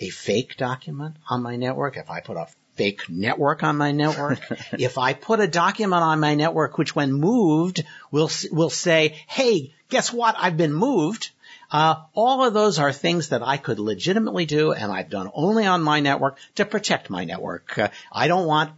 a 0.00 0.08
fake 0.08 0.56
document 0.56 1.16
on 1.28 1.42
my 1.42 1.56
network, 1.56 1.96
if 1.96 2.10
I 2.10 2.20
put 2.20 2.36
a 2.36 2.46
fake 2.74 3.10
network 3.10 3.62
on 3.62 3.76
my 3.76 3.92
network, 3.92 4.40
if 4.72 4.96
I 4.96 5.12
put 5.12 5.40
a 5.40 5.48
document 5.48 6.02
on 6.02 6.20
my 6.20 6.34
network 6.34 6.78
which 6.78 6.94
when 6.94 7.12
moved 7.12 7.84
will 8.10 8.30
will 8.50 8.70
say, 8.70 9.16
"Hey, 9.26 9.74
guess 9.88 10.12
what? 10.12 10.34
I've 10.38 10.56
been 10.56 10.72
moved." 10.72 11.30
Uh, 11.70 11.96
all 12.14 12.46
of 12.46 12.54
those 12.54 12.78
are 12.78 12.92
things 12.92 13.28
that 13.28 13.42
I 13.42 13.58
could 13.58 13.78
legitimately 13.78 14.46
do, 14.46 14.72
and 14.72 14.90
I've 14.90 15.10
done 15.10 15.30
only 15.34 15.66
on 15.66 15.82
my 15.82 16.00
network 16.00 16.38
to 16.54 16.64
protect 16.64 17.10
my 17.10 17.24
network. 17.24 17.78
Uh, 17.78 17.88
I 18.10 18.26
don't 18.26 18.46
want 18.46 18.72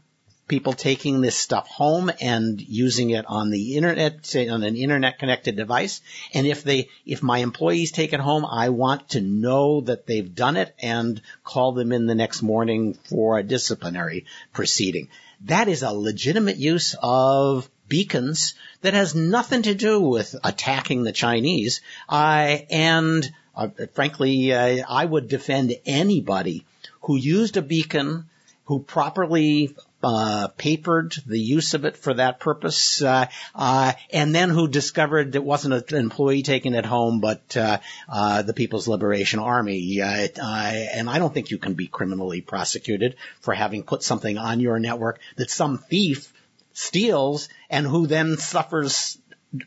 people 0.50 0.72
taking 0.72 1.20
this 1.20 1.36
stuff 1.36 1.68
home 1.68 2.10
and 2.20 2.60
using 2.60 3.10
it 3.10 3.24
on 3.26 3.50
the 3.50 3.76
internet, 3.76 4.26
say 4.26 4.48
on 4.48 4.64
an 4.64 4.76
internet 4.76 5.18
connected 5.20 5.56
device. 5.56 6.02
And 6.34 6.44
if 6.44 6.64
they, 6.64 6.88
if 7.06 7.22
my 7.22 7.38
employees 7.38 7.92
take 7.92 8.12
it 8.12 8.18
home, 8.20 8.44
I 8.44 8.70
want 8.70 9.10
to 9.10 9.20
know 9.20 9.80
that 9.82 10.06
they've 10.06 10.34
done 10.34 10.56
it 10.56 10.74
and 10.82 11.22
call 11.44 11.72
them 11.72 11.92
in 11.92 12.06
the 12.06 12.16
next 12.16 12.42
morning 12.42 12.98
for 13.04 13.38
a 13.38 13.44
disciplinary 13.44 14.26
proceeding. 14.52 15.08
That 15.42 15.68
is 15.68 15.82
a 15.82 15.92
legitimate 15.92 16.56
use 16.56 16.96
of 17.00 17.70
beacons 17.86 18.54
that 18.82 18.94
has 18.94 19.14
nothing 19.14 19.62
to 19.62 19.74
do 19.74 20.00
with 20.00 20.34
attacking 20.42 21.04
the 21.04 21.12
Chinese. 21.12 21.80
Uh, 22.08 22.58
and 22.70 23.32
uh, 23.54 23.68
frankly, 23.94 24.52
uh, 24.52 24.84
I 24.88 25.04
would 25.04 25.28
defend 25.28 25.76
anybody 25.86 26.66
who 27.02 27.16
used 27.16 27.56
a 27.56 27.62
beacon, 27.62 28.24
who 28.64 28.80
properly 28.80 29.76
uh, 30.02 30.48
papered 30.56 31.14
the 31.26 31.38
use 31.38 31.74
of 31.74 31.84
it 31.84 31.96
for 31.96 32.14
that 32.14 32.40
purpose, 32.40 33.02
uh, 33.02 33.26
uh, 33.54 33.92
and 34.12 34.34
then 34.34 34.50
who 34.50 34.68
discovered 34.68 35.34
it 35.34 35.44
wasn't 35.44 35.92
an 35.92 35.98
employee 35.98 36.42
taking 36.42 36.74
it 36.74 36.86
home, 36.86 37.20
but 37.20 37.56
uh, 37.56 37.78
uh, 38.08 38.42
the 38.42 38.54
People's 38.54 38.88
Liberation 38.88 39.40
Army. 39.40 40.00
Uh, 40.00 40.28
uh, 40.40 40.72
and 40.94 41.08
I 41.08 41.18
don't 41.18 41.32
think 41.32 41.50
you 41.50 41.58
can 41.58 41.74
be 41.74 41.86
criminally 41.86 42.40
prosecuted 42.40 43.16
for 43.40 43.54
having 43.54 43.82
put 43.82 44.02
something 44.02 44.38
on 44.38 44.60
your 44.60 44.78
network 44.78 45.20
that 45.36 45.50
some 45.50 45.78
thief 45.78 46.32
steals 46.72 47.48
and 47.68 47.86
who 47.86 48.06
then 48.06 48.36
suffers 48.36 49.18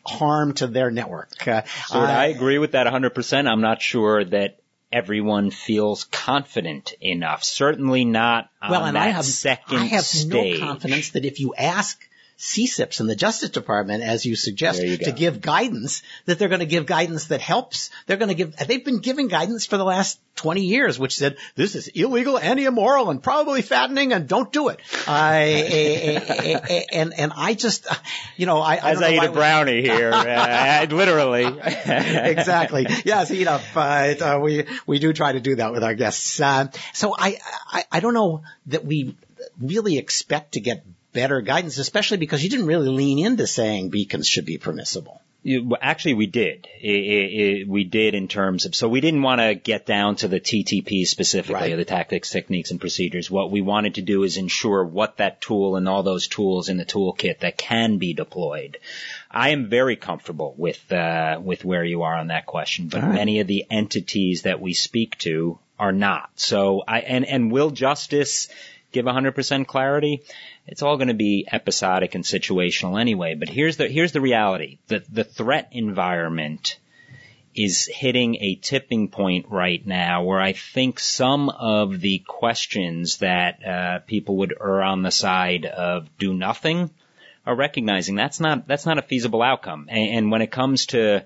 harm 0.06 0.54
to 0.54 0.67
their 0.67 0.91
network. 0.91 1.48
Uh, 1.48 1.63
Stewart, 1.86 2.10
I 2.10 2.28
agree 2.28 2.58
with 2.58 2.72
that 2.72 2.88
100%. 2.88 3.48
I'm 3.52 3.62
not 3.62 3.82
sure 3.82 4.24
that 4.24 4.60
everyone 4.93 5.49
feels 5.49 6.06
confident 6.06 6.93
enough. 7.01 7.43
Certainly 7.43 8.06
not 8.06 8.49
on 8.62 8.71
well, 8.71 8.86
and 8.86 8.95
that 8.95 9.08
I 9.08 9.10
have 9.10 9.25
second 9.25 9.79
I 9.79 9.86
have 9.86 10.06
stage. 10.06 10.60
no 10.60 10.65
confidence 10.65 11.10
that 11.12 11.25
if 11.25 11.39
you 11.39 11.56
ask 11.58 11.99
CCIPS 12.38 13.00
in 13.00 13.08
the 13.08 13.15
Justice 13.15 13.52
Department, 13.52 14.04
as 14.04 14.25
you 14.25 14.36
suggest, 14.36 14.81
you 14.81 14.98
to 14.98 15.12
give 15.12 15.40
guidance, 15.40 16.02
that 16.25 16.40
they're 16.40 16.50
going 16.50 16.60
to 16.60 16.65
give 16.65 16.86
guidance 16.86 17.25
that 17.25 17.42
helps. 17.42 17.90
They're 18.06 18.17
going 18.17 18.29
to 18.29 18.36
give, 18.36 18.56
they've 18.58 18.84
been 18.84 19.00
giving 19.00 19.27
guidance 19.27 19.65
for 19.65 19.77
the 19.77 19.86
last 19.86 20.19
20 20.36 20.62
years, 20.62 20.98
which 20.98 21.15
said, 21.15 21.38
this 21.56 21.75
is 21.75 21.88
illegal 21.90 22.38
and 22.38 22.60
immoral 22.60 23.12
and 23.12 23.21
probably 23.21 23.62
fattening 23.62 24.13
and 24.13 24.27
don't 24.27 24.52
do 24.52 24.69
it. 24.69 24.79
I, 25.08 26.88
and, 26.92 27.13
and 27.17 27.31
I 27.36 27.54
just, 27.54 27.88
you 28.36 28.46
know, 28.46 28.60
I, 28.60 28.75
I 28.75 28.92
As 28.92 29.02
I 29.02 29.13
eat 29.13 29.23
a 29.23 29.29
we- 29.29 29.36
brownie 29.36 29.81
here, 29.84 30.12
uh, 30.12 30.88
literally. 30.90 31.46
exactly. 31.63 32.88
Yes, 33.06 33.31
eat 33.31 33.48
up. 33.48 33.62
Uh, 33.75 33.79
uh, 34.19 34.40
we 34.42 34.65
we 34.86 35.00
do 35.00 35.13
try 35.13 35.31
to 35.34 35.40
do 35.40 35.56
that 35.56 35.71
with 35.71 35.84
our 35.84 35.94
guests. 35.94 36.40
Uh, 36.40 36.67
so 36.94 37.15
I, 37.17 37.40
I 37.67 37.84
I 37.92 38.00
don't 38.00 38.13
know 38.13 38.44
that 38.67 38.86
we 38.86 39.15
really 39.60 39.98
expect 39.98 40.54
to 40.54 40.60
get 40.60 40.84
better 41.13 41.41
guidance, 41.41 41.77
especially 41.77 42.17
because 42.17 42.43
you 42.43 42.49
didn't 42.49 42.65
really 42.65 42.89
lean 42.89 43.19
into 43.25 43.47
saying 43.47 43.89
beacons 43.89 44.27
should 44.27 44.45
be 44.45 44.57
permissible. 44.57 45.21
You- 45.45 45.75
Actually, 45.81 46.13
we 46.13 46.27
did. 46.27 46.67
I- 46.81 46.87
I- 46.87 47.41
I- 47.43 47.63
we 47.67 47.83
did 47.83 48.15
in 48.15 48.29
terms 48.29 48.65
of, 48.65 48.73
so 48.75 48.87
we 48.87 49.01
didn't 49.01 49.23
want 49.23 49.41
to 49.41 49.55
get 49.55 49.85
down 49.85 50.15
to 50.17 50.29
the 50.29 50.39
TTP 50.39 51.05
specifically, 51.05 51.71
Right. 51.71 51.75
the 51.75 51.83
tactics, 51.83 52.29
techniques, 52.29 52.71
and 52.71 52.79
procedures. 52.79 53.29
What 53.29 53.51
we 53.51 53.59
wanted 53.61 53.95
to 53.95 54.01
do 54.01 54.23
is 54.23 54.37
ensure 54.37 54.85
what 54.85 55.17
that 55.17 55.41
tool 55.41 55.75
and 55.75 55.89
all 55.89 56.01
those 56.01 56.27
tools 56.27 56.69
in 56.69 56.77
the 56.77 56.85
toolkit 56.85 57.39
that 57.39 57.57
can 57.57 57.97
be 57.97 58.13
deployed. 58.13 58.77
I 59.29 59.49
am 59.49 59.67
very 59.67 59.97
comfortable 59.97 60.55
with, 60.57 60.89
uh, 60.93 61.41
with 61.43 61.65
where 61.65 61.83
you 61.83 62.03
are 62.03 62.15
on 62.15 62.27
that 62.27 62.45
question, 62.45 62.87
but 62.87 63.03
right. 63.03 63.13
many 63.13 63.41
of 63.41 63.47
the 63.47 63.65
entities 63.69 64.43
that 64.43 64.61
we 64.61 64.71
speak 64.73 65.17
to 65.19 65.59
are 65.77 65.91
not. 65.91 66.29
So 66.35 66.83
I, 66.87 67.01
and, 67.01 67.25
and 67.25 67.51
will 67.51 67.71
justice 67.71 68.47
give 68.94 69.06
100% 69.06 69.67
clarity? 69.67 70.23
It's 70.65 70.81
all 70.81 70.96
going 70.98 71.10
to 71.10 71.13
be 71.13 71.48
episodic 71.52 72.15
and 72.15 72.23
situational 72.23 73.00
anyway. 73.00 73.35
But 73.35 73.50
here's 73.50 73.77
the 73.77 73.87
here's 73.87 74.13
the 74.13 74.21
reality: 74.21 74.77
the 74.87 75.04
the 75.10 75.23
threat 75.23 75.69
environment 75.71 76.77
is 77.56 77.85
hitting 77.85 78.37
a 78.39 78.56
tipping 78.56 79.10
point 79.10 79.48
right 79.50 79.85
now, 79.85 80.23
where 80.23 80.39
I 80.39 80.54
think 80.54 81.00
some 81.00 81.50
of 81.50 82.00
the 82.00 82.19
questions 82.25 83.17
that 83.17 83.65
uh, 83.65 84.00
people 84.00 84.37
would 84.37 84.54
err 84.60 84.81
on 84.81 85.02
the 85.02 85.12
side 85.12 85.65
of 85.65 86.08
do 86.17 86.33
nothing 86.33 86.89
are 87.46 87.56
recognizing 87.56 88.15
that's 88.15 88.39
not 88.39 88.67
that's 88.67 88.85
not 88.85 88.98
a 88.98 89.02
feasible 89.04 89.41
outcome. 89.41 89.87
And, 89.89 90.17
and 90.17 90.31
when 90.31 90.41
it 90.41 90.52
comes 90.52 90.87
to 90.87 91.25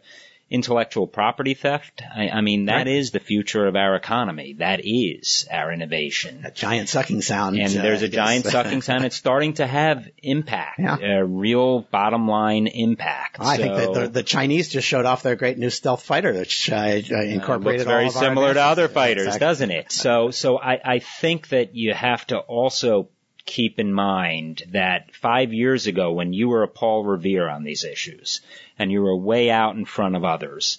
intellectual 0.50 1.08
property 1.08 1.54
theft, 1.54 2.02
I, 2.16 2.30
I 2.30 2.42
mean 2.42 2.66
that 2.66 2.88
is 2.88 3.08
Right. 3.08 3.14
the 3.22 3.26
future 3.26 3.68
of 3.68 3.76
our 3.76 3.96
economy. 3.96 4.54
That 4.60 4.80
is 4.84 5.48
our 5.52 5.72
innovation. 5.74 6.44
A 6.46 6.52
giant 6.52 6.88
sucking 6.90 7.22
sound. 7.22 7.58
And 7.60 7.78
uh, 7.78 7.82
there's 7.82 8.02
a 8.02 8.08
giant 8.08 8.46
sucking 8.46 8.82
sound. 8.82 9.04
It's 9.06 9.16
starting 9.16 9.54
to 9.56 9.68
have 9.68 10.08
impact, 10.24 10.80
Yeah. 10.80 11.20
a 11.20 11.26
real 11.26 11.82
bottom 11.82 12.28
line 12.28 12.68
impact. 12.68 13.38
I 13.40 13.58
think 13.58 13.76
that 13.76 13.94
the, 13.94 14.08
the 14.08 14.24
Chinese 14.24 14.70
just 14.70 14.88
showed 14.88 15.06
off 15.06 15.22
their 15.24 15.36
great 15.36 15.58
new 15.58 15.70
stealth 15.70 16.04
fighter, 16.04 16.34
which 16.34 16.70
uh, 16.72 16.76
uh, 16.76 16.78
uh, 16.80 17.22
incorporated 17.24 17.82
looks 17.82 17.84
very 17.86 18.04
all 18.06 18.10
of 18.12 18.16
our 18.18 18.24
similar 18.24 18.54
to 18.54 18.62
other 18.62 18.88
fighters, 18.88 19.28
Exactly. 19.28 19.46
doesn't 19.48 19.72
it? 19.72 19.92
So, 19.92 20.32
so 20.32 20.58
I, 20.58 20.80
I 20.96 21.00
think 21.00 21.50
that 21.50 21.76
you 21.76 21.94
have 21.94 22.26
to 22.28 22.38
also 22.38 23.10
keep 23.48 23.80
in 23.80 23.92
mind 23.92 24.62
that 24.72 25.16
five 25.16 25.54
years 25.54 25.88
ago, 25.88 26.12
when 26.12 26.34
you 26.34 26.50
were 26.50 26.62
a 26.62 26.68
Paul 26.68 27.04
Revere 27.04 27.50
on 27.50 27.64
these 27.64 27.84
issues, 27.84 28.42
and 28.78 28.92
you 28.92 29.02
were 29.02 29.18
way 29.18 29.50
out 29.50 29.76
in 29.76 29.86
front 29.86 30.16
of 30.16 30.24
others, 30.24 30.78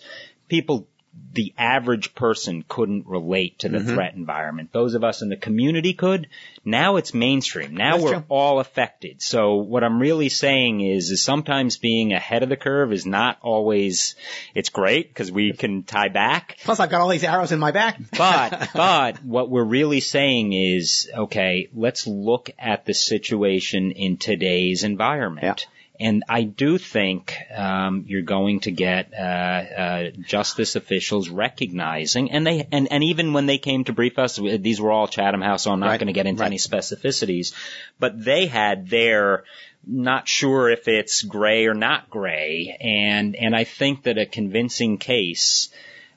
people, 0.49 0.87
the 1.32 1.52
average 1.59 2.14
person 2.14 2.64
couldn't 2.66 3.06
relate 3.06 3.61
to 3.61 3.68
the 3.68 3.78
Mm-hmm. 3.78 3.94
threat 3.94 4.14
environment. 4.14 4.70
Those 4.72 4.94
of 4.94 5.04
us 5.04 5.22
in 5.22 5.28
the 5.28 5.36
community 5.36 5.92
could. 5.94 6.28
Now 6.64 6.96
it's 6.96 7.12
mainstream. 7.14 7.76
Now 7.76 7.92
That's 7.92 8.02
we're 8.04 8.12
true. 8.14 8.24
all 8.28 8.61
affected. 8.61 9.22
So 9.22 9.56
what 9.56 9.84
I'm 9.84 10.00
really 10.00 10.28
saying 10.30 10.80
is, 10.80 11.11
is 11.11 11.22
sometimes 11.22 11.76
being 11.76 12.12
ahead 12.12 12.42
of 12.42 12.48
the 12.48 12.56
curve 12.56 12.92
is 12.92 13.06
not 13.06 13.38
always, 13.42 14.16
it's 14.54 14.68
great 14.70 15.09
because 15.09 15.30
we 15.30 15.52
can 15.52 15.82
tie 15.84 16.09
back. 16.09 16.56
Plus, 16.64 16.80
I've 16.80 16.90
got 16.90 17.00
all 17.02 17.09
these 17.09 17.24
arrows 17.24 17.52
in 17.52 17.59
my 17.59 17.70
back. 17.72 17.98
But, 18.18 18.70
but 18.74 19.24
what 19.24 19.48
we're 19.50 19.64
really 19.64 20.00
saying 20.00 20.52
is, 20.52 21.09
okay, 21.14 21.68
let's 21.74 22.06
look 22.06 22.50
at 22.59 22.84
the 22.84 22.94
situation 22.94 23.92
in 23.92 24.16
today's 24.16 24.82
environment. 24.82 25.66
And 26.01 26.22
I 26.28 26.42
do 26.44 26.78
think 26.78 27.34
um, 27.55 28.05
you're 28.07 28.22
going 28.22 28.61
to 28.61 28.70
get 28.70 29.12
uh, 29.12 29.16
uh, 29.22 30.11
justice 30.20 30.76
officials 30.76 31.28
recognizing, 31.28 32.30
and 32.30 32.46
they, 32.46 32.68
and, 32.70 32.86
and 32.92 33.03
even 33.03 33.32
when 33.32 33.46
they 33.46 33.59
came 33.59 33.82
to 33.84 33.92
brief 33.92 34.16
us, 34.18 34.36
these 34.36 34.80
were 34.80 34.92
all 34.92 35.09
Chatham 35.09 35.40
House, 35.40 35.64
so 35.64 35.72
I'm 35.72 35.80
not 35.80 35.86
Right, 35.88 35.99
going 36.01 36.07
to 36.07 36.12
get 36.12 36.26
into 36.26 36.40
right. 36.42 36.46
any 36.46 36.59
specificities, 36.59 37.53
but 37.99 38.22
they 38.24 38.46
had 38.46 38.88
their 38.88 39.42
not 39.86 40.28
sure 40.28 40.70
if 40.70 40.86
it's 40.86 41.22
gray 41.22 41.66
or 41.66 41.74
not 41.74 42.11
gray, 42.11 42.76
and 42.80 43.34
and 43.34 43.57
I 43.57 43.64
think 43.64 44.05
that 44.05 44.18
a 44.18 44.26
convincing 44.26 44.99
case 44.99 45.68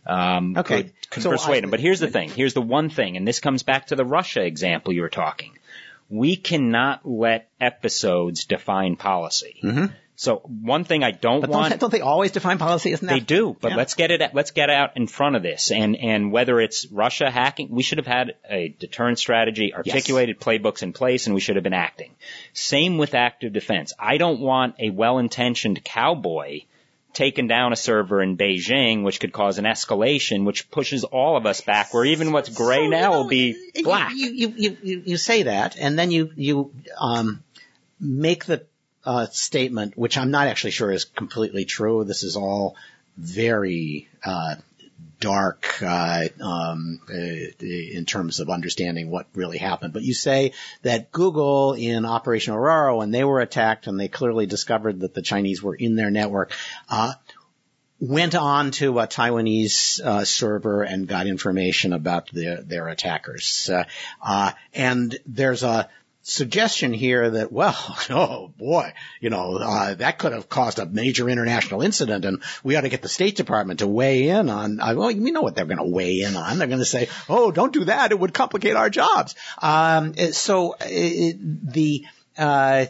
um, 0.06 0.56
Okay. 0.58 0.84
could, 0.84 0.94
could 1.10 1.24
So 1.24 1.32
persuade 1.32 1.58
I- 1.58 1.62
them. 1.62 1.70
But 1.72 1.80
here's 1.80 2.00
the 2.00 2.08
thing. 2.08 2.30
Here's 2.30 2.54
the 2.54 2.62
one 2.62 2.90
thing, 2.90 3.18
and 3.18 3.28
this 3.28 3.40
comes 3.40 3.64
back 3.64 3.88
to 3.88 3.96
the 3.96 4.06
Russia 4.06 4.44
example 4.44 4.94
you 4.94 5.02
were 5.02 5.10
talking. 5.10 5.54
We 6.12 6.36
cannot 6.36 7.08
let 7.08 7.50
episodes 7.60 8.46
define 8.46 8.98
policy. 8.98 9.60
Mm-hmm. 9.64 9.86
So 10.18 10.38
one 10.46 10.84
thing 10.84 11.04
I 11.04 11.10
don't 11.10 11.42
But 11.42 11.50
want. 11.50 11.70
don't, 11.72 11.80
don't 11.80 11.92
they 11.92 12.02
always 12.02 12.30
define 12.32 12.60
policy? 12.60 12.92
Isn't 12.92 13.08
that? 13.08 13.14
They 13.14 13.20
do, 13.22 13.58
but 13.60 13.72
Yeah. 13.72 13.78
let's 13.78 13.96
get 13.96 14.12
it. 14.12 14.22
Let's 14.34 14.52
get 14.52 14.70
out 14.70 14.96
in 14.96 15.08
front 15.08 15.36
of 15.36 15.42
this, 15.42 15.72
and 15.72 15.96
and 15.96 16.32
whether 16.32 16.60
it's 16.62 16.86
Russia 16.92 17.32
hacking, 17.32 17.70
we 17.72 17.82
should 17.82 17.98
have 17.98 18.06
had 18.06 18.36
a 18.48 18.68
deterrent 18.68 19.18
strategy, 19.18 19.74
articulated 19.74 20.40
playbooks 20.40 20.84
in 20.84 20.94
place, 20.94 21.26
and 21.26 21.34
we 21.34 21.42
should 21.42 21.56
have 21.56 21.64
been 21.64 21.74
acting. 21.74 22.14
Same 22.54 23.00
with 23.00 23.16
active 23.16 23.52
defense. 23.54 23.94
I 23.98 24.18
don't 24.18 24.42
want 24.42 24.76
a 24.80 24.92
well-intentioned 24.92 25.84
cowboy 25.84 26.62
taking 27.14 27.48
down 27.48 27.74
a 27.74 27.76
server 27.76 28.22
in 28.22 28.38
Beijing, 28.38 29.04
which 29.04 29.20
could 29.20 29.34
cause 29.34 29.58
an 29.58 29.66
escalation, 29.66 30.46
which 30.46 30.70
pushes 30.72 31.04
all 31.04 31.38
of 31.38 31.46
us 31.46 31.62
back. 31.62 31.94
Where 31.94 32.06
even 32.06 32.32
what's 32.32 32.50
gray 32.50 32.86
So, 32.86 32.90
now 32.90 33.12
will 33.12 33.28
be 33.28 33.56
black. 33.84 34.14
You, 34.16 34.32
you, 34.32 34.54
you, 34.56 34.78
you, 34.82 35.04
you 35.06 35.18
say 35.18 35.44
that, 35.44 35.78
and 35.78 35.98
then 35.98 36.12
you, 36.12 36.32
you, 36.36 36.74
um, 37.00 37.44
make 38.00 38.46
the, 38.46 38.66
uh, 39.06 39.28
statement, 39.28 39.98
which 39.98 40.18
I'm 40.18 40.32
not 40.32 40.48
actually 40.48 40.72
sure 40.72 40.92
is 40.92 41.06
completely 41.06 41.66
true. 41.66 42.04
This 42.04 42.24
is 42.24 42.36
all 42.36 42.76
very, 43.18 44.08
uh, 44.24 44.56
dark, 45.22 45.82
uh, 45.82 46.28
um, 46.42 47.00
uh, 47.10 47.16
in 47.16 48.06
terms 48.06 48.42
of 48.42 48.50
understanding 48.50 49.10
what 49.10 49.28
really 49.34 49.58
happened. 49.58 49.94
But 49.94 50.04
you 50.04 50.14
say 50.14 50.52
that 50.82 51.12
Google 51.12 51.74
in 51.74 52.06
Operation 52.06 52.54
Aurora, 52.54 52.98
when 52.98 53.12
they 53.12 53.24
were 53.24 53.40
attacked 53.40 53.88
and 53.88 53.98
they 53.98 54.10
clearly 54.10 54.48
discovered 54.48 55.00
that 55.02 55.14
the 55.14 55.22
Chinese 55.22 55.64
were 55.64 55.76
in 55.76 55.96
their 55.96 56.12
network, 56.12 56.52
uh, 56.90 57.14
went 58.02 58.34
on 58.34 58.72
to 58.72 59.00
a 59.00 59.08
Taiwanese 59.08 60.02
uh, 60.02 60.26
server 60.26 60.82
and 60.82 61.08
got 61.08 61.28
information 61.28 61.94
about 61.94 62.32
their 62.32 62.62
their 62.62 62.88
attackers. 62.88 63.70
Uh, 63.70 63.84
uh, 64.22 64.52
and 64.74 65.18
there's 65.28 65.64
a 65.64 65.88
suggestion 66.24 66.94
here 66.94 67.30
that, 67.30 67.52
well, 67.52 67.76
oh 68.10 68.52
boy, 68.58 68.94
you 69.20 69.30
know, 69.30 69.58
uh, 69.58 69.94
that 69.96 70.20
could 70.20 70.34
have 70.34 70.50
caused 70.50 70.80
a 70.80 70.86
major 70.86 71.30
international 71.30 71.82
incident, 71.82 72.26
and 72.26 72.42
we 72.64 72.76
ought 72.76 72.82
to 72.82 72.90
get 72.90 73.02
the 73.02 73.10
State 73.10 73.36
Department 73.36 73.80
to 73.80 73.88
weigh 73.88 74.30
in 74.30 74.50
on. 74.50 74.80
Uh, 74.80 74.94
well, 74.96 75.12
you 75.12 75.32
know 75.32 75.42
what 75.42 75.56
they're 75.56 75.66
going 75.66 75.78
to 75.78 75.84
weigh 75.84 76.22
in 76.22 76.36
on? 76.36 76.58
They're 76.58 76.68
going 76.68 76.80
to 76.80 76.86
say, 76.86 77.10
oh, 77.30 77.52
don't 77.52 77.74
do 77.74 77.86
that; 77.86 78.12
it 78.12 78.20
would 78.20 78.34
complicate 78.34 78.76
our 78.76 78.90
jobs. 78.90 79.36
Um, 79.62 80.14
so 80.32 80.74
uh, 80.74 80.86
the 80.88 82.06
uh, 82.38 82.86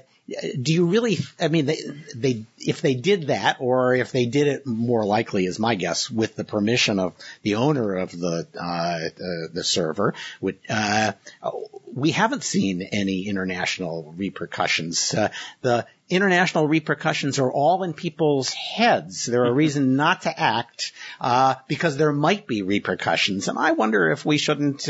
do 0.62 0.74
you 0.74 0.86
really? 0.86 1.18
I 1.40 1.48
mean, 1.48 1.66
they, 1.66 1.78
they 2.16 2.46
if 2.58 2.82
they 2.82 2.94
did 2.94 3.28
that, 3.28 3.58
or 3.60 3.96
if 3.96 4.12
they 4.12 4.26
did 4.26 4.48
it 4.48 4.66
more 4.66 5.06
likely, 5.06 5.46
is 5.46 5.60
my 5.60 5.76
guess, 5.76 6.10
with 6.10 6.36
the 6.36 6.44
permission 6.44 7.00
of 7.00 7.14
the 7.42 7.56
owner 7.56 7.96
of 7.96 8.12
the 8.12 8.48
uh, 8.60 9.00
the, 9.18 9.50
the 9.54 9.64
server, 9.64 10.14
would 10.40 10.58
uh, 10.70 11.14
we 11.94 12.12
haven't 12.12 12.44
seen 12.44 12.82
any 12.82 13.28
international 13.28 14.14
repercussions. 14.16 15.14
Uh, 15.14 15.30
the 15.62 15.86
international 16.10 16.68
repercussions 16.68 17.40
are 17.40 17.52
all 17.52 17.84
in 17.84 17.94
people's 17.94 18.54
heads. 18.54 19.26
They're 19.26 19.46
a 19.46 19.52
reason 19.52 19.96
not 19.96 20.24
to 20.24 20.40
act 20.40 20.94
uh, 21.20 21.56
because 21.68 21.98
there 21.98 22.12
might 22.12 22.48
be 22.48 22.62
repercussions, 22.62 23.48
and 23.48 23.58
I 23.58 23.72
wonder 23.72 24.12
if 24.12 24.26
we 24.26 24.38
shouldn't. 24.38 24.90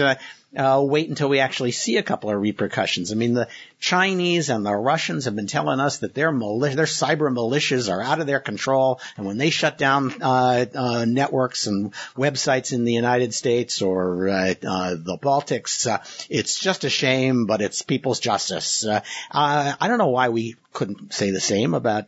Uh, 0.55 0.83
wait 0.85 1.07
until 1.07 1.29
we 1.29 1.39
actually 1.39 1.71
see 1.71 1.95
a 1.95 2.03
couple 2.03 2.29
of 2.29 2.41
repercussions. 2.41 3.13
I 3.13 3.15
mean, 3.15 3.33
the 3.33 3.47
Chinese 3.79 4.49
and 4.49 4.65
the 4.65 4.75
Russians 4.75 5.23
have 5.23 5.35
been 5.35 5.47
telling 5.47 5.79
us 5.79 5.99
that 5.99 6.13
their 6.13 6.29
mali- 6.29 6.75
their 6.75 6.85
cyber 6.85 7.33
militias 7.33 7.89
are 7.89 8.01
out 8.01 8.19
of 8.19 8.27
their 8.27 8.41
control, 8.41 8.99
and 9.15 9.25
when 9.25 9.37
they 9.37 9.49
shut 9.49 9.77
down 9.77 10.21
uh, 10.21 10.65
uh, 10.75 11.05
networks 11.05 11.67
and 11.67 11.93
websites 12.17 12.73
in 12.73 12.83
the 12.83 12.91
United 12.91 13.33
States 13.33 13.81
or 13.81 14.27
uh, 14.27 14.53
uh, 14.67 14.95
the 14.95 15.17
Baltics, 15.17 15.89
uh, 15.89 15.99
it's 16.29 16.59
just 16.59 16.83
a 16.83 16.89
shame, 16.89 17.45
but 17.45 17.61
it's 17.61 17.81
people's 17.81 18.19
justice. 18.19 18.85
I 19.31 19.75
don't 19.79 19.99
know 19.99 20.09
why 20.09 20.29
we 20.29 20.57
couldn't 20.73 21.13
say 21.13 21.31
the 21.31 21.39
same 21.39 21.73
about 21.73 22.07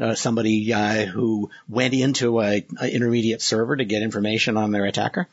uh, 0.00 0.14
somebody 0.14 0.72
uh, 0.72 1.04
who 1.06 1.50
went 1.68 1.94
into 1.94 2.40
a, 2.40 2.64
a 2.80 2.90
intermediate 2.90 3.42
server 3.42 3.76
to 3.76 3.84
get 3.84 4.02
information 4.02 4.56
on 4.56 4.72
their 4.72 4.86
attacker. 4.86 5.28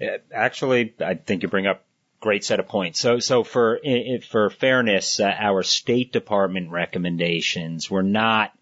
Uh, 0.00 0.18
Actually, 0.32 0.94
I 1.00 1.14
think 1.14 1.42
you 1.42 1.48
bring 1.48 1.66
up 1.66 1.84
great 2.20 2.44
set 2.44 2.60
of 2.60 2.68
points. 2.68 3.00
So, 3.00 3.18
so 3.18 3.44
for 3.44 3.80
for 4.28 4.50
fairness, 4.50 5.20
uh, 5.20 5.34
our 5.38 5.62
State 5.62 6.12
Department 6.12 6.70
recommendations 6.70 7.90
were 7.90 8.02
not 8.02 8.52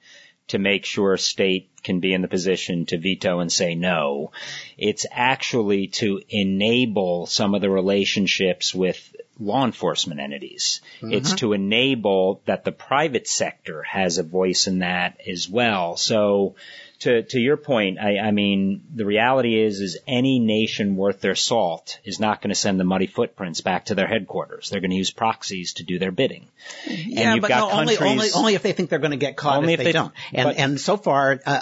to 0.49 0.59
make 0.59 0.85
sure 0.85 1.17
state 1.17 1.69
can 1.89 2.01
be 2.01 2.13
in 2.13 2.21
the 2.21 2.29
position 2.29 2.85
to 2.85 2.99
veto 2.99 3.41
and 3.41 3.51
say 3.51 3.75
no. 3.75 4.31
It's 4.77 5.07
actually 5.11 5.87
to 6.01 6.21
enable 6.29 7.25
some 7.25 7.55
of 7.55 7.63
the 7.63 7.71
relationships 7.71 8.75
with 8.75 9.17
law 9.41 9.65
enforcement 9.65 10.21
entities. 10.21 10.83
Mm-hmm. 11.01 11.13
It's 11.15 11.33
to 11.37 11.55
enable 11.55 12.43
that 12.45 12.65
the 12.65 12.73
private 12.73 13.27
sector 13.27 13.83
has 13.85 14.19
a 14.19 14.23
voice 14.23 14.67
in 14.67 14.81
that 14.81 15.19
as 15.27 15.49
well. 15.49 15.97
So 15.97 16.57
to 17.01 17.23
to 17.23 17.39
your 17.39 17.57
point, 17.57 17.99
I, 17.99 18.19
I 18.19 18.31
mean, 18.33 18.83
the 18.95 19.05
reality 19.05 19.61
is, 19.61 19.81
is 19.81 19.99
any 20.07 20.39
nation 20.39 20.97
worth 20.97 21.21
their 21.21 21.37
salt 21.37 21.99
is 22.05 22.19
not 22.19 22.43
going 22.43 22.51
to 22.51 22.57
send 22.57 22.81
the 22.81 22.85
muddy 22.85 23.07
footprints 23.07 23.61
back 23.61 23.87
to 23.87 23.95
their 23.95 24.07
headquarters. 24.07 24.71
They're 24.71 24.81
going 24.81 24.91
to 24.91 24.97
use 24.97 25.11
proxies 25.11 25.75
to 25.75 25.85
do 25.85 25.99
their 25.99 26.11
bidding. 26.11 26.47
Yeah, 26.87 27.39
but 27.39 27.51
no, 27.51 27.71
only, 27.71 27.99
only, 27.99 28.29
only 28.35 28.55
if 28.55 28.63
they 28.63 28.73
think 28.73 28.91
they're 28.91 28.99
going 28.99 29.13
to 29.13 29.17
get 29.17 29.37
caught. 29.37 29.59
Only 29.59 29.75
if, 29.75 29.81
if 29.81 29.85
they, 29.85 29.93
they, 29.93 29.93
don't. 29.93 30.13
And 30.33 30.45
but, 30.45 30.57
and 30.57 30.81
so 30.81 30.97
far, 30.97 31.41
uh, 31.47 31.61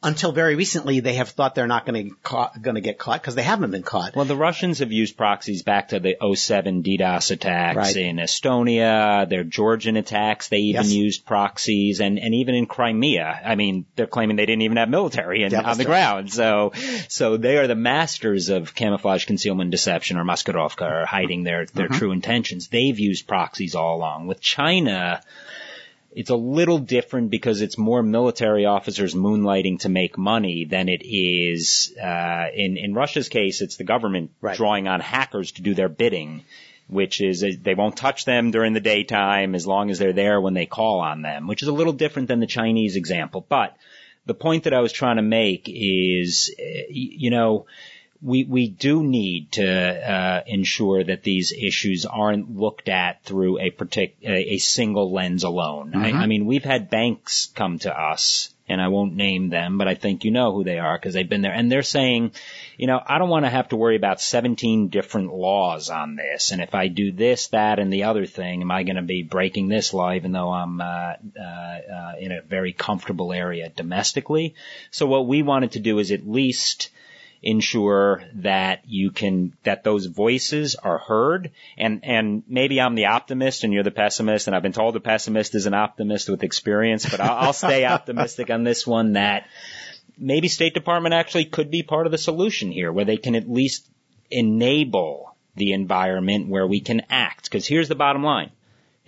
until 0.00 0.30
very 0.30 0.54
recently, 0.54 1.00
they 1.00 1.14
have 1.14 1.30
thought 1.30 1.56
they're 1.56 1.66
not 1.66 1.84
going 1.84 2.10
to 2.10 2.50
going 2.60 2.76
to 2.76 2.80
get 2.80 2.98
caught 2.98 3.20
because 3.20 3.34
they 3.34 3.42
haven't 3.42 3.72
been 3.72 3.82
caught. 3.82 4.14
Well, 4.14 4.24
the 4.24 4.36
Russians 4.36 4.78
have 4.78 4.92
used 4.92 5.16
proxies 5.16 5.62
back 5.62 5.88
to 5.88 5.98
the 5.98 6.16
07 6.34 6.84
DDoS 6.84 7.32
attacks 7.32 7.76
right. 7.76 7.96
in 7.96 8.16
Estonia, 8.16 9.28
their 9.28 9.42
Georgian 9.42 9.96
attacks. 9.96 10.48
They 10.48 10.58
even 10.58 10.84
yes. 10.84 10.92
used 10.92 11.26
proxies, 11.26 12.00
and 12.00 12.18
and 12.18 12.34
even 12.34 12.54
in 12.54 12.66
Crimea. 12.66 13.40
I 13.44 13.56
mean, 13.56 13.86
they're 13.96 14.06
claiming 14.06 14.36
they 14.36 14.46
didn't 14.46 14.62
even 14.62 14.76
have 14.76 14.88
military 14.88 15.42
in, 15.42 15.54
on 15.54 15.78
the 15.78 15.84
ground. 15.84 16.32
So 16.32 16.72
so 17.08 17.36
they 17.36 17.58
are 17.58 17.66
the 17.66 17.74
masters 17.74 18.50
of 18.50 18.74
camouflage, 18.74 19.24
concealment, 19.24 19.72
deception, 19.72 20.16
or 20.16 20.24
maskirovka, 20.24 21.02
or 21.02 21.06
hiding 21.06 21.42
their 21.42 21.66
their 21.66 21.88
mm-hmm. 21.88 21.98
true 21.98 22.12
intentions. 22.12 22.68
They've 22.68 22.98
used 22.98 23.26
proxies 23.26 23.74
all 23.74 23.96
along. 23.96 24.28
With 24.28 24.40
China 24.40 25.22
it's 26.12 26.30
a 26.30 26.36
little 26.36 26.78
different 26.78 27.30
because 27.30 27.60
it's 27.60 27.76
more 27.76 28.02
military 28.02 28.64
officers 28.64 29.14
moonlighting 29.14 29.80
to 29.80 29.88
make 29.88 30.16
money 30.16 30.64
than 30.64 30.88
it 30.88 31.02
is 31.04 31.94
uh, 32.02 32.46
in 32.54 32.76
in 32.76 32.94
Russia's 32.94 33.28
case. 33.28 33.60
It's 33.60 33.76
the 33.76 33.84
government 33.84 34.30
right. 34.40 34.56
drawing 34.56 34.88
on 34.88 35.00
hackers 35.00 35.52
to 35.52 35.62
do 35.62 35.74
their 35.74 35.88
bidding, 35.88 36.44
which 36.88 37.20
is 37.20 37.44
they 37.62 37.74
won't 37.74 37.96
touch 37.96 38.24
them 38.24 38.50
during 38.50 38.72
the 38.72 38.80
daytime 38.80 39.54
as 39.54 39.66
long 39.66 39.90
as 39.90 39.98
they're 39.98 40.12
there 40.12 40.40
when 40.40 40.54
they 40.54 40.66
call 40.66 41.00
on 41.00 41.22
them, 41.22 41.46
which 41.46 41.62
is 41.62 41.68
a 41.68 41.72
little 41.72 41.92
different 41.92 42.28
than 42.28 42.40
the 42.40 42.46
Chinese 42.46 42.96
example. 42.96 43.44
But 43.46 43.76
the 44.24 44.34
point 44.34 44.64
that 44.64 44.74
I 44.74 44.80
was 44.80 44.92
trying 44.92 45.16
to 45.16 45.22
make 45.22 45.68
is, 45.68 46.54
uh, 46.58 46.84
you 46.88 47.30
know 47.30 47.66
we 48.20 48.44
we 48.44 48.68
do 48.68 49.02
need 49.02 49.52
to 49.52 49.66
uh, 49.66 50.42
ensure 50.46 51.04
that 51.04 51.22
these 51.22 51.52
issues 51.52 52.04
aren't 52.04 52.56
looked 52.56 52.88
at 52.88 53.22
through 53.22 53.58
a 53.60 53.70
partic- 53.70 54.22
a, 54.22 54.58
single 54.58 55.12
lens 55.12 55.44
alone. 55.44 55.92
Mm-hmm. 55.92 56.16
I, 56.16 56.22
I, 56.22 56.26
mean, 56.26 56.46
we've 56.46 56.64
had 56.64 56.90
banks 56.90 57.46
come 57.54 57.78
to 57.80 57.96
us, 57.96 58.52
and 58.68 58.80
I 58.80 58.88
won't 58.88 59.14
name 59.14 59.50
them, 59.50 59.78
but 59.78 59.86
I 59.86 59.94
think 59.94 60.24
you 60.24 60.32
know 60.32 60.52
who 60.52 60.64
they 60.64 60.80
are 60.80 60.98
because 60.98 61.14
they've 61.14 61.28
been 61.28 61.42
there, 61.42 61.52
and 61.52 61.70
they're 61.70 61.82
saying, 61.82 62.32
you 62.76 62.88
know, 62.88 63.00
I 63.04 63.18
don't 63.18 63.28
want 63.28 63.44
to 63.44 63.50
have 63.50 63.68
to 63.68 63.76
worry 63.76 63.94
about 63.94 64.20
17 64.20 64.88
different 64.88 65.32
laws 65.32 65.88
on 65.88 66.16
this, 66.16 66.50
and 66.50 66.60
if 66.60 66.74
I 66.74 66.88
do 66.88 67.12
this, 67.12 67.48
that, 67.48 67.78
and 67.78 67.92
the 67.92 68.04
other 68.04 68.26
thing, 68.26 68.62
am 68.62 68.72
I 68.72 68.82
going 68.82 68.96
to 68.96 69.02
be 69.02 69.22
breaking 69.22 69.68
this 69.68 69.94
law 69.94 70.12
even 70.12 70.32
though 70.32 70.50
I'm 70.50 70.80
uh, 70.80 70.84
uh, 70.84 71.40
uh, 71.40 72.12
in 72.18 72.32
a 72.32 72.42
very 72.42 72.72
comfortable 72.72 73.32
area 73.32 73.68
domestically? 73.68 74.56
So 74.90 75.06
what 75.06 75.28
we 75.28 75.42
wanted 75.42 75.72
to 75.72 75.80
do 75.80 76.00
is 76.00 76.10
at 76.10 76.28
least 76.28 76.90
ensure 77.42 78.22
that 78.34 78.82
you 78.86 79.10
can, 79.10 79.52
that 79.62 79.84
those 79.84 80.06
voices 80.06 80.74
are 80.74 80.98
heard. 80.98 81.52
And, 81.76 82.00
and 82.04 82.42
maybe 82.48 82.80
I'm 82.80 82.94
the 82.94 83.06
optimist 83.06 83.64
and 83.64 83.72
you're 83.72 83.84
the 83.84 83.90
pessimist 83.90 84.46
and 84.46 84.56
I've 84.56 84.62
been 84.62 84.72
told 84.72 84.94
the 84.94 85.00
pessimist 85.00 85.54
is 85.54 85.66
an 85.66 85.74
optimist 85.74 86.28
with 86.28 86.42
experience, 86.42 87.08
but 87.08 87.20
I'll, 87.20 87.46
I'll 87.46 87.52
stay 87.52 87.84
optimistic 87.86 88.50
on 88.50 88.64
this 88.64 88.86
one 88.86 89.12
that 89.12 89.46
maybe 90.16 90.48
State 90.48 90.74
Department 90.74 91.14
actually 91.14 91.44
could 91.44 91.70
be 91.70 91.82
part 91.82 92.06
of 92.06 92.12
the 92.12 92.18
solution 92.18 92.72
here 92.72 92.92
where 92.92 93.04
they 93.04 93.16
can 93.16 93.34
at 93.34 93.48
least 93.48 93.88
enable 94.30 95.36
the 95.54 95.72
environment 95.72 96.48
where 96.48 96.66
we 96.66 96.80
can 96.80 97.02
act. 97.08 97.50
Cause 97.50 97.66
here's 97.66 97.88
the 97.88 97.94
bottom 97.94 98.22
line 98.22 98.50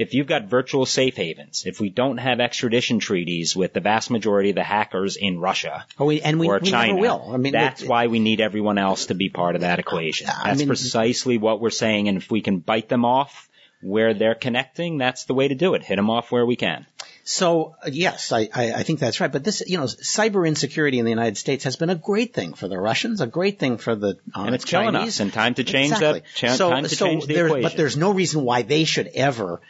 if 0.00 0.14
you've 0.14 0.26
got 0.26 0.44
virtual 0.44 0.86
safe 0.86 1.14
havens, 1.14 1.64
if 1.66 1.78
we 1.78 1.90
don't 1.90 2.16
have 2.16 2.40
extradition 2.40 3.00
treaties 3.00 3.54
with 3.54 3.74
the 3.74 3.80
vast 3.80 4.10
majority 4.10 4.48
of 4.48 4.54
the 4.54 4.62
hackers 4.62 5.16
in 5.16 5.38
Russia 5.38 5.84
oh, 5.98 6.06
we, 6.06 6.22
and 6.22 6.40
we, 6.40 6.48
or 6.48 6.58
we 6.58 6.70
China, 6.70 6.96
will. 6.96 7.30
I 7.30 7.36
mean, 7.36 7.52
that's 7.52 7.82
it, 7.82 7.88
why 7.88 8.06
we 8.06 8.18
need 8.18 8.40
everyone 8.40 8.78
else 8.78 9.06
to 9.06 9.14
be 9.14 9.28
part 9.28 9.56
of 9.56 9.60
that 9.60 9.78
equation. 9.78 10.26
That's 10.26 10.40
I 10.42 10.54
mean, 10.54 10.68
precisely 10.68 11.36
what 11.36 11.60
we're 11.60 11.68
saying. 11.68 12.08
And 12.08 12.16
if 12.16 12.30
we 12.30 12.40
can 12.40 12.60
bite 12.60 12.88
them 12.88 13.04
off 13.04 13.50
where 13.82 14.14
they're 14.14 14.34
connecting, 14.34 14.96
that's 14.96 15.24
the 15.24 15.34
way 15.34 15.48
to 15.48 15.54
do 15.54 15.74
it. 15.74 15.82
Hit 15.82 15.96
them 15.96 16.08
off 16.08 16.32
where 16.32 16.46
we 16.46 16.56
can. 16.56 16.86
So 17.24 17.76
uh, 17.84 17.90
yes, 17.92 18.32
I, 18.32 18.48
I, 18.54 18.72
I, 18.72 18.82
think 18.82 19.00
that's 19.00 19.20
right. 19.20 19.30
But 19.30 19.44
this, 19.44 19.62
you 19.66 19.76
know, 19.76 19.84
cyber 19.84 20.48
insecurity 20.48 20.98
in 20.98 21.04
the 21.04 21.10
United 21.10 21.36
States 21.36 21.64
has 21.64 21.76
been 21.76 21.90
a 21.90 21.94
great 21.94 22.32
thing 22.32 22.54
for 22.54 22.68
the 22.68 22.78
Russians, 22.78 23.20
a 23.20 23.26
great 23.26 23.58
thing 23.58 23.76
for 23.76 23.94
the 23.94 24.18
uh, 24.34 24.44
and 24.44 24.54
it's 24.54 24.64
Chinese. 24.64 24.92
killing 24.92 25.08
us. 25.08 25.20
And 25.20 25.30
time 25.30 25.54
to 25.54 25.64
change 25.64 25.92
exactly. 25.92 26.20
that. 26.20 26.34
Ch- 26.34 26.56
so, 26.56 26.82
so 26.84 27.06
change 27.06 27.26
the 27.26 27.44
equation. 27.44 27.62
But 27.62 27.76
there's 27.76 27.98
no 27.98 28.12
reason 28.12 28.44
why 28.44 28.62
they 28.62 28.84
should 28.84 29.08
ever 29.08 29.60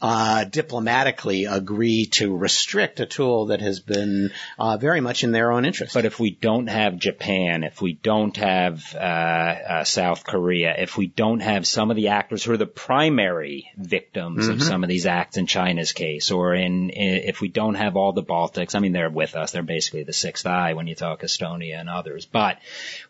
uh, 0.00 0.44
diplomatically 0.44 1.46
agree 1.46 2.06
to 2.06 2.36
restrict 2.36 3.00
a 3.00 3.06
tool 3.06 3.46
that 3.46 3.60
has 3.60 3.80
been 3.80 4.30
uh, 4.58 4.76
very 4.76 5.00
much 5.00 5.24
in 5.24 5.32
their 5.32 5.50
own 5.50 5.64
interest. 5.64 5.92
But 5.92 6.04
if 6.04 6.20
we 6.20 6.30
don't 6.30 6.68
have 6.68 6.98
Japan, 6.98 7.64
if 7.64 7.82
we 7.82 7.94
don't 7.94 8.36
have 8.36 8.94
uh, 8.94 8.98
uh 8.98 9.84
South 9.84 10.24
Korea, 10.24 10.74
if 10.78 10.96
we 10.96 11.08
don't 11.08 11.40
have 11.40 11.66
some 11.66 11.90
of 11.90 11.96
the 11.96 12.08
actors 12.08 12.44
who 12.44 12.52
are 12.52 12.56
the 12.56 12.66
primary 12.66 13.72
victims 13.76 14.44
mm-hmm. 14.44 14.52
of 14.52 14.62
some 14.62 14.84
of 14.84 14.88
these 14.88 15.06
acts 15.06 15.36
in 15.36 15.46
China's 15.46 15.92
case, 15.92 16.30
or 16.30 16.54
in, 16.54 16.90
in, 16.90 17.14
if 17.28 17.40
we 17.40 17.48
don't 17.48 17.74
have 17.74 17.96
all 17.96 18.12
the 18.12 18.22
Baltics, 18.22 18.76
I 18.76 18.78
mean 18.78 18.92
they're 18.92 19.10
with 19.10 19.34
us. 19.34 19.50
They're 19.50 19.62
basically 19.62 20.04
the 20.04 20.12
sixth 20.12 20.46
eye 20.46 20.74
when 20.74 20.86
you 20.86 20.94
talk 20.94 21.22
Estonia 21.22 21.80
and 21.80 21.88
others. 21.88 22.24
But 22.24 22.58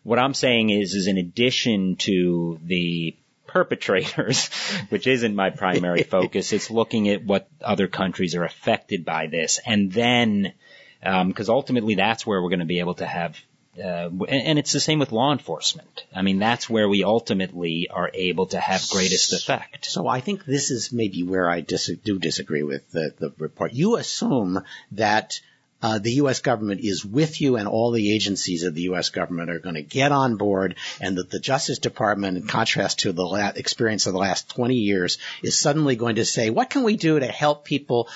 what 0.01 0.17
I'm 0.17 0.33
saying 0.33 0.71
is, 0.71 0.95
is 0.95 1.05
in 1.05 1.17
addition 1.17 1.97
to 1.97 2.59
the 2.63 3.15
perpetrators, 3.49 4.47
which 4.89 5.07
isn't 5.07 5.35
my 5.35 5.49
primary 5.49 6.03
focus. 6.15 6.53
It's 6.53 6.69
looking 6.69 7.09
at 7.09 7.23
what 7.23 7.49
other 7.61 7.87
countries 7.87 8.35
are 8.35 8.43
affected 8.43 9.05
by 9.05 9.27
this, 9.27 9.59
and 9.65 9.91
then 9.91 10.53
because 11.01 11.49
um, 11.49 11.55
ultimately 11.55 11.95
that's 11.95 12.25
where 12.25 12.41
we're 12.41 12.49
going 12.49 12.59
to 12.59 12.65
be 12.65 12.79
able 12.79 12.95
to 12.95 13.05
have. 13.05 13.37
Uh, 13.77 14.09
and 14.27 14.59
it's 14.59 14.73
the 14.73 14.79
same 14.79 14.99
with 14.99 15.13
law 15.13 15.31
enforcement. 15.31 16.03
I 16.13 16.21
mean, 16.21 16.37
that's 16.37 16.69
where 16.69 16.89
we 16.89 17.05
ultimately 17.05 17.87
are 17.89 18.11
able 18.13 18.47
to 18.47 18.59
have 18.59 18.89
greatest 18.89 19.31
effect. 19.31 19.85
So 19.85 20.05
I 20.05 20.19
think 20.19 20.43
this 20.43 20.69
is 20.69 20.91
maybe 20.91 21.23
where 21.23 21.49
I 21.49 21.61
dis- 21.61 21.91
do 22.03 22.19
disagree 22.19 22.63
with 22.63 22.91
the, 22.91 23.13
the 23.17 23.31
report. 23.37 23.71
You 23.71 23.95
assume 23.95 24.65
that 24.93 25.39
uh, 25.81 25.99
the 25.99 26.11
U.S. 26.13 26.41
government 26.41 26.81
is 26.81 27.05
with 27.05 27.39
you 27.39 27.55
and 27.55 27.67
all 27.67 27.91
the 27.91 28.13
agencies 28.13 28.63
of 28.63 28.75
the 28.75 28.83
U.S. 28.83 29.09
government 29.09 29.49
are 29.49 29.59
going 29.59 29.75
to 29.75 29.81
get 29.81 30.11
on 30.11 30.35
board 30.35 30.75
and 30.99 31.17
that 31.17 31.29
the 31.29 31.39
Justice 31.39 31.79
Department, 31.79 32.37
in 32.37 32.47
contrast 32.47 32.99
to 32.99 33.11
the 33.11 33.25
la- 33.25 33.51
experience 33.55 34.05
of 34.05 34.13
the 34.13 34.19
last 34.19 34.49
20 34.49 34.75
years, 34.75 35.17
is 35.41 35.57
suddenly 35.57 35.95
going 35.95 36.15
to 36.15 36.25
say, 36.25 36.49
what 36.49 36.69
can 36.69 36.83
we 36.83 36.97
do 36.97 37.19
to 37.19 37.27
help 37.27 37.65
people 37.65 38.09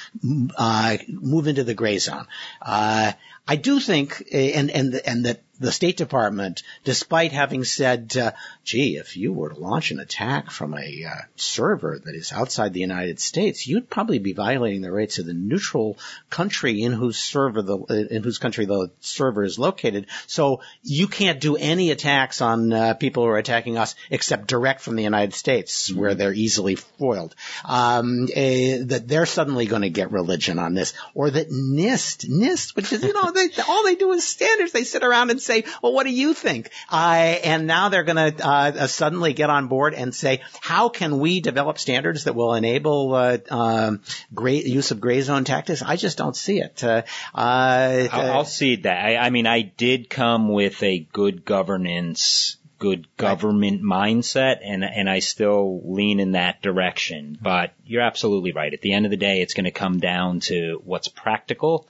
uh, 0.57 0.97
move 1.07 1.47
into 1.47 1.63
the 1.63 1.73
gray 1.73 1.99
zone? 1.99 2.27
Uh, 2.61 3.13
I 3.47 3.55
do 3.55 3.79
think, 3.79 4.23
and, 4.31 4.69
and, 4.71 4.95
and 5.05 5.25
that 5.25 5.41
the 5.63 5.71
State 5.71 5.95
Department, 5.95 6.61
despite 6.83 7.31
having 7.31 7.63
said, 7.63 8.15
uh, 8.17 8.33
gee, 8.65 8.97
if 8.97 9.15
you 9.15 9.31
were 9.31 9.49
to 9.49 9.59
launch 9.59 9.91
an 9.91 9.99
attack 9.99 10.51
from 10.51 10.73
a 10.73 11.05
uh, 11.05 11.21
server 11.37 11.99
that 12.03 12.15
is 12.15 12.33
outside 12.33 12.73
the 12.73 12.81
United 12.81 13.19
States, 13.19 13.65
you'd 13.65 13.89
probably 13.89 14.19
be 14.19 14.33
violating 14.33 14.81
the 14.81 14.91
rights 14.91 15.19
of 15.19 15.25
the 15.25 15.33
neutral 15.33 15.97
country 16.29 16.81
in 16.81 16.91
whose 16.91 17.17
server 17.17 17.61
the 17.61 18.07
in 18.11 18.23
whose 18.23 18.39
country 18.39 18.65
the 18.65 18.91
server 18.99 19.43
is 19.43 19.57
located. 19.57 20.07
So 20.27 20.59
you 20.83 21.07
can't 21.07 21.39
do 21.39 21.55
any 21.55 21.91
attacks 21.91 22.41
on 22.41 22.73
uh, 22.73 22.93
people 22.95 23.23
who 23.23 23.29
are 23.29 23.37
attacking 23.37 23.77
us 23.77 23.95
except 24.09 24.47
direct 24.47 24.81
from 24.81 24.97
the 24.97 25.03
United 25.03 25.33
States, 25.33 25.89
mm-hmm. 25.89 25.99
where 25.99 26.13
they're 26.13 26.33
easily 26.33 26.75
foiled. 26.75 27.35
Um, 27.63 28.25
that 28.25 29.03
they're 29.07 29.25
suddenly 29.25 29.65
going 29.65 29.83
to 29.83 29.89
get 29.89 30.11
religion 30.11 30.59
on 30.59 30.73
this, 30.73 30.93
or 31.13 31.31
that 31.31 31.49
NIST, 31.49 32.27
NIST, 32.29 32.75
which 32.75 32.91
is 32.91 33.01
you 33.01 33.13
know 33.13 33.31
they, 33.31 33.47
all 33.67 33.83
they 33.85 33.95
do 33.95 34.11
is 34.11 34.27
standards. 34.27 34.73
They 34.73 34.83
sit 34.83 35.03
around 35.03 35.31
and 35.31 35.41
say, 35.41 35.52
well, 35.81 35.93
what 35.93 36.05
do 36.05 36.11
you 36.11 36.33
think? 36.33 36.69
Uh, 36.89 37.37
and 37.43 37.67
now 37.67 37.89
they're 37.89 38.03
going 38.03 38.33
to 38.33 38.45
uh, 38.45 38.71
uh, 38.79 38.87
suddenly 38.87 39.33
get 39.33 39.49
on 39.49 39.67
board 39.67 39.93
and 39.93 40.13
say, 40.13 40.41
how 40.61 40.89
can 40.89 41.19
we 41.19 41.39
develop 41.39 41.77
standards 41.77 42.25
that 42.25 42.35
will 42.35 42.53
enable 42.53 43.13
uh, 43.13 43.37
um, 43.49 44.01
great 44.33 44.65
use 44.65 44.91
of 44.91 44.99
gray 44.99 45.21
zone 45.21 45.43
tactics? 45.43 45.81
I 45.81 45.95
just 45.95 46.17
don't 46.17 46.35
see 46.35 46.59
it. 46.59 46.83
Uh, 46.83 47.03
uh, 47.35 48.07
I'll, 48.11 48.31
I'll 48.31 48.45
see 48.45 48.77
that. 48.77 49.05
I, 49.05 49.17
I 49.17 49.29
mean, 49.29 49.47
I 49.47 49.61
did 49.61 50.09
come 50.09 50.49
with 50.49 50.81
a 50.83 50.99
good 50.99 51.45
governance 51.45 52.57
good 52.79 53.07
government 53.15 53.81
right. 53.81 54.13
mindset 54.13 54.57
and 54.61 54.83
and 54.83 55.09
I 55.09 55.19
still 55.19 55.81
lean 55.85 56.19
in 56.19 56.33
that 56.33 56.61
direction. 56.61 57.37
But 57.41 57.73
you're 57.85 58.01
absolutely 58.01 58.51
right. 58.51 58.73
At 58.73 58.81
the 58.81 58.91
end 58.91 59.05
of 59.05 59.09
the 59.09 59.17
day, 59.17 59.41
it's 59.41 59.53
going 59.53 59.63
to 59.63 59.71
come 59.71 59.99
down 59.99 60.41
to 60.41 60.81
what's 60.83 61.07
practical 61.07 61.87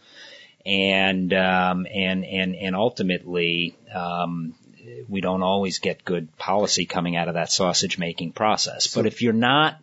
and 0.65 1.33
um, 1.33 1.85
and 1.93 2.23
and 2.25 2.55
and 2.55 2.75
ultimately, 2.75 3.75
um, 3.93 4.55
we 5.07 5.21
don't 5.21 5.43
always 5.43 5.79
get 5.79 6.05
good 6.05 6.35
policy 6.37 6.85
coming 6.85 7.15
out 7.15 7.27
of 7.27 7.33
that 7.35 7.51
sausage 7.51 7.97
making 7.97 8.31
process. 8.31 8.89
So, 8.89 9.01
but 9.01 9.07
if 9.07 9.21
you're 9.21 9.33
not 9.33 9.79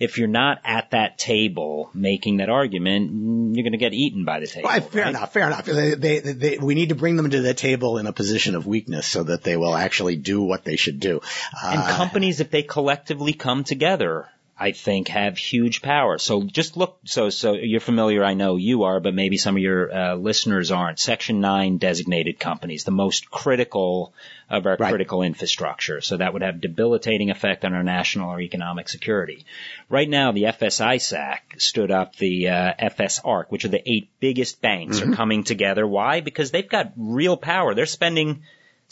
if 0.00 0.16
you're 0.16 0.28
not 0.28 0.60
at 0.64 0.92
that 0.92 1.18
table 1.18 1.90
making 1.92 2.38
that 2.38 2.48
argument, 2.48 3.54
you're 3.54 3.62
going 3.62 3.72
to 3.72 3.78
get 3.78 3.92
eaten 3.92 4.24
by 4.24 4.40
the 4.40 4.46
table. 4.46 4.68
Well, 4.68 4.80
fair 4.80 5.02
right? 5.02 5.10
enough. 5.10 5.32
Fair 5.32 5.46
enough. 5.46 5.66
They, 5.66 5.94
they, 5.94 6.18
they, 6.20 6.58
we 6.58 6.74
need 6.74 6.88
to 6.88 6.94
bring 6.94 7.16
them 7.16 7.28
to 7.28 7.42
the 7.42 7.52
table 7.52 7.98
in 7.98 8.06
a 8.06 8.12
position 8.12 8.54
of 8.54 8.66
weakness 8.66 9.06
so 9.06 9.24
that 9.24 9.42
they 9.42 9.58
will 9.58 9.76
actually 9.76 10.16
do 10.16 10.42
what 10.42 10.64
they 10.64 10.76
should 10.76 11.00
do. 11.00 11.20
Uh, 11.62 11.72
and 11.72 11.96
companies, 11.96 12.40
if 12.40 12.50
they 12.50 12.62
collectively 12.62 13.34
come 13.34 13.62
together, 13.62 14.26
I 14.60 14.72
think 14.72 15.08
have 15.08 15.38
huge 15.38 15.80
power. 15.80 16.18
So 16.18 16.42
just 16.42 16.76
look, 16.76 16.98
so, 17.06 17.30
so 17.30 17.54
you're 17.54 17.80
familiar, 17.80 18.22
I 18.22 18.34
know 18.34 18.56
you 18.56 18.82
are, 18.82 19.00
but 19.00 19.14
maybe 19.14 19.38
some 19.38 19.56
of 19.56 19.62
your 19.62 19.90
uh, 19.90 20.14
listeners 20.16 20.70
aren't. 20.70 20.98
Section 20.98 21.40
9 21.40 21.78
designated 21.78 22.38
companies, 22.38 22.84
the 22.84 22.90
most 22.90 23.30
critical 23.30 24.12
of 24.50 24.66
our 24.66 24.76
right. 24.78 24.90
critical 24.90 25.22
infrastructure. 25.22 26.02
So 26.02 26.18
that 26.18 26.34
would 26.34 26.42
have 26.42 26.60
debilitating 26.60 27.30
effect 27.30 27.64
on 27.64 27.72
our 27.72 27.82
national 27.82 28.28
or 28.28 28.40
economic 28.40 28.90
security. 28.90 29.46
Right 29.88 30.08
now, 30.08 30.32
the 30.32 30.42
FSISAC 30.42 31.38
stood 31.56 31.90
up 31.90 32.16
the 32.16 32.48
uh, 32.48 32.74
FSARC, 32.78 33.46
which 33.48 33.64
are 33.64 33.68
the 33.68 33.90
eight 33.90 34.10
biggest 34.20 34.60
banks 34.60 35.00
mm-hmm. 35.00 35.14
are 35.14 35.16
coming 35.16 35.42
together. 35.42 35.86
Why? 35.86 36.20
Because 36.20 36.50
they've 36.50 36.68
got 36.68 36.92
real 36.98 37.38
power. 37.38 37.74
They're 37.74 37.86
spending 37.86 38.42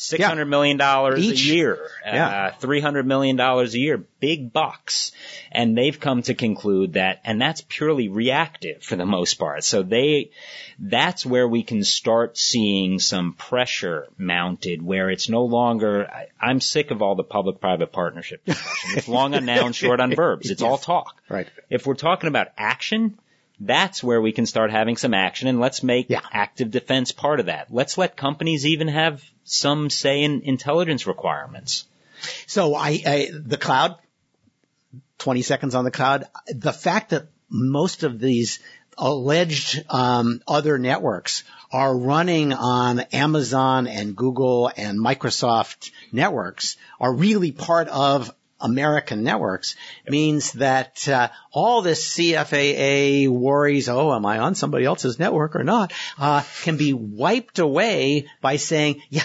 Six 0.00 0.24
hundred 0.24 0.44
yeah. 0.44 0.50
million 0.50 0.76
dollars 0.76 1.28
a 1.28 1.34
year, 1.34 1.76
yeah. 2.06 2.28
uh, 2.28 2.50
three 2.52 2.80
hundred 2.80 3.04
million 3.04 3.34
dollars 3.34 3.74
a 3.74 3.80
year, 3.80 3.98
big 4.20 4.52
bucks, 4.52 5.10
and 5.50 5.76
they've 5.76 5.98
come 5.98 6.22
to 6.22 6.34
conclude 6.34 6.92
that, 6.92 7.20
and 7.24 7.42
that's 7.42 7.64
purely 7.68 8.08
reactive 8.08 8.80
for 8.84 8.94
the 8.94 9.04
most 9.04 9.34
part. 9.40 9.64
So 9.64 9.82
they, 9.82 10.30
that's 10.78 11.26
where 11.26 11.48
we 11.48 11.64
can 11.64 11.82
start 11.82 12.38
seeing 12.38 13.00
some 13.00 13.32
pressure 13.32 14.06
mounted, 14.16 14.82
where 14.82 15.10
it's 15.10 15.28
no 15.28 15.46
longer. 15.46 16.08
I, 16.08 16.28
I'm 16.40 16.60
sick 16.60 16.92
of 16.92 17.02
all 17.02 17.16
the 17.16 17.24
public-private 17.24 17.90
partnership 17.90 18.44
discussion. 18.44 18.98
It's 18.98 19.08
long 19.08 19.34
on 19.34 19.46
nouns, 19.46 19.74
short 19.74 19.98
on 19.98 20.14
verbs. 20.14 20.48
It's 20.48 20.62
yes. 20.62 20.70
all 20.70 20.78
talk. 20.78 21.20
Right. 21.28 21.48
If 21.70 21.88
we're 21.88 21.94
talking 21.94 22.28
about 22.28 22.48
action, 22.56 23.18
that's 23.60 24.02
where 24.02 24.20
we 24.20 24.32
can 24.32 24.46
start 24.46 24.70
having 24.70 24.96
some 24.96 25.14
action 25.14 25.48
and 25.48 25.60
let's 25.60 25.82
make 25.82 26.06
yeah. 26.08 26.20
active 26.32 26.70
defense 26.70 27.12
part 27.12 27.40
of 27.40 27.46
that. 27.46 27.72
Let's 27.72 27.98
let 27.98 28.16
companies 28.16 28.66
even 28.66 28.88
have 28.88 29.22
some 29.44 29.90
say 29.90 30.22
in 30.22 30.42
intelligence 30.42 31.06
requirements. 31.06 31.84
So 32.46 32.74
I, 32.74 33.00
I 33.04 33.30
the 33.32 33.56
cloud, 33.56 33.96
20 35.18 35.42
seconds 35.42 35.74
on 35.74 35.84
the 35.84 35.90
cloud, 35.90 36.26
the 36.48 36.72
fact 36.72 37.10
that 37.10 37.28
most 37.50 38.02
of 38.02 38.20
these 38.20 38.60
alleged 38.96 39.84
um, 39.88 40.42
other 40.46 40.78
networks 40.78 41.44
are 41.70 41.96
running 41.96 42.52
on 42.52 43.00
Amazon 43.12 43.86
and 43.86 44.16
Google 44.16 44.70
and 44.76 44.98
Microsoft 44.98 45.90
networks 46.12 46.76
are 47.00 47.14
really 47.14 47.52
part 47.52 47.88
of 47.88 48.34
American 48.60 49.22
networks 49.22 49.76
means 50.08 50.52
that 50.54 51.08
uh, 51.08 51.28
all 51.52 51.82
this 51.82 52.16
CFAA 52.16 53.28
worries, 53.28 53.88
oh, 53.88 54.12
am 54.12 54.26
I 54.26 54.38
on 54.38 54.54
somebody 54.54 54.84
else's 54.84 55.18
network 55.18 55.56
or 55.56 55.64
not, 55.64 55.92
uh, 56.18 56.42
can 56.62 56.76
be 56.76 56.92
wiped 56.92 57.58
away 57.58 58.26
by 58.40 58.56
saying, 58.56 59.02
yeah, 59.10 59.24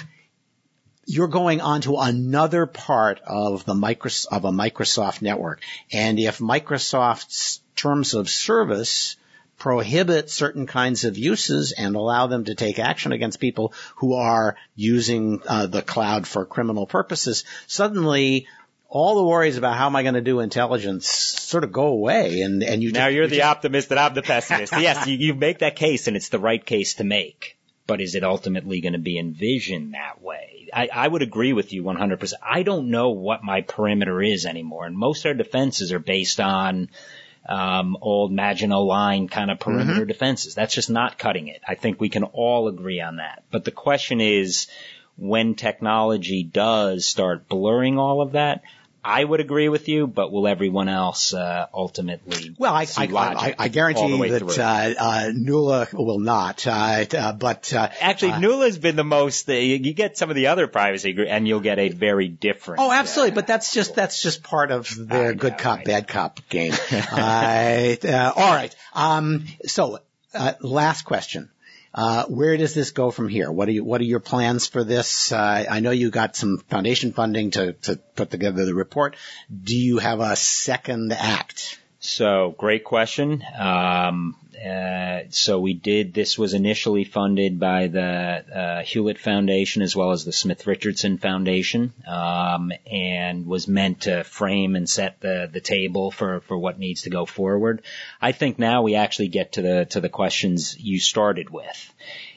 you're 1.05 1.27
going 1.27 1.61
onto 1.61 1.95
another 1.95 2.65
part 2.65 3.19
of 3.25 3.65
the 3.65 3.73
Microsoft, 3.73 4.27
of 4.31 4.45
a 4.45 4.51
Microsoft 4.51 5.21
network. 5.21 5.61
And 5.91 6.19
if 6.19 6.39
Microsoft's 6.39 7.61
terms 7.75 8.13
of 8.13 8.29
service 8.29 9.17
prohibit 9.57 10.29
certain 10.29 10.65
kinds 10.65 11.05
of 11.05 11.17
uses 11.17 11.71
and 11.71 11.95
allow 11.95 12.27
them 12.27 12.45
to 12.45 12.55
take 12.55 12.79
action 12.79 13.11
against 13.11 13.39
people 13.39 13.73
who 13.97 14.13
are 14.13 14.55
using 14.75 15.41
uh, 15.47 15.67
the 15.67 15.81
cloud 15.81 16.27
for 16.27 16.45
criminal 16.45 16.85
purposes, 16.85 17.43
suddenly 17.67 18.47
all 18.93 19.15
the 19.15 19.23
worries 19.23 19.57
about 19.57 19.75
how 19.75 19.87
am 19.87 19.95
I 19.95 20.03
going 20.03 20.13
to 20.13 20.21
do 20.21 20.39
intelligence 20.39 21.07
sort 21.07 21.63
of 21.63 21.71
go 21.71 21.87
away 21.87 22.41
and, 22.41 22.61
and 22.61 22.83
you 22.83 22.91
Now 22.91 23.07
just, 23.07 23.15
you're 23.15 23.23
you 23.23 23.29
the 23.31 23.35
just... 23.37 23.47
optimist 23.47 23.89
and 23.89 23.99
I'm 23.99 24.13
the 24.13 24.21
pessimist. 24.21 24.71
yes, 24.73 25.07
you, 25.07 25.17
you 25.17 25.33
make 25.33 25.59
that 25.59 25.75
case 25.75 26.05
and 26.05 26.15
it's 26.15 26.29
the 26.29 26.37
right 26.37 26.63
case 26.63 26.93
to 26.95 27.03
make. 27.03 27.57
But 27.87 28.01
is 28.01 28.13
it 28.13 28.23
ultimately 28.23 28.81
going 28.81 28.93
to 28.93 28.99
be 28.99 29.17
envisioned 29.17 29.95
that 29.95 30.21
way? 30.21 30.69
I, 30.71 30.89
I 30.93 31.07
would 31.07 31.23
agree 31.23 31.53
with 31.53 31.73
you 31.73 31.81
100%. 31.81 32.33
I 32.43 32.61
don't 32.61 32.91
know 32.91 33.09
what 33.09 33.43
my 33.43 33.61
perimeter 33.61 34.21
is 34.21 34.45
anymore. 34.45 34.85
And 34.85 34.95
most 34.95 35.25
of 35.25 35.29
our 35.29 35.33
defenses 35.33 35.91
are 35.91 35.99
based 35.99 36.39
on 36.39 36.89
um, 37.49 37.97
old 37.99 38.31
Maginot 38.31 38.79
Line 38.79 39.27
kind 39.27 39.49
of 39.49 39.59
perimeter 39.59 40.01
mm-hmm. 40.01 40.07
defenses. 40.07 40.53
That's 40.53 40.75
just 40.75 40.91
not 40.91 41.17
cutting 41.17 41.47
it. 41.47 41.61
I 41.67 41.73
think 41.73 41.99
we 41.99 42.09
can 42.09 42.25
all 42.25 42.67
agree 42.67 43.01
on 43.01 43.15
that. 43.15 43.43
But 43.49 43.65
the 43.65 43.71
question 43.71 44.21
is, 44.21 44.67
when 45.17 45.55
technology 45.55 46.43
does 46.43 47.05
start 47.05 47.47
blurring 47.47 47.97
all 47.97 48.21
of 48.21 48.33
that, 48.33 48.61
I 49.05 49.23
would 49.23 49.41
agree 49.41 49.67
with 49.67 49.89
you, 49.89 50.07
but 50.07 50.31
will 50.31 50.47
everyone 50.47 50.87
else 50.87 51.33
uh, 51.33 51.67
ultimately? 51.73 52.55
Well, 52.57 52.73
I, 52.73 52.87
I, 52.97 53.05
I, 53.05 53.55
I, 53.59 53.67
guarantee 53.67 54.29
that 54.29 54.59
uh, 54.59 55.01
uh, 55.03 55.31
Nuala 55.33 55.87
will 55.91 56.19
not. 56.19 56.65
Uh, 56.65 57.05
uh, 57.13 57.33
but 57.33 57.73
uh, 57.73 57.89
actually, 57.99 58.39
Nuala's 58.39 58.77
been 58.77 58.95
the 58.95 59.03
most. 59.03 59.49
you 59.49 59.93
get 59.93 60.17
some 60.17 60.29
of 60.29 60.35
the 60.35 60.47
other 60.47 60.67
privacy, 60.67 61.15
and 61.27 61.47
you'll 61.47 61.59
get 61.59 61.79
a 61.79 61.89
very 61.89 62.29
different. 62.29 62.81
Oh, 62.81 62.91
absolutely. 62.91 63.35
but 63.35 63.45
that's 63.45 63.73
just 63.73 63.95
that's 63.95 64.21
just 64.21 64.41
part 64.41 64.71
of 64.71 64.87
the 64.95 65.35
good 65.37 65.57
cop 65.57 65.83
bad 65.83 66.07
cop 66.07 66.39
game. 66.47 66.73
all 67.11 68.53
right. 68.53 68.75
Um, 68.93 69.45
so, 69.65 69.99
last 70.61 71.03
question. 71.03 71.49
Uh, 71.93 72.25
where 72.25 72.57
does 72.57 72.73
this 72.73 72.91
go 72.91 73.11
from 73.11 73.27
here? 73.27 73.51
What 73.51 73.67
are 73.67 73.71
you, 73.71 73.83
what 73.83 74.01
are 74.01 74.05
your 74.05 74.19
plans 74.19 74.67
for 74.67 74.83
this? 74.83 75.31
Uh, 75.31 75.65
I 75.69 75.79
know 75.79 75.91
you 75.91 76.09
got 76.09 76.35
some 76.35 76.57
foundation 76.69 77.13
funding 77.13 77.51
to, 77.51 77.73
to 77.73 77.97
put 78.15 78.31
together 78.31 78.65
the 78.65 78.73
report. 78.73 79.15
Do 79.63 79.77
you 79.77 79.99
have 79.99 80.19
a 80.19 80.35
second 80.35 81.13
act? 81.13 81.79
So 81.99 82.55
great 82.57 82.83
question. 82.83 83.43
Um, 83.57 84.35
uh, 84.63 85.23
so 85.29 85.59
we 85.59 85.73
did. 85.73 86.13
This 86.13 86.37
was 86.37 86.53
initially 86.53 87.03
funded 87.03 87.59
by 87.59 87.87
the 87.87 88.01
uh, 88.01 88.83
Hewlett 88.83 89.19
Foundation 89.19 89.81
as 89.81 89.95
well 89.95 90.11
as 90.11 90.23
the 90.23 90.31
Smith 90.31 90.65
Richardson 90.65 91.17
Foundation, 91.17 91.93
um, 92.07 92.71
and 92.89 93.45
was 93.45 93.67
meant 93.67 94.01
to 94.01 94.23
frame 94.23 94.75
and 94.75 94.89
set 94.89 95.19
the 95.19 95.49
the 95.51 95.61
table 95.61 96.11
for 96.11 96.39
for 96.41 96.57
what 96.57 96.79
needs 96.79 97.03
to 97.03 97.09
go 97.09 97.25
forward. 97.25 97.81
I 98.21 98.31
think 98.31 98.57
now 98.57 98.83
we 98.83 98.95
actually 98.95 99.29
get 99.29 99.53
to 99.53 99.61
the 99.61 99.85
to 99.91 100.01
the 100.01 100.09
questions 100.09 100.77
you 100.79 100.99
started 100.99 101.49
with 101.49 101.93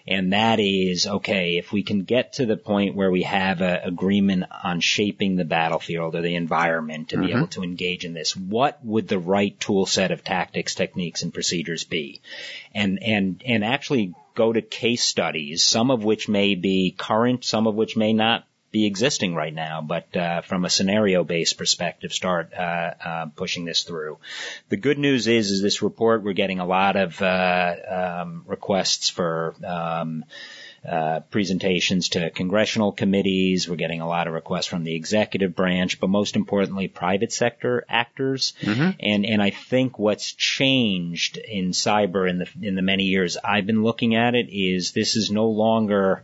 and 0.08 0.32
that 0.32 0.60
is 0.60 1.06
okay 1.06 1.56
if 1.56 1.72
we 1.72 1.82
can 1.82 2.04
get 2.04 2.34
to 2.34 2.46
the 2.46 2.56
point 2.56 2.94
where 2.94 3.10
we 3.10 3.22
have 3.22 3.60
an 3.60 3.80
agreement 3.84 4.44
on 4.62 4.80
shaping 4.80 5.36
the 5.36 5.44
battlefield 5.44 6.14
or 6.14 6.22
the 6.22 6.36
environment 6.36 7.08
to 7.08 7.16
mm-hmm. 7.16 7.26
be 7.26 7.32
able 7.32 7.46
to 7.48 7.62
engage 7.62 8.04
in 8.04 8.14
this 8.14 8.36
what 8.36 8.84
would 8.84 9.08
the 9.08 9.18
right 9.18 9.58
tool 9.58 9.86
set 9.86 10.10
of 10.10 10.22
tactics 10.22 10.74
techniques 10.74 11.22
and 11.22 11.34
procedures 11.34 11.84
be 11.84 12.20
and 12.74 13.02
and 13.02 13.42
and 13.44 13.64
actually 13.64 14.14
go 14.34 14.52
to 14.52 14.62
case 14.62 15.02
studies 15.02 15.62
some 15.62 15.90
of 15.90 16.04
which 16.04 16.28
may 16.28 16.54
be 16.54 16.94
current 16.96 17.44
some 17.44 17.66
of 17.66 17.74
which 17.74 17.96
may 17.96 18.12
not 18.12 18.44
be 18.70 18.86
existing 18.86 19.34
right 19.34 19.54
now, 19.54 19.80
but 19.80 20.14
uh, 20.16 20.42
from 20.42 20.64
a 20.64 20.70
scenario-based 20.70 21.56
perspective, 21.56 22.12
start 22.12 22.52
uh, 22.52 22.60
uh, 23.04 23.26
pushing 23.36 23.64
this 23.64 23.84
through. 23.84 24.18
The 24.68 24.76
good 24.76 24.98
news 24.98 25.26
is, 25.26 25.50
is 25.50 25.62
this 25.62 25.82
report 25.82 26.22
we're 26.22 26.32
getting 26.32 26.60
a 26.60 26.66
lot 26.66 26.96
of 26.96 27.20
uh, 27.22 27.74
um, 28.22 28.44
requests 28.46 29.08
for. 29.08 29.54
Um, 29.64 30.24
uh, 30.86 31.18
presentations 31.30 32.10
to 32.10 32.30
congressional 32.30 32.92
committees. 32.92 33.68
We're 33.68 33.74
getting 33.74 34.02
a 34.02 34.06
lot 34.06 34.28
of 34.28 34.34
requests 34.34 34.66
from 34.66 34.84
the 34.84 34.94
executive 34.94 35.56
branch, 35.56 35.98
but 35.98 36.08
most 36.08 36.36
importantly, 36.36 36.86
private 36.86 37.32
sector 37.32 37.84
actors. 37.88 38.52
Mm-hmm. 38.60 38.90
And 39.00 39.26
and 39.26 39.42
I 39.42 39.50
think 39.50 39.98
what's 39.98 40.32
changed 40.32 41.38
in 41.38 41.72
cyber 41.72 42.30
in 42.30 42.38
the 42.38 42.48
in 42.62 42.76
the 42.76 42.82
many 42.82 43.04
years 43.04 43.36
I've 43.36 43.66
been 43.66 43.82
looking 43.82 44.14
at 44.14 44.36
it 44.36 44.48
is 44.48 44.92
this 44.92 45.16
is 45.16 45.28
no 45.28 45.48
longer 45.48 46.22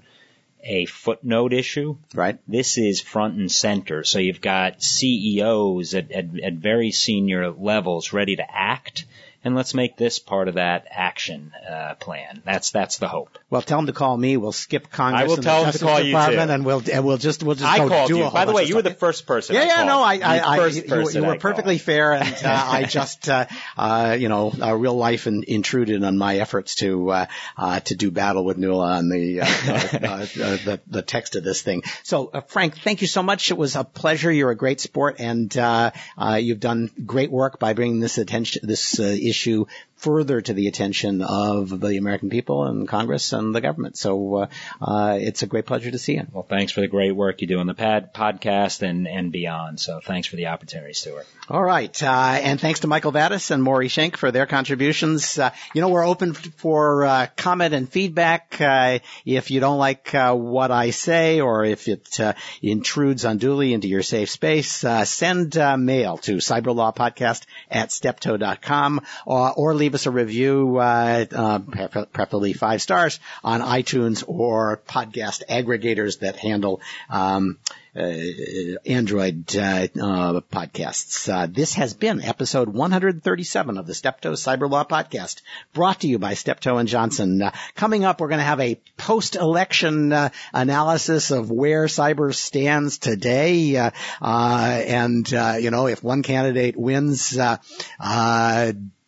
a 0.62 0.86
footnote 0.86 1.52
issue. 1.52 1.96
Right. 2.14 2.38
This 2.46 2.78
is 2.78 3.00
front 3.00 3.38
and 3.38 3.50
center. 3.50 4.04
So 4.04 4.18
you've 4.18 4.40
got 4.40 4.82
CEOs 4.82 5.94
at, 5.94 6.10
at, 6.12 6.26
at 6.40 6.54
very 6.54 6.90
senior 6.90 7.50
levels 7.50 8.12
ready 8.12 8.36
to 8.36 8.44
act 8.48 9.04
and 9.45 9.55
let's 9.55 9.74
make 9.74 9.97
this 9.97 10.18
part 10.18 10.49
of 10.49 10.55
that 10.55 10.86
action 10.90 11.53
uh, 11.68 11.95
plan. 11.95 12.43
That's 12.45 12.70
that's 12.70 12.99
the 12.99 13.09
hope. 13.09 13.38
Well, 13.51 13.62
tell 13.62 13.78
them 13.78 13.86
to 13.86 13.93
call 13.93 14.16
me. 14.16 14.36
We'll 14.36 14.53
skip 14.53 14.90
Congress. 14.90 15.22
I 15.22 15.26
will 15.26 15.36
tell 15.36 15.64
them 15.64 15.72
to 15.72 15.78
call 15.78 16.01
you 16.01 16.12
too. 16.12 16.18
and 16.18 16.64
we'll 16.64 16.82
and 16.90 17.05
we'll 17.05 17.18
just 17.18 17.43
we'll 17.43 17.57
just 17.57 17.68
I 17.68 17.78
go 17.78 17.88
called 17.88 18.09
do 18.09 18.18
you. 18.18 18.30
By 18.30 18.45
the 18.45 18.53
way, 18.53 18.64
you 18.64 18.76
were 18.76 18.82
the 18.82 18.95
first 18.95 19.26
person. 19.26 19.55
Yeah, 19.55 19.62
I 19.62 19.64
yeah, 19.64 19.74
called. 19.74 19.86
no, 19.88 20.03
I, 20.03 20.14
I, 20.14 20.38
I 20.38 20.66
you, 20.68 21.11
you, 21.11 21.24
were 21.24 21.38
perfectly 21.38 21.78
fair, 21.78 22.12
and 22.14 22.34
uh, 22.45 22.66
I 22.68 22.84
just, 22.84 23.28
uh, 23.28 23.47
uh, 23.76 24.16
you 24.18 24.28
know, 24.28 24.53
uh, 24.61 24.74
real 24.74 24.95
life 24.95 25.26
in, 25.26 25.45
intruded 25.47 26.03
on 26.05 26.16
my 26.16 26.36
efforts 26.36 26.76
to 26.76 27.11
uh, 27.11 27.26
uh, 27.57 27.80
to 27.80 27.95
do 27.95 28.11
battle 28.11 28.45
with 28.45 28.59
Nuala 28.59 28.99
on 28.99 29.09
the, 29.09 29.40
uh, 29.40 29.45
uh, 29.45 29.47
uh, 29.47 30.26
the 30.26 30.80
the 30.86 31.03
text 31.03 31.36
of 31.36 31.45
this 31.45 31.62
thing. 31.62 31.82
So, 32.05 32.30
uh, 32.32 32.40
Frank, 32.43 32.78
thank 32.78 33.01
you 33.01 33.09
so 33.09 33.22
much. 33.22 33.51
It 33.51 33.59
was 33.59 33.76
a 33.76 33.84
pleasure. 33.84 34.30
You're 34.30 34.51
a 34.51 34.57
great 34.57 34.80
sport, 34.80 35.16
and 35.18 35.55
uh, 35.57 35.90
uh, 36.16 36.38
you've 36.40 36.61
done 36.61 36.90
great 37.05 37.30
work 37.30 37.59
by 37.59 37.72
bringing 37.72 38.01
this 38.01 38.18
attention 38.18 38.66
this 38.66 38.99
uh, 38.99 39.03
issue 39.03 39.32
issue 39.33 39.66
further 40.03 40.40
to 40.40 40.53
the 40.53 40.66
attention 40.66 41.22
of 41.22 41.80
the 41.80 41.96
American 41.96 42.28
people 42.28 42.64
and 42.64 42.88
Congress 42.88 43.32
and 43.32 43.55
the 43.55 43.61
government. 43.61 43.96
So 43.96 44.34
uh, 44.36 44.46
uh, 44.80 45.18
it's 45.20 45.42
a 45.42 45.46
great 45.46 45.66
pleasure 45.66 45.90
to 45.90 45.98
see 45.98 46.14
you. 46.14 46.26
Well, 46.32 46.46
thanks 46.48 46.72
for 46.72 46.80
the 46.80 46.88
great 46.88 47.12
work 47.12 47.40
you 47.40 47.46
do 47.46 47.61
on 47.61 47.66
the 47.66 47.74
pad 47.74 48.12
podcast 48.12 48.82
and 48.82 49.07
and 49.07 49.30
beyond. 49.32 49.80
So 49.80 50.00
thanks 50.05 50.26
for 50.26 50.36
the 50.36 50.48
opportunity, 50.48 50.92
Stewart. 50.92 51.26
All 51.48 51.62
right, 51.62 52.03
uh, 52.03 52.38
and 52.42 52.61
thanks 52.61 52.80
to 52.80 52.86
Michael 52.86 53.12
Vatis 53.12 53.50
and 53.50 53.62
Maury 53.62 53.88
Shenk 53.88 54.16
for 54.16 54.30
their 54.30 54.46
contributions. 54.46 55.38
Uh, 55.38 55.50
you 55.74 55.80
know, 55.80 55.88
we're 55.88 56.07
open 56.07 56.34
for 56.34 57.05
uh, 57.05 57.26
comment 57.36 57.74
and 57.74 57.88
feedback. 57.88 58.61
Uh, 58.61 58.98
if 59.24 59.50
you 59.50 59.61
don't 59.61 59.78
like 59.78 60.14
uh, 60.14 60.34
what 60.34 60.70
I 60.70 60.90
say, 60.90 61.40
or 61.40 61.64
if 61.64 61.88
it 61.88 62.20
uh, 62.20 62.34
intrudes 62.61 63.24
unduly 63.24 63.72
into 63.72 63.88
your 63.88 64.03
safe 64.03 64.30
space, 64.30 64.84
send 65.05 65.55
mail 65.55 66.16
to 66.18 66.36
cyberlawpodcast 66.36 67.44
at 67.70 67.92
steptoe.com, 67.92 69.00
or, 69.26 69.53
or 69.53 69.74
leave 69.74 69.91
us 69.95 70.07
a 70.07 70.11
review, 70.11 70.76
preferably 70.78 72.53
five 72.53 72.82
stars, 72.82 73.20
on 73.45 73.61
iTunes 73.61 74.24
or 74.26 74.80
podcast 74.86 75.43
aggregators 75.49 76.20
that 76.20 76.36
handle. 76.36 76.80
Um, 77.09 77.59
uh, 77.95 78.78
Android 78.86 79.55
uh, 79.55 79.86
uh, 80.01 80.40
podcasts. 80.51 81.30
Uh, 81.30 81.47
this 81.47 81.74
has 81.74 81.93
been 81.93 82.22
episode 82.22 82.70
137 82.70 83.76
of 83.76 83.86
the 83.86 83.93
Steptoe 83.93 84.32
Cyber 84.32 84.70
Law 84.70 84.84
Podcast, 84.84 85.43
brought 85.74 86.01
to 86.01 86.09
you 86.09 86.18
by 86.18 86.32
Steptoe 86.32 86.78
and 86.78 86.88
Johnson. 86.88 87.43
Uh, 87.43 87.53
coming 87.74 88.05
up, 88.05 88.20
we're 88.20 88.28
going 88.28 88.38
to 88.38 88.45
have 88.45 88.61
a 88.61 88.80
post-election 88.97 90.11
uh, 90.11 90.30
analysis 90.55 91.30
of 91.30 91.51
where 91.51 91.84
cyber 91.84 92.34
stands 92.34 92.97
today, 92.97 93.76
and 94.22 95.30
you 95.30 95.70
know 95.70 95.86
if 95.86 96.03
one 96.03 96.22
candidate 96.22 96.78
wins 96.78 97.36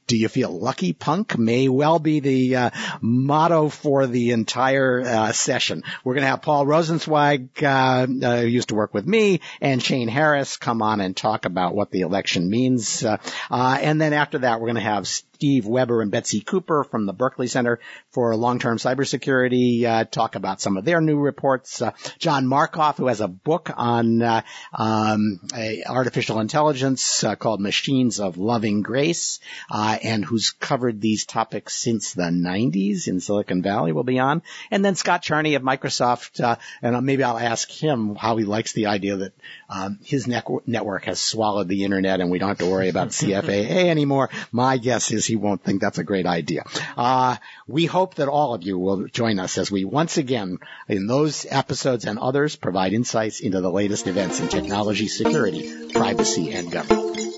do 0.07 0.17
you 0.17 0.29
feel 0.29 0.51
lucky 0.51 0.93
punk 0.93 1.39
may 1.39 1.69
well 1.69 1.99
be 1.99 2.21
the 2.21 2.57
uh, 2.57 2.71
motto 3.01 3.69
for 3.69 4.07
the 4.07 4.31
entire 4.33 5.01
uh, 5.01 5.33
session. 5.33 5.83
We're 6.03 6.15
going 6.15 6.25
to 6.25 6.31
have 6.31 6.43
Paul 6.43 6.67
Rosenzweig, 6.67 7.63
uh, 7.63 8.27
uh, 8.27 8.41
who 8.41 8.47
used 8.47 8.69
to 8.69 8.75
work 8.75 8.95
with 8.95 9.07
me, 9.07 9.41
and 9.61 9.83
Shane 9.83 10.09
Harris 10.09 10.57
come 10.57 10.83
on 10.83 11.01
and 11.01 11.17
talk 11.17 11.45
about 11.45 11.75
what 11.75 11.91
the 11.91 12.03
election 12.03 12.51
means. 12.51 13.05
Uh, 13.05 13.19
uh, 13.51 13.79
and 13.81 14.01
then 14.01 14.13
after 14.13 14.39
that, 14.39 14.61
we're 14.61 14.69
going 14.69 14.77
to 14.77 14.83
have 14.83 15.07
Steve 15.45 15.67
Weber 15.67 16.01
and 16.01 16.11
Betsy 16.11 16.41
Cooper 16.41 16.85
from 16.85 17.05
the 17.05 17.13
Berkeley 17.13 17.49
Center 17.49 17.79
for 18.13 18.35
Long-Term 18.35 18.79
Cybersecurity 18.79 19.85
uh, 19.85 20.05
talk 20.05 20.37
about 20.37 20.59
some 20.59 20.79
of 20.79 20.87
their 20.87 21.03
new 21.03 21.19
reports. 21.19 21.83
Uh, 21.83 21.93
John 22.19 22.47
Markoff, 22.47 22.97
who 22.97 23.09
has 23.09 23.21
a 23.21 23.29
book 23.29 23.71
on 23.77 24.23
uh, 24.23 24.41
um, 24.73 25.41
artificial 25.87 26.41
intelligence 26.41 27.23
uh, 27.25 27.37
called 27.37 27.61
Machines 27.61 28.21
of 28.21 28.39
Loving 28.39 28.81
Grace, 28.81 29.39
uh, 29.71 29.99
and 30.03 30.25
who's 30.25 30.53
covered 30.53 31.03
these 31.03 31.27
topics 31.27 31.75
since 31.75 32.15
the 32.15 32.23
90s 32.23 33.07
in 33.07 33.21
Silicon 33.21 33.61
Valley, 33.61 33.93
will 33.93 34.03
be 34.03 34.19
on. 34.19 34.41
And 34.71 34.83
then 34.83 34.95
Scott 34.95 35.21
Charney 35.21 35.57
of 35.57 35.63
Microsoft, 35.63 36.43
uh, 36.43 36.57
and 36.81 37.05
maybe 37.05 37.23
I'll 37.23 37.39
ask 37.39 37.71
him 37.71 38.15
how 38.15 38.39
he 38.39 38.47
likes 38.47 38.73
the 38.73 38.87
idea 38.87 39.17
that 39.17 39.35
um, 39.69 39.99
his 40.03 40.27
network 40.27 41.05
has 41.05 41.21
swallowed 41.21 41.69
the 41.69 41.85
internet 41.85 42.23
and 42.23 42.31
we 42.31 42.39
don't 42.39 42.49
have 42.49 42.59
to 42.59 42.71
worry 42.71 42.89
about 42.89 43.09
CFAA 43.09 43.91
anymore. 43.91 44.31
My 44.51 44.79
guess 44.79 45.11
is 45.11 45.27
he 45.27 45.34
won't 45.37 45.63
think 45.63 45.81
that's 45.81 45.99
a 45.99 46.05
great 46.05 46.27
idea. 46.27 46.65
Uh, 46.97 47.37
we 47.67 47.87
hope 47.87 48.15
that 48.17 48.29
all 48.29 48.55
of 48.55 48.63
you 48.63 48.79
will 48.79 49.07
join 49.09 49.39
us 49.39 49.59
as 49.59 49.71
we 49.71 49.85
once 49.85 50.17
again, 50.17 50.59
in 50.89 51.07
those 51.07 51.47
episodes 51.49 52.05
and 52.05 52.19
others, 52.19 52.57
provide 52.57 52.93
insights 52.93 53.41
into 53.41 53.61
the 53.61 53.71
latest 53.71 54.07
events 54.07 54.41
in 54.41 54.49
technology, 54.49 55.09
security, 55.09 55.93
privacy, 55.93 56.53
and 56.53 56.71
government. 56.71 57.34